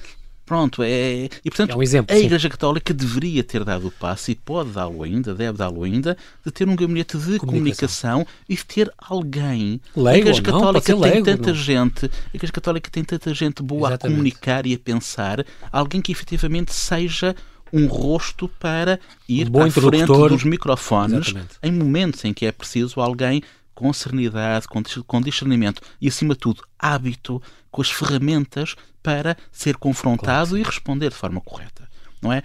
Pronto, 0.46 0.80
é. 0.84 1.28
E 1.44 1.50
portanto, 1.50 1.72
é 1.72 1.76
um 1.76 1.82
exemplo, 1.82 2.14
a 2.14 2.18
Igreja 2.18 2.46
sim. 2.46 2.52
Católica 2.52 2.94
deveria 2.94 3.42
ter 3.42 3.64
dado 3.64 3.88
o 3.88 3.90
passo, 3.90 4.30
e 4.30 4.36
pode 4.36 4.70
dá-lo 4.70 5.02
ainda, 5.02 5.34
deve 5.34 5.58
dá-lo 5.58 5.82
ainda, 5.82 6.16
de 6.44 6.52
ter 6.52 6.68
um 6.68 6.76
gabinete 6.76 7.18
de 7.18 7.38
comunicação, 7.40 8.24
comunicação 8.24 8.26
e 8.48 8.54
de 8.54 8.64
ter 8.64 8.92
alguém. 8.96 9.80
Leigo, 9.96 10.08
a 10.08 10.18
Igreja 10.18 10.42
Católica 10.42 10.92
não, 10.92 11.00
tem 11.00 11.10
leigo, 11.10 11.26
tanta 11.26 11.48
não. 11.48 11.54
gente, 11.56 12.06
a 12.06 12.36
Igreja 12.36 12.52
Católica 12.52 12.88
tem 12.88 13.02
tanta 13.02 13.34
gente 13.34 13.60
boa 13.60 13.88
Exatamente. 13.88 14.06
a 14.06 14.16
comunicar 14.16 14.66
e 14.66 14.74
a 14.74 14.78
pensar, 14.78 15.44
alguém 15.72 16.00
que 16.00 16.12
efetivamente 16.12 16.72
seja 16.72 17.34
um 17.72 17.86
rosto 17.88 18.48
para 18.60 19.00
ir 19.28 19.50
um 19.52 19.60
à 19.60 19.68
frente 19.68 20.06
dos 20.06 20.44
microfones 20.44 21.26
Exatamente. 21.26 21.58
em 21.60 21.72
momentos 21.72 22.24
em 22.24 22.32
que 22.32 22.46
é 22.46 22.52
preciso 22.52 23.00
alguém 23.00 23.42
com 23.76 23.92
serenidade, 23.92 24.66
com 25.06 25.20
discernimento 25.20 25.82
e, 26.00 26.08
acima 26.08 26.32
de 26.32 26.40
tudo, 26.40 26.64
hábito, 26.78 27.40
com 27.70 27.82
as 27.82 27.90
ferramentas 27.90 28.74
para 29.02 29.36
ser 29.52 29.76
confrontado 29.76 30.50
claro 30.50 30.58
e 30.58 30.62
responder 30.62 31.10
de 31.10 31.14
forma 31.14 31.40
correta. 31.42 31.86
Não 32.20 32.32
é? 32.32 32.42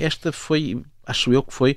Esta 0.00 0.30
foi, 0.30 0.84
acho 1.04 1.32
eu 1.32 1.42
que 1.42 1.52
foi 1.52 1.76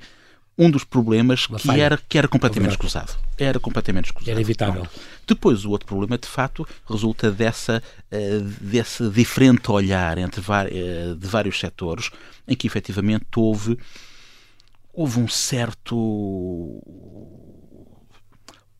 um 0.56 0.70
dos 0.70 0.84
problemas 0.84 1.46
que 1.46 1.80
era, 1.80 1.98
que 2.08 2.18
era 2.18 2.28
completamente 2.28 2.72
escusado. 2.72 3.12
Era 3.38 3.58
completamente 3.58 4.06
escusado. 4.06 4.30
Era 4.30 4.40
evitável. 4.40 4.86
Depois, 5.26 5.64
o 5.64 5.70
outro 5.70 5.86
problema, 5.86 6.18
de 6.18 6.28
facto, 6.28 6.68
resulta 6.88 7.32
dessa, 7.32 7.82
uh, 8.12 8.40
desse 8.60 9.08
diferente 9.08 9.70
olhar 9.70 10.18
entre 10.18 10.40
uh, 10.40 11.16
de 11.16 11.26
vários 11.26 11.58
setores, 11.58 12.10
em 12.46 12.54
que 12.54 12.66
efetivamente 12.66 13.26
houve, 13.34 13.78
houve 14.92 15.18
um 15.18 15.26
certo. 15.26 15.96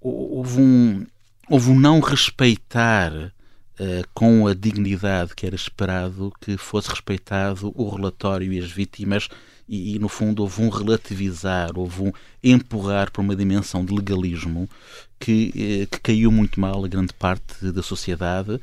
Houve 0.07 0.61
um, 0.61 1.07
houve 1.49 1.71
um 1.71 1.79
não 1.79 2.01
respeitar 2.01 3.33
Uh, 3.75 4.07
com 4.14 4.47
a 4.47 4.55
dignidade 4.55 5.35
que 5.35 5.45
era 5.45 5.57
esperado 5.57 6.33
que 6.40 6.57
fosse 6.57 6.88
respeitado 6.88 7.73
o 7.75 7.88
relatório 7.88 8.53
e 8.53 8.61
as 8.61 8.71
vítimas 8.71 9.29
e, 9.69 9.97
e, 9.97 9.99
no 9.99 10.09
fundo 10.09 10.43
houve 10.43 10.62
um 10.62 10.69
relativizar, 10.69 11.77
houve 11.77 12.03
um 12.03 12.12
empurrar 12.40 13.11
para 13.11 13.21
uma 13.21 13.35
dimensão 13.35 13.85
de 13.85 13.93
legalismo 13.93 14.69
que, 15.19 15.53
eh, 15.57 15.87
que 15.87 16.01
caiu 16.01 16.31
muito 16.31 16.61
mal 16.61 16.85
a 16.85 16.88
grande 16.88 17.12
parte 17.14 17.73
da 17.73 17.83
sociedade 17.83 18.61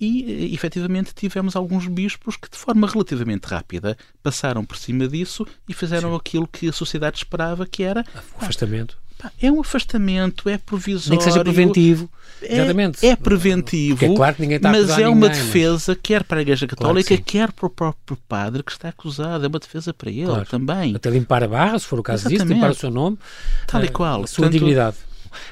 e 0.00 0.22
eh, 0.22 0.54
efetivamente 0.54 1.14
tivemos 1.14 1.54
alguns 1.54 1.86
bispos 1.86 2.38
que 2.38 2.48
de 2.48 2.56
forma 2.56 2.88
relativamente 2.88 3.44
rápida 3.44 3.94
passaram 4.22 4.64
por 4.64 4.78
cima 4.78 5.06
disso 5.06 5.46
e 5.68 5.74
fizeram 5.74 6.12
Sim. 6.12 6.16
aquilo 6.16 6.46
que 6.48 6.68
a 6.68 6.72
sociedade 6.72 7.18
esperava 7.18 7.66
que 7.66 7.82
era 7.82 8.04
o 8.40 8.44
afastamento 8.44 8.96
é 9.40 9.50
um 9.50 9.60
afastamento, 9.60 10.48
é 10.48 10.58
provisório. 10.58 11.10
Nem 11.10 11.18
que 11.18 11.24
seja 11.24 11.42
preventivo. 11.42 12.10
É, 12.42 12.56
Exatamente. 12.56 13.06
É 13.06 13.16
preventivo, 13.16 14.04
é 14.04 14.14
claro 14.14 14.36
que 14.36 14.44
está 14.44 14.70
mas 14.70 14.90
é 14.90 15.08
uma 15.08 15.28
ninguém, 15.28 15.42
defesa, 15.42 15.92
mas... 15.92 15.98
quer 16.02 16.22
para 16.22 16.38
a 16.38 16.42
Igreja 16.42 16.66
Católica, 16.66 17.08
claro 17.08 17.22
que 17.24 17.32
quer 17.32 17.50
para 17.50 17.66
o 17.66 17.70
próprio 17.70 18.18
padre 18.28 18.62
que 18.62 18.72
está 18.72 18.90
acusado. 18.90 19.44
É 19.44 19.48
uma 19.48 19.58
defesa 19.58 19.94
para 19.94 20.10
ele 20.10 20.26
claro. 20.26 20.46
também. 20.46 20.94
Até 20.94 21.08
limpar 21.08 21.42
a 21.42 21.48
barra, 21.48 21.78
se 21.78 21.86
for 21.86 21.98
o 21.98 22.02
caso 22.02 22.22
Exatamente. 22.28 22.42
disso, 22.42 22.54
limpar 22.54 22.70
o 22.70 22.74
seu 22.74 22.90
nome. 22.90 23.18
Tal 23.66 23.84
e 23.84 23.88
qual. 23.88 24.24
A 24.24 24.26
sua 24.26 24.44
Portanto, 24.44 24.52
dignidade. 24.52 24.96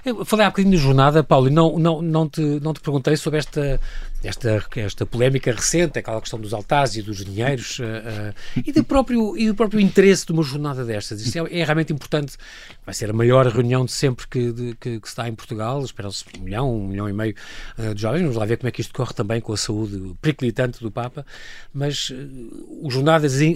Eu 0.04 0.24
falei 0.24 0.46
há 0.46 0.50
bocadinho 0.50 0.76
de 0.76 0.82
jornada, 0.82 1.22
Paulo, 1.22 1.48
e 1.48 1.50
não, 1.50 1.78
não, 1.78 2.02
não, 2.02 2.28
te, 2.28 2.40
não 2.40 2.72
te 2.72 2.80
perguntei 2.80 3.16
sobre 3.16 3.38
esta, 3.38 3.80
esta, 4.22 4.64
esta 4.76 5.06
polémica 5.06 5.52
recente, 5.52 5.98
aquela 5.98 6.20
questão 6.20 6.40
dos 6.40 6.54
altares 6.54 6.96
e 6.96 7.02
dos 7.02 7.24
dinheiros 7.24 7.78
uh, 7.78 7.82
uh, 7.82 8.62
e, 8.64 8.72
do 8.72 8.82
próprio, 8.82 9.36
e 9.36 9.48
do 9.48 9.54
próprio 9.54 9.80
interesse 9.80 10.26
de 10.26 10.32
uma 10.32 10.42
jornada 10.42 10.84
destas. 10.84 11.20
Isso 11.20 11.38
é, 11.38 11.60
é 11.60 11.64
realmente 11.64 11.92
importante. 11.92 12.36
Vai 12.84 12.94
ser 12.94 13.10
a 13.10 13.12
maior 13.12 13.46
reunião 13.46 13.84
de 13.84 13.92
sempre 13.92 14.26
que, 14.26 14.52
de, 14.52 14.76
que, 14.80 15.00
que 15.00 15.08
está 15.08 15.28
em 15.28 15.34
Portugal. 15.34 15.82
Espera-se 15.84 16.24
um 16.38 16.42
milhão, 16.42 16.74
um 16.74 16.88
milhão 16.88 17.08
e 17.08 17.12
meio 17.12 17.34
uh, 17.78 17.94
de 17.94 18.00
jovens. 18.00 18.22
Vamos 18.22 18.36
lá 18.36 18.44
ver 18.44 18.56
como 18.56 18.68
é 18.68 18.72
que 18.72 18.80
isto 18.80 18.94
corre 18.94 19.12
também 19.12 19.40
com 19.40 19.52
a 19.52 19.56
saúde 19.56 20.14
periclitante 20.20 20.80
do 20.80 20.90
Papa. 20.90 21.26
Mas 21.72 22.10
o 22.10 22.88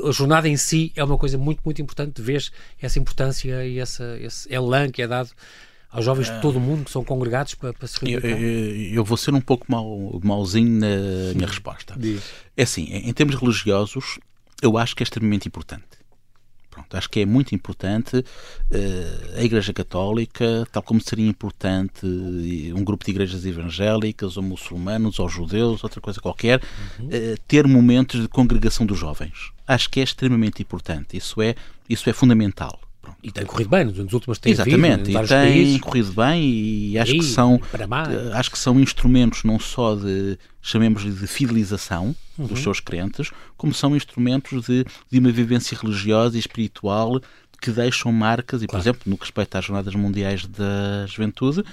a 0.08 0.12
jornada 0.12 0.48
em 0.48 0.56
si 0.56 0.92
é 0.94 1.02
uma 1.02 1.16
coisa 1.16 1.38
muito, 1.38 1.62
muito 1.64 1.80
importante. 1.80 2.20
Vês 2.20 2.50
essa 2.80 2.98
importância 2.98 3.64
e 3.64 3.78
essa, 3.78 4.18
esse 4.20 4.52
elan 4.52 4.90
que 4.90 5.02
é 5.02 5.06
dado 5.06 5.30
aos 5.90 6.04
jovens 6.04 6.30
de 6.30 6.40
todo 6.40 6.56
o 6.56 6.60
mundo 6.60 6.84
que 6.84 6.90
são 6.90 7.02
congregados 7.02 7.54
para, 7.54 7.72
para 7.72 7.88
se 7.88 7.98
reunir? 8.04 8.24
Eu, 8.24 8.94
eu, 8.94 9.04
vou 9.04 9.16
ser 9.16 9.34
um 9.34 9.40
pouco 9.40 9.66
mau, 9.68 10.20
mauzinho 10.22 10.80
na 10.80 11.34
minha 11.34 11.46
resposta. 11.46 11.94
Diz. 11.96 12.22
É 12.56 12.62
assim, 12.62 12.84
em 12.84 13.12
termos 13.12 13.36
religiosos, 13.36 14.18
eu 14.60 14.76
acho 14.76 14.94
que 14.94 15.02
é 15.02 15.04
extremamente 15.04 15.48
importante. 15.48 15.98
Pronto, 16.78 16.96
acho 16.96 17.10
que 17.10 17.20
é 17.20 17.26
muito 17.26 17.54
importante 17.54 18.18
uh, 18.18 19.36
a 19.36 19.42
Igreja 19.42 19.72
Católica, 19.72 20.66
tal 20.70 20.82
como 20.82 21.00
seria 21.00 21.26
importante 21.26 22.06
um 22.06 22.84
grupo 22.84 23.04
de 23.04 23.10
igrejas 23.10 23.44
evangélicas, 23.44 24.36
ou 24.36 24.42
muçulmanos, 24.44 25.18
ou 25.18 25.28
judeus, 25.28 25.82
outra 25.82 26.00
coisa 26.00 26.20
qualquer, 26.20 26.62
uhum. 27.00 27.06
uh, 27.06 27.38
ter 27.48 27.66
momentos 27.66 28.20
de 28.20 28.28
congregação 28.28 28.86
dos 28.86 28.98
jovens. 28.98 29.50
Acho 29.66 29.90
que 29.90 29.98
é 29.98 30.04
extremamente 30.04 30.62
importante. 30.62 31.16
Isso 31.16 31.42
é, 31.42 31.56
isso 31.88 32.08
é 32.08 32.12
fundamental. 32.12 32.78
Pronto. 33.08 33.18
E 33.22 33.30
tem 33.32 33.44
corrido 33.46 33.70
bem, 33.70 33.84
nos 33.84 34.12
últimos 34.12 34.38
tempos. 34.38 34.60
Exatamente, 34.60 35.04
visto, 35.04 35.24
e 35.24 35.26
tem 35.26 35.26
países. 35.26 35.80
corrido 35.80 36.12
bem 36.12 36.42
e 36.42 36.98
acho 36.98 37.12
que 37.12 37.22
são 37.24 37.60
eh, 37.74 38.30
acho 38.34 38.50
que 38.50 38.58
são 38.58 38.78
instrumentos 38.78 39.44
não 39.44 39.58
só 39.58 39.94
de 39.94 40.38
chamemos 40.60 41.02
de 41.02 41.26
fidelização 41.26 42.14
uhum. 42.38 42.46
dos 42.46 42.60
seus 42.60 42.80
crentes, 42.80 43.30
como 43.56 43.72
são 43.72 43.96
instrumentos 43.96 44.66
de, 44.66 44.84
de 45.10 45.18
uma 45.18 45.32
vivência 45.32 45.76
religiosa 45.80 46.36
e 46.36 46.40
espiritual 46.40 47.20
que 47.60 47.70
deixam 47.70 48.12
marcas, 48.12 48.62
e 48.62 48.66
por 48.66 48.78
exemplo, 48.78 49.02
no 49.06 49.16
que 49.16 49.24
respeita 49.24 49.58
às 49.58 49.64
Jornadas 49.64 49.94
Mundiais 49.94 50.46
da 50.46 51.06
Juventude, 51.06 51.64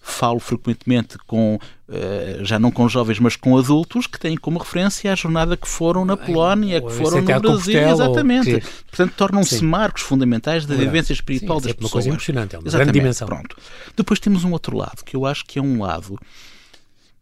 falo 0.00 0.38
frequentemente 0.38 1.16
com, 1.26 1.56
uh, 1.56 2.44
já 2.44 2.58
não 2.58 2.70
com 2.70 2.88
jovens, 2.88 3.18
mas 3.18 3.36
com 3.36 3.56
adultos 3.56 4.06
que 4.06 4.18
têm 4.18 4.36
como 4.36 4.58
referência 4.58 5.12
a 5.12 5.14
jornada 5.14 5.56
que 5.56 5.68
foram 5.68 6.04
na 6.04 6.16
Polónia, 6.16 6.80
que 6.80 6.90
foram 6.90 7.22
no 7.22 7.40
Brasil, 7.40 7.88
exatamente. 7.88 8.54
Ou... 8.54 8.60
Portanto, 8.60 9.14
tornam-se 9.16 9.64
marcos 9.64 10.02
fundamentais 10.02 10.66
da 10.66 10.74
vivência 10.74 11.12
espiritual 11.12 11.60
Sim, 11.60 11.66
das 11.66 11.72
é 11.72 11.74
pessoas. 11.74 11.90
uma 11.90 11.92
coisa 11.92 12.08
emocionante, 12.10 12.56
é 12.56 12.58
uma 12.58 12.68
exatamente. 12.68 12.86
grande 12.86 12.98
dimensão. 13.00 13.28
Pronto. 13.28 13.56
Depois 13.96 14.20
temos 14.20 14.44
um 14.44 14.52
outro 14.52 14.76
lado, 14.76 15.04
que 15.04 15.16
eu 15.16 15.24
acho 15.24 15.44
que 15.46 15.58
é 15.58 15.62
um 15.62 15.82
lado 15.82 16.18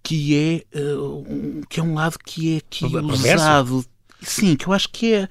que 0.02 0.64
é, 0.72 0.78
um, 0.78 1.62
que 1.68 1.80
é 1.80 1.82
um 1.82 1.94
lado 1.94 2.16
que 2.24 2.56
é 2.56 2.60
que 2.68 2.84
usado. 2.84 3.84
Sim, 4.22 4.56
que 4.56 4.66
eu 4.66 4.72
acho 4.72 4.88
que 4.88 5.12
é 5.12 5.28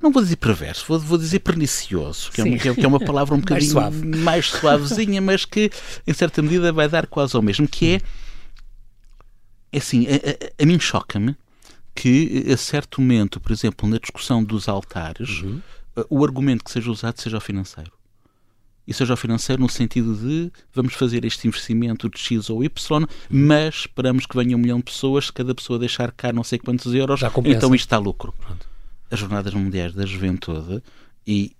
não 0.00 0.12
vou 0.12 0.22
dizer 0.22 0.36
perverso, 0.36 0.84
vou, 0.86 0.98
vou 0.98 1.18
dizer 1.18 1.40
pernicioso, 1.40 2.30
que 2.30 2.40
é, 2.40 2.44
uma, 2.44 2.58
que 2.58 2.84
é, 2.84 2.88
uma 2.88 3.00
palavra 3.00 3.34
um 3.34 3.40
bocadinho 3.40 3.74
mais, 3.74 3.90
suave. 3.90 4.06
mais 4.06 4.46
suavezinha, 4.46 5.20
mas 5.20 5.44
que 5.44 5.70
em 6.06 6.12
certa 6.12 6.40
medida 6.40 6.72
vai 6.72 6.88
dar 6.88 7.06
quase 7.06 7.36
ao 7.36 7.42
mesmo, 7.42 7.66
que 7.66 7.94
é, 7.94 8.00
é 9.72 9.78
assim, 9.78 10.06
a, 10.06 10.14
a, 10.14 10.62
a 10.62 10.66
mim 10.66 10.78
choca-me 10.78 11.36
que 11.94 12.44
a 12.52 12.56
certo 12.56 13.00
momento, 13.00 13.40
por 13.40 13.50
exemplo, 13.50 13.88
na 13.88 13.98
discussão 13.98 14.44
dos 14.44 14.68
altares, 14.68 15.42
uhum. 15.42 15.60
o 16.08 16.24
argumento 16.24 16.62
que 16.62 16.70
seja 16.70 16.90
usado 16.90 17.20
seja 17.20 17.38
o 17.38 17.40
financeiro. 17.40 17.90
E 18.86 18.94
seja 18.94 19.14
o 19.14 19.16
financeiro 19.16 19.60
no 19.60 19.68
sentido 19.68 20.14
de 20.14 20.50
vamos 20.72 20.94
fazer 20.94 21.24
este 21.24 21.48
investimento 21.48 22.08
de 22.08 22.18
X 22.18 22.48
ou 22.48 22.62
Y, 22.62 23.06
mas 23.28 23.74
esperamos 23.80 24.26
que 24.26 24.36
venha 24.36 24.56
um 24.56 24.60
milhão 24.60 24.78
de 24.78 24.84
pessoas, 24.84 25.26
se 25.26 25.32
cada 25.32 25.54
pessoa 25.54 25.78
deixar 25.78 26.12
cá 26.12 26.32
não 26.32 26.44
sei 26.44 26.58
quantos 26.58 26.94
euros, 26.94 27.20
então 27.44 27.74
isto 27.74 27.86
está 27.86 27.98
lucro. 27.98 28.32
Pronto 28.38 28.67
as 29.10 29.18
Jornadas 29.18 29.54
Mundiais 29.54 29.94
da 29.94 30.04
Juventude 30.06 30.82
e 31.26 31.56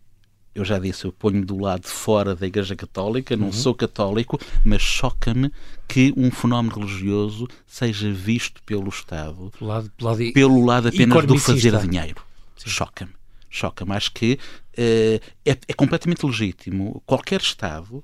eu 0.55 0.65
já 0.65 0.79
disse, 0.79 1.05
eu 1.05 1.13
ponho 1.13 1.45
do 1.45 1.57
lado 1.57 1.87
fora 1.87 2.35
da 2.35 2.47
Igreja 2.47 2.75
Católica, 2.75 3.37
não 3.37 3.47
uhum. 3.47 3.53
sou 3.53 3.75
católico, 3.75 4.41
mas 4.65 4.83
choca-me 4.83 5.53
que 5.87 6.13
um 6.17 6.33
fenómeno 6.33 6.75
religioso 6.81 7.47
seja 7.65 8.11
visto 8.11 8.61
pelo 8.65 8.89
Estado 8.89 9.53
lado, 9.61 9.91
lado, 10.01 10.33
pelo 10.33 10.65
lado 10.65 10.89
apenas 10.89 11.27
do 11.27 11.39
fazer 11.39 11.79
dinheiro. 11.79 12.21
Choca-me. 12.57 13.13
Choca-me. 13.49 13.93
Acho 13.93 14.13
que 14.13 14.33
uh, 14.77 15.25
é, 15.47 15.57
é 15.69 15.73
completamente 15.75 16.27
legítimo 16.27 17.03
qualquer 17.07 17.41
Estado 17.41 18.03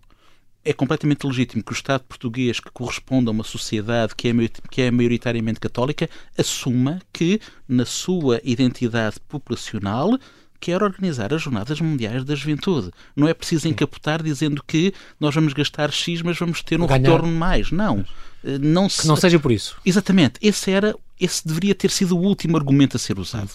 é 0.65 0.73
completamente 0.73 1.27
legítimo 1.27 1.63
que 1.63 1.73
o 1.73 1.75
Estado 1.75 2.05
português, 2.05 2.59
que 2.59 2.71
corresponde 2.71 3.29
a 3.29 3.33
uma 3.33 3.45
sociedade 3.45 4.15
que 4.17 4.29
é, 4.29 4.33
que 4.71 4.83
é 4.83 4.91
maioritariamente 4.91 5.61
católica, 5.61 6.09
assuma 6.37 7.01
que, 7.13 7.41
na 7.69 7.85
sua 7.85 8.41
identidade 8.43 9.17
populacional, 9.29 10.19
quer 10.59 10.83
organizar 10.83 11.35
as 11.35 11.43
Jornadas 11.43 11.79
Mundiais 11.81 12.25
da 12.25 12.35
Juventude. 12.35 12.91
Não 13.15 13.29
é 13.29 13.35
preciso 13.35 13.69
encapotar 13.69 14.23
dizendo 14.23 14.63
que 14.67 14.95
nós 15.21 15.35
vamos 15.35 15.53
gastar 15.53 15.93
X, 15.93 16.23
mas 16.23 16.39
vamos 16.39 16.63
ter 16.63 16.81
um 16.81 16.87
Ganhar. 16.87 17.03
retorno 17.03 17.29
mais. 17.29 17.71
Não. 17.71 18.05
Eh, 18.43 18.57
não 18.59 18.89
se... 18.89 19.03
Que 19.03 19.09
não 19.09 19.17
seja 19.17 19.39
por 19.39 19.53
isso. 19.53 19.77
Exatamente. 19.85 20.35
Esse, 20.41 20.71
era, 20.71 20.97
esse 21.21 21.47
deveria 21.47 21.75
ter 21.75 21.91
sido 21.91 22.17
o 22.17 22.21
último 22.21 22.57
argumento 22.57 22.97
a 22.97 22.99
ser 22.99 23.19
usado. 23.19 23.51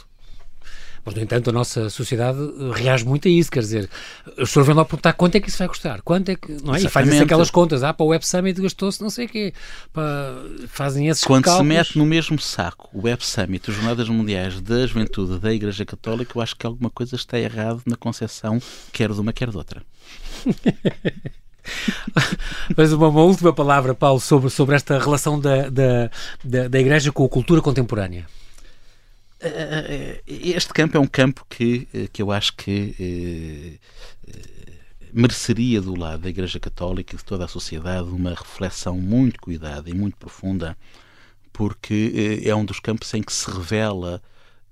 Mas, 1.05 1.15
no 1.15 1.21
entanto, 1.21 1.49
a 1.49 1.53
nossa 1.53 1.89
sociedade 1.89 2.39
eh, 2.39 2.71
reage 2.73 3.05
muito 3.05 3.27
a 3.27 3.31
isso, 3.31 3.51
quer 3.51 3.61
dizer, 3.61 3.89
as 4.25 4.35
pessoas 4.35 4.65
vêm 4.67 4.75
lá 4.75 4.85
perguntar 4.85 5.13
quanto 5.13 5.35
é 5.35 5.39
que 5.39 5.49
isso 5.49 5.57
vai 5.57 5.67
custar, 5.67 6.01
quanto 6.01 6.29
é 6.29 6.35
que, 6.35 6.51
não 6.63 6.75
é? 6.75 6.81
E 6.81 6.89
fazem 6.89 7.19
aquelas 7.19 7.49
contas, 7.49 7.83
ah, 7.83 7.93
para 7.93 8.03
o 8.05 8.09
Web 8.09 8.25
Summit 8.25 8.61
gastou-se 8.61 9.01
não 9.01 9.09
sei 9.09 9.25
o 9.25 9.29
quê, 9.29 9.53
para, 9.93 10.35
fazem 10.67 11.07
esses 11.07 11.23
Quando 11.23 11.45
cálculos. 11.45 11.67
se 11.67 11.77
mete 11.77 11.97
no 11.97 12.05
mesmo 12.05 12.39
saco 12.39 12.89
o 12.93 13.03
Web 13.03 13.25
Summit, 13.25 13.69
as 13.69 13.75
Jornadas 13.75 14.09
Mundiais 14.09 14.59
da 14.61 14.85
Juventude 14.85 15.39
da 15.39 15.53
Igreja 15.53 15.85
Católica, 15.85 16.37
eu 16.37 16.41
acho 16.41 16.55
que 16.55 16.65
alguma 16.65 16.89
coisa 16.89 17.15
está 17.15 17.39
errada 17.39 17.81
na 17.85 17.95
concepção, 17.95 18.61
quer 18.91 19.11
de 19.11 19.19
uma, 19.19 19.33
quer 19.33 19.49
de 19.49 19.57
outra. 19.57 19.83
Mas 22.75 22.91
uma, 22.93 23.07
uma, 23.09 23.23
última 23.23 23.53
palavra, 23.53 23.93
Paulo, 23.93 24.19
sobre, 24.19 24.49
sobre 24.49 24.75
esta 24.75 24.97
relação 24.97 25.39
da, 25.39 25.69
da, 25.69 26.09
da, 26.43 26.67
da 26.67 26.79
Igreja 26.79 27.11
com 27.11 27.25
a 27.25 27.29
cultura 27.29 27.61
contemporânea. 27.61 28.25
Eh, 29.41 30.21
eh, 30.27 30.39
este 30.57 30.73
campo 30.73 30.97
é 30.97 30.99
um 30.99 31.07
campo 31.07 31.45
que, 31.49 31.87
eh, 31.93 32.07
que 32.11 32.21
eu 32.21 32.31
acho 32.31 32.55
que 32.55 33.79
mereceria 35.13 35.81
do 35.81 35.95
lado 35.95 36.21
da 36.21 36.29
Igreja 36.29 36.59
Católica 36.59 37.15
e 37.15 37.17
de 37.17 37.23
toda 37.23 37.45
a 37.45 37.47
sociedade 37.47 38.09
uma 38.09 38.31
reflexão 38.31 38.97
muito 38.97 39.39
cuidada 39.39 39.89
e 39.89 39.93
muito 39.93 40.17
profunda, 40.17 40.77
porque 41.51 42.41
é 42.43 42.53
um 42.53 42.63
dos 42.63 42.79
campos 42.79 43.11
em 43.13 43.23
que 43.23 43.33
se 43.33 43.49
revela 43.49 44.21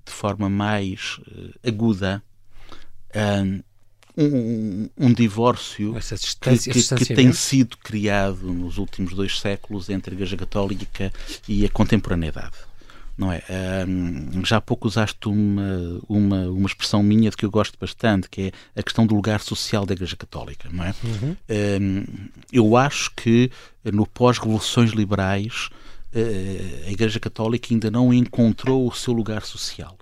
de 0.05 0.11
forma 0.11 0.47
mais 0.49 1.19
aguda 1.65 2.21
um, 4.15 4.89
um 4.95 5.13
divórcio 5.13 5.95
que, 6.41 6.71
que, 6.71 6.95
que, 7.05 7.15
tem 7.15 7.33
sido 7.33 7.77
criado 7.77 8.53
nos 8.53 8.77
últimos 8.77 9.13
dois 9.13 9.39
séculos 9.39 9.89
entre 9.89 10.11
a 10.11 10.15
Igreja 10.15 10.37
Católica 10.37 11.11
e 11.47 11.65
a 11.65 11.69
contemporaneidade. 11.69 12.57
Não 13.17 13.31
é? 13.31 13.41
Um, 13.87 14.45
já 14.45 14.57
há 14.57 14.61
pouco 14.61 14.87
usaste 14.87 15.27
uma, 15.27 15.99
uma, 16.07 16.47
uma 16.49 16.67
expressão 16.67 17.01
minha 17.01 17.31
de 17.31 17.35
que 17.35 17.45
eu 17.45 17.49
gosto 17.49 17.77
bastante, 17.79 18.29
que 18.29 18.53
é 18.75 18.79
a 18.79 18.83
questão 18.83 19.07
do 19.07 19.15
lugar 19.15 19.41
social 19.41 19.85
da 19.85 19.93
Igreja 19.93 20.15
Católica. 20.15 20.69
Não 20.71 20.83
é? 20.83 20.93
Uhum. 21.03 21.35
Um, 21.81 22.05
eu 22.53 22.77
acho 22.77 23.11
que 23.15 23.49
no 23.83 24.05
pós-revoluções 24.05 24.91
liberais 24.91 25.69
eh, 26.13 26.85
a 26.87 26.91
Igreja 26.91 27.19
Católica 27.19 27.67
ainda 27.71 27.91
não 27.91 28.13
encontrou 28.13 28.87
o 28.87 28.93
seu 28.93 29.13
lugar 29.13 29.43
social. 29.43 29.97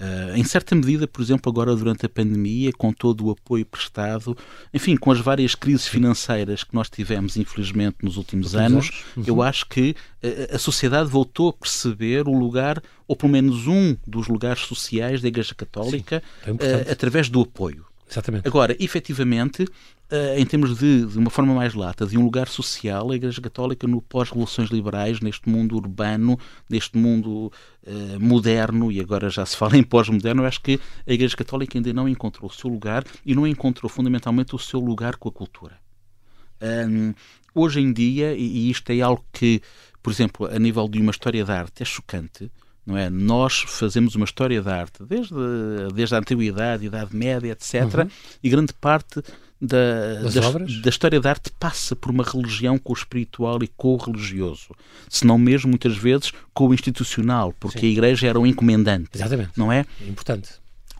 Uh, 0.00 0.34
em 0.34 0.42
certa 0.42 0.74
medida, 0.74 1.06
por 1.06 1.20
exemplo, 1.20 1.50
agora 1.52 1.76
durante 1.76 2.06
a 2.06 2.08
pandemia, 2.08 2.72
com 2.72 2.90
todo 2.90 3.26
o 3.26 3.30
apoio 3.30 3.66
prestado, 3.66 4.34
enfim, 4.72 4.96
com 4.96 5.10
as 5.10 5.20
várias 5.20 5.54
crises 5.54 5.86
financeiras 5.86 6.64
que 6.64 6.74
nós 6.74 6.88
tivemos, 6.88 7.36
infelizmente, 7.36 7.98
nos 8.02 8.16
últimos 8.16 8.54
anos, 8.54 9.04
uhum. 9.14 9.24
eu 9.26 9.42
acho 9.42 9.66
que 9.66 9.94
uh, 10.22 10.54
a 10.54 10.58
sociedade 10.58 11.10
voltou 11.10 11.50
a 11.50 11.52
perceber 11.52 12.26
o 12.26 12.32
lugar, 12.32 12.82
ou 13.06 13.14
pelo 13.14 13.30
menos 13.30 13.66
um 13.66 13.94
dos 14.06 14.26
lugares 14.26 14.62
sociais 14.62 15.20
da 15.20 15.28
Igreja 15.28 15.54
Católica, 15.54 16.22
Sim, 16.44 16.56
é 16.60 16.88
uh, 16.88 16.92
através 16.92 17.28
do 17.28 17.42
apoio. 17.42 17.89
Exatamente. 18.10 18.48
Agora, 18.48 18.76
efetivamente, 18.80 19.62
uh, 19.62 20.36
em 20.36 20.44
termos 20.44 20.76
de, 20.76 21.06
de 21.06 21.16
uma 21.16 21.30
forma 21.30 21.54
mais 21.54 21.74
lata, 21.74 22.04
de 22.04 22.18
um 22.18 22.24
lugar 22.24 22.48
social, 22.48 23.10
a 23.10 23.14
Igreja 23.14 23.40
Católica, 23.40 23.86
no 23.86 24.02
pós-revoluções 24.02 24.68
liberais, 24.70 25.20
neste 25.20 25.48
mundo 25.48 25.76
urbano, 25.76 26.38
neste 26.68 26.98
mundo 26.98 27.52
uh, 27.86 28.20
moderno, 28.20 28.90
e 28.90 29.00
agora 29.00 29.30
já 29.30 29.46
se 29.46 29.56
fala 29.56 29.76
em 29.78 29.84
pós-moderno, 29.84 30.44
acho 30.44 30.60
que 30.60 30.80
a 31.06 31.12
Igreja 31.12 31.36
Católica 31.36 31.78
ainda 31.78 31.92
não 31.92 32.08
encontrou 32.08 32.50
o 32.50 32.52
seu 32.52 32.68
lugar 32.68 33.04
e 33.24 33.34
não 33.34 33.46
encontrou 33.46 33.88
fundamentalmente 33.88 34.56
o 34.56 34.58
seu 34.58 34.80
lugar 34.80 35.14
com 35.16 35.28
a 35.28 35.32
cultura. 35.32 35.78
Um, 36.60 37.14
hoje 37.54 37.80
em 37.80 37.92
dia, 37.92 38.34
e, 38.34 38.70
isto 38.70 38.90
é 38.90 39.00
algo 39.00 39.24
que, 39.32 39.62
por 40.02 40.12
exemplo, 40.12 40.46
a 40.46 40.58
nível 40.58 40.88
de 40.88 41.00
uma 41.00 41.12
história 41.12 41.44
de 41.44 41.52
arte, 41.52 41.82
é 41.82 41.86
chocante 41.86 42.50
não 42.90 42.98
é? 42.98 43.08
Nós 43.08 43.60
fazemos 43.66 44.14
uma 44.16 44.24
história 44.24 44.60
da 44.60 44.76
arte 44.76 45.04
desde, 45.04 45.34
desde 45.94 46.14
a 46.14 46.18
Antiguidade, 46.18 46.84
Idade 46.84 47.14
Média, 47.16 47.52
etc. 47.52 47.84
Uhum. 47.94 48.10
E 48.42 48.50
grande 48.50 48.72
parte 48.72 49.22
da, 49.60 50.22
da, 50.22 50.58
da, 50.82 50.88
história 50.88 51.20
da 51.20 51.30
arte 51.30 51.52
passa 51.58 51.94
por 51.94 52.10
uma 52.10 52.24
religião 52.24 52.78
com 52.78 52.92
o 52.92 52.96
espiritual 52.96 53.62
e 53.62 53.68
com 53.68 53.94
o 53.94 53.96
religioso. 53.96 54.74
Se 55.08 55.24
não 55.24 55.38
mesmo, 55.38 55.68
muitas 55.68 55.96
vezes, 55.96 56.32
com 56.52 56.68
o 56.68 56.74
institucional, 56.74 57.54
porque 57.60 57.80
Sim. 57.80 57.86
a 57.86 57.90
igreja 57.90 58.26
era 58.26 58.40
um 58.40 58.46
encomendante. 58.46 59.10
Exatamente. 59.14 59.52
Não 59.56 59.70
é? 59.70 59.84
é 60.00 60.08
importante. 60.08 60.50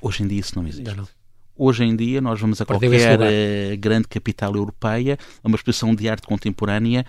Hoje 0.00 0.22
em 0.22 0.28
dia 0.28 0.40
isso 0.40 0.56
não 0.56 0.66
existe. 0.66 0.94
Não. 0.94 1.08
Hoje 1.56 1.84
em 1.84 1.94
dia 1.94 2.20
nós 2.20 2.40
vamos 2.40 2.60
a 2.60 2.64
qualquer 2.64 3.20
eh, 3.20 3.76
grande 3.76 4.08
capital 4.08 4.54
europeia, 4.54 5.18
a 5.42 5.48
uma 5.48 5.56
exposição 5.56 5.94
de 5.94 6.08
arte 6.08 6.26
contemporânea 6.26 7.04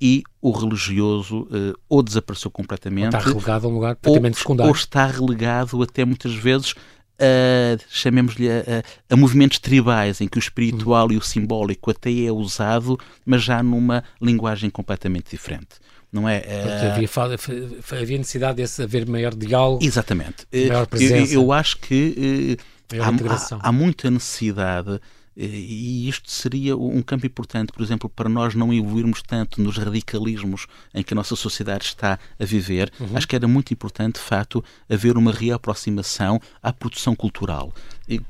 e 0.00 0.22
o 0.40 0.50
religioso 0.50 1.40
uh, 1.42 1.74
ou 1.88 2.02
desapareceu 2.02 2.50
completamente. 2.50 3.14
Ou 3.14 3.20
está 3.20 3.30
relegado 3.30 3.66
a 3.66 3.70
um 3.70 3.74
lugar 3.74 3.96
praticamente 3.96 4.36
ou, 4.36 4.38
secundário. 4.38 4.70
Ou 4.70 4.74
está 4.74 5.06
relegado 5.06 5.82
até 5.82 6.04
muitas 6.04 6.34
vezes 6.34 6.74
a, 7.18 7.78
chamemos-lhe 7.88 8.48
a, 8.48 8.82
a, 9.10 9.16
movimentos 9.16 9.58
tribais, 9.58 10.20
em 10.20 10.28
que 10.28 10.38
o 10.38 10.40
espiritual 10.40 11.08
hum. 11.08 11.12
e 11.12 11.16
o 11.16 11.22
simbólico 11.22 11.90
até 11.90 12.10
é 12.10 12.32
usado, 12.32 12.98
mas 13.26 13.42
já 13.42 13.62
numa 13.62 14.04
linguagem 14.20 14.70
completamente 14.70 15.30
diferente. 15.30 15.76
Não 16.10 16.26
é? 16.26 16.40
Portanto, 16.40 16.92
havia, 16.92 18.02
havia 18.02 18.18
necessidade 18.18 18.64
de 18.64 18.82
haver 18.82 19.06
maior 19.06 19.34
diálogo. 19.34 19.84
Exatamente. 19.84 20.46
Maior 20.52 20.86
presença. 20.86 21.34
Eu, 21.34 21.42
eu 21.42 21.52
acho 21.52 21.76
que 21.78 22.56
há, 22.94 23.08
há, 23.08 23.68
há 23.68 23.72
muita 23.72 24.10
necessidade 24.10 24.98
e 25.40 26.08
isto 26.08 26.28
seria 26.28 26.76
um 26.76 27.00
campo 27.00 27.24
importante, 27.24 27.72
por 27.72 27.80
exemplo, 27.80 28.08
para 28.08 28.28
nós 28.28 28.56
não 28.56 28.74
evoluirmos 28.74 29.22
tanto 29.22 29.62
nos 29.62 29.76
radicalismos 29.76 30.66
em 30.92 31.00
que 31.00 31.14
a 31.14 31.16
nossa 31.16 31.36
sociedade 31.36 31.84
está 31.84 32.18
a 32.40 32.44
viver. 32.44 32.92
Uhum. 32.98 33.16
Acho 33.16 33.28
que 33.28 33.36
era 33.36 33.46
muito 33.46 33.72
importante, 33.72 34.16
de 34.16 34.20
facto, 34.20 34.64
haver 34.90 35.16
uma 35.16 35.30
reaproximação 35.30 36.40
à 36.60 36.72
produção 36.72 37.14
cultural, 37.14 37.72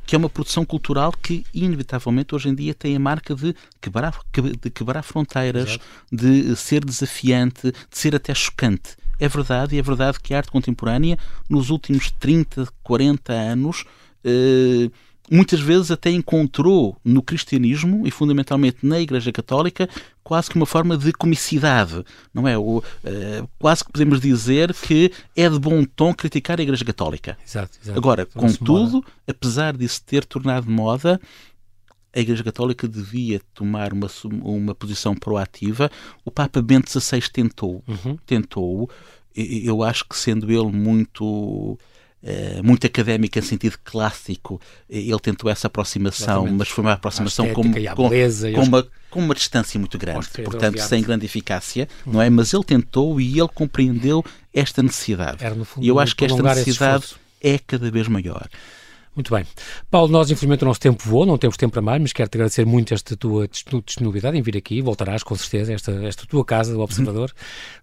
que 0.05 0.15
é 0.15 0.19
uma 0.19 0.29
produção 0.29 0.67
cultural 0.67 1.11
que, 1.11 1.47
inevitavelmente, 1.55 2.35
hoje 2.35 2.51
em 2.51 2.55
dia 2.55 2.75
tem 2.75 2.95
a 2.95 3.01
marca 3.01 3.35
de 3.35 3.55
quebrar, 3.81 4.21
de 4.61 4.69
quebrar 4.69 5.03
fronteiras, 5.03 5.71
Exato. 5.71 5.85
de 6.13 6.55
ser 6.57 6.85
desafiante, 6.85 7.73
de 7.73 7.99
ser 7.99 8.15
até 8.15 8.35
chocante. 8.35 8.97
É 9.19 9.29
verdade, 9.29 9.77
e 9.77 9.79
é 9.79 9.83
verdade 9.83 10.21
que 10.21 10.35
a 10.35 10.37
arte 10.37 10.51
contemporânea, 10.51 11.19
nos 11.49 11.71
últimos 11.71 12.11
30, 12.11 12.69
40 12.83 13.33
anos, 13.33 13.85
eh, 14.23 14.91
muitas 15.31 15.61
vezes 15.61 15.91
até 15.91 16.11
encontrou 16.11 16.97
no 17.05 17.23
cristianismo 17.23 18.07
e 18.07 18.11
fundamentalmente 18.11 18.79
na 18.83 19.01
Igreja 19.01 19.33
Católica 19.33 19.89
quase 20.23 20.51
que 20.51 20.57
uma 20.57 20.67
forma 20.67 20.97
de 20.97 21.11
comicidade, 21.13 22.05
não 22.35 22.47
é? 22.47 22.59
O, 22.59 22.79
uh, 22.79 22.83
quase 23.59 23.83
que 23.83 23.91
podemos 23.91 24.21
dizer 24.21 24.75
que 24.75 25.11
é 25.35 25.49
de 25.49 25.59
bom 25.59 25.83
tom 25.85 26.13
criticar 26.13 26.61
a 26.61 26.63
Igreja 26.63 26.85
Católica. 26.85 27.39
Exato, 27.47 27.79
exato. 27.83 27.99
Agora, 27.99 28.27
contudo, 28.27 29.03
apesar 29.27 29.75
disso 29.75 30.03
ter 30.05 30.27
tornado 30.27 30.71
moda, 30.71 31.19
a 32.15 32.21
Igreja 32.21 32.45
Católica 32.45 32.87
devia 32.87 33.41
tomar 33.55 33.93
uma, 33.93 34.09
uma 34.43 34.75
posição 34.75 35.15
proativa. 35.15 35.91
O 36.25 36.31
Papa 36.31 36.61
Bento 36.61 36.91
XVI 36.91 37.23
tentou, 37.33 37.83
uhum. 37.87 38.19
tentou. 38.27 38.91
Eu 39.35 39.83
acho 39.83 40.05
que 40.05 40.17
sendo 40.17 40.51
ele 40.51 40.73
muito 40.73 41.79
muito 42.63 42.87
académica 42.87 43.39
em 43.39 43.43
sentido 43.43 43.79
clássico, 43.85 44.61
ele 44.89 45.19
tentou 45.21 45.51
essa 45.51 45.67
aproximação, 45.67 46.43
Exatamente. 46.43 46.59
mas 46.59 46.69
foi 46.69 46.85
uma 46.85 46.93
aproximação 46.95 47.49
com, 47.53 47.63
com, 47.63 47.73
com, 47.95 48.63
uma, 48.63 48.87
com 49.11 49.21
uma 49.21 49.35
distância 49.35 49.79
muito 49.79 49.97
grande, 49.97 50.29
portanto, 50.45 50.79
sem 50.81 51.03
grande 51.03 51.27
eficácia, 51.27 51.89
uhum. 52.05 52.15
não 52.15 52.23
é? 52.23 52.29
Mas 52.29 52.53
ele 52.53 52.65
tentou 52.65 53.21
e 53.21 53.39
ele 53.39 53.49
compreendeu 53.49 54.25
esta 54.53 54.83
necessidade. 54.83 55.39
Fundo, 55.65 55.85
e 55.85 55.89
eu 55.89 55.99
acho 55.99 56.17
que 56.17 56.25
esta 56.25 56.43
necessidade 56.43 57.15
é 57.41 57.59
cada 57.59 57.91
vez 57.91 58.09
maior. 58.09 58.49
Muito 59.19 59.35
bem. 59.35 59.45
Paulo, 59.91 60.13
nós 60.13 60.31
infelizmente 60.31 60.63
o 60.63 60.67
nosso 60.67 60.79
tempo 60.79 61.03
voou, 61.05 61.27
não 61.27 61.37
temos 61.37 61.57
tempo 61.57 61.73
para 61.73 61.83
mais, 61.83 62.01
mas 62.01 62.13
quero-te 62.13 62.37
agradecer 62.37 62.65
muito 62.65 62.95
esta 62.95 63.17
tua 63.17 63.49
disponibilidade 63.85 64.39
em 64.39 64.43
vir 64.43 64.57
aqui, 64.57 64.81
voltarás 64.81 65.25
com 65.25 65.35
certeza, 65.35 65.73
esta, 65.73 65.91
esta 66.05 66.25
tua 66.25 66.45
casa 66.45 66.73
do 66.73 66.81
Observador. 66.81 67.33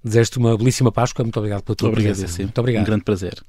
Desejo-te 0.02 0.38
uma 0.38 0.58
belíssima 0.58 0.94
Páscoa, 0.94 1.24
muito 1.26 1.38
obrigado 1.38 1.62
pela 1.64 1.76
tua 1.76 1.92
presença. 1.92 2.42
Muito 2.42 2.58
obrigado. 2.58 2.84
Um 2.84 2.86
grande 2.86 3.04
prazer. 3.04 3.44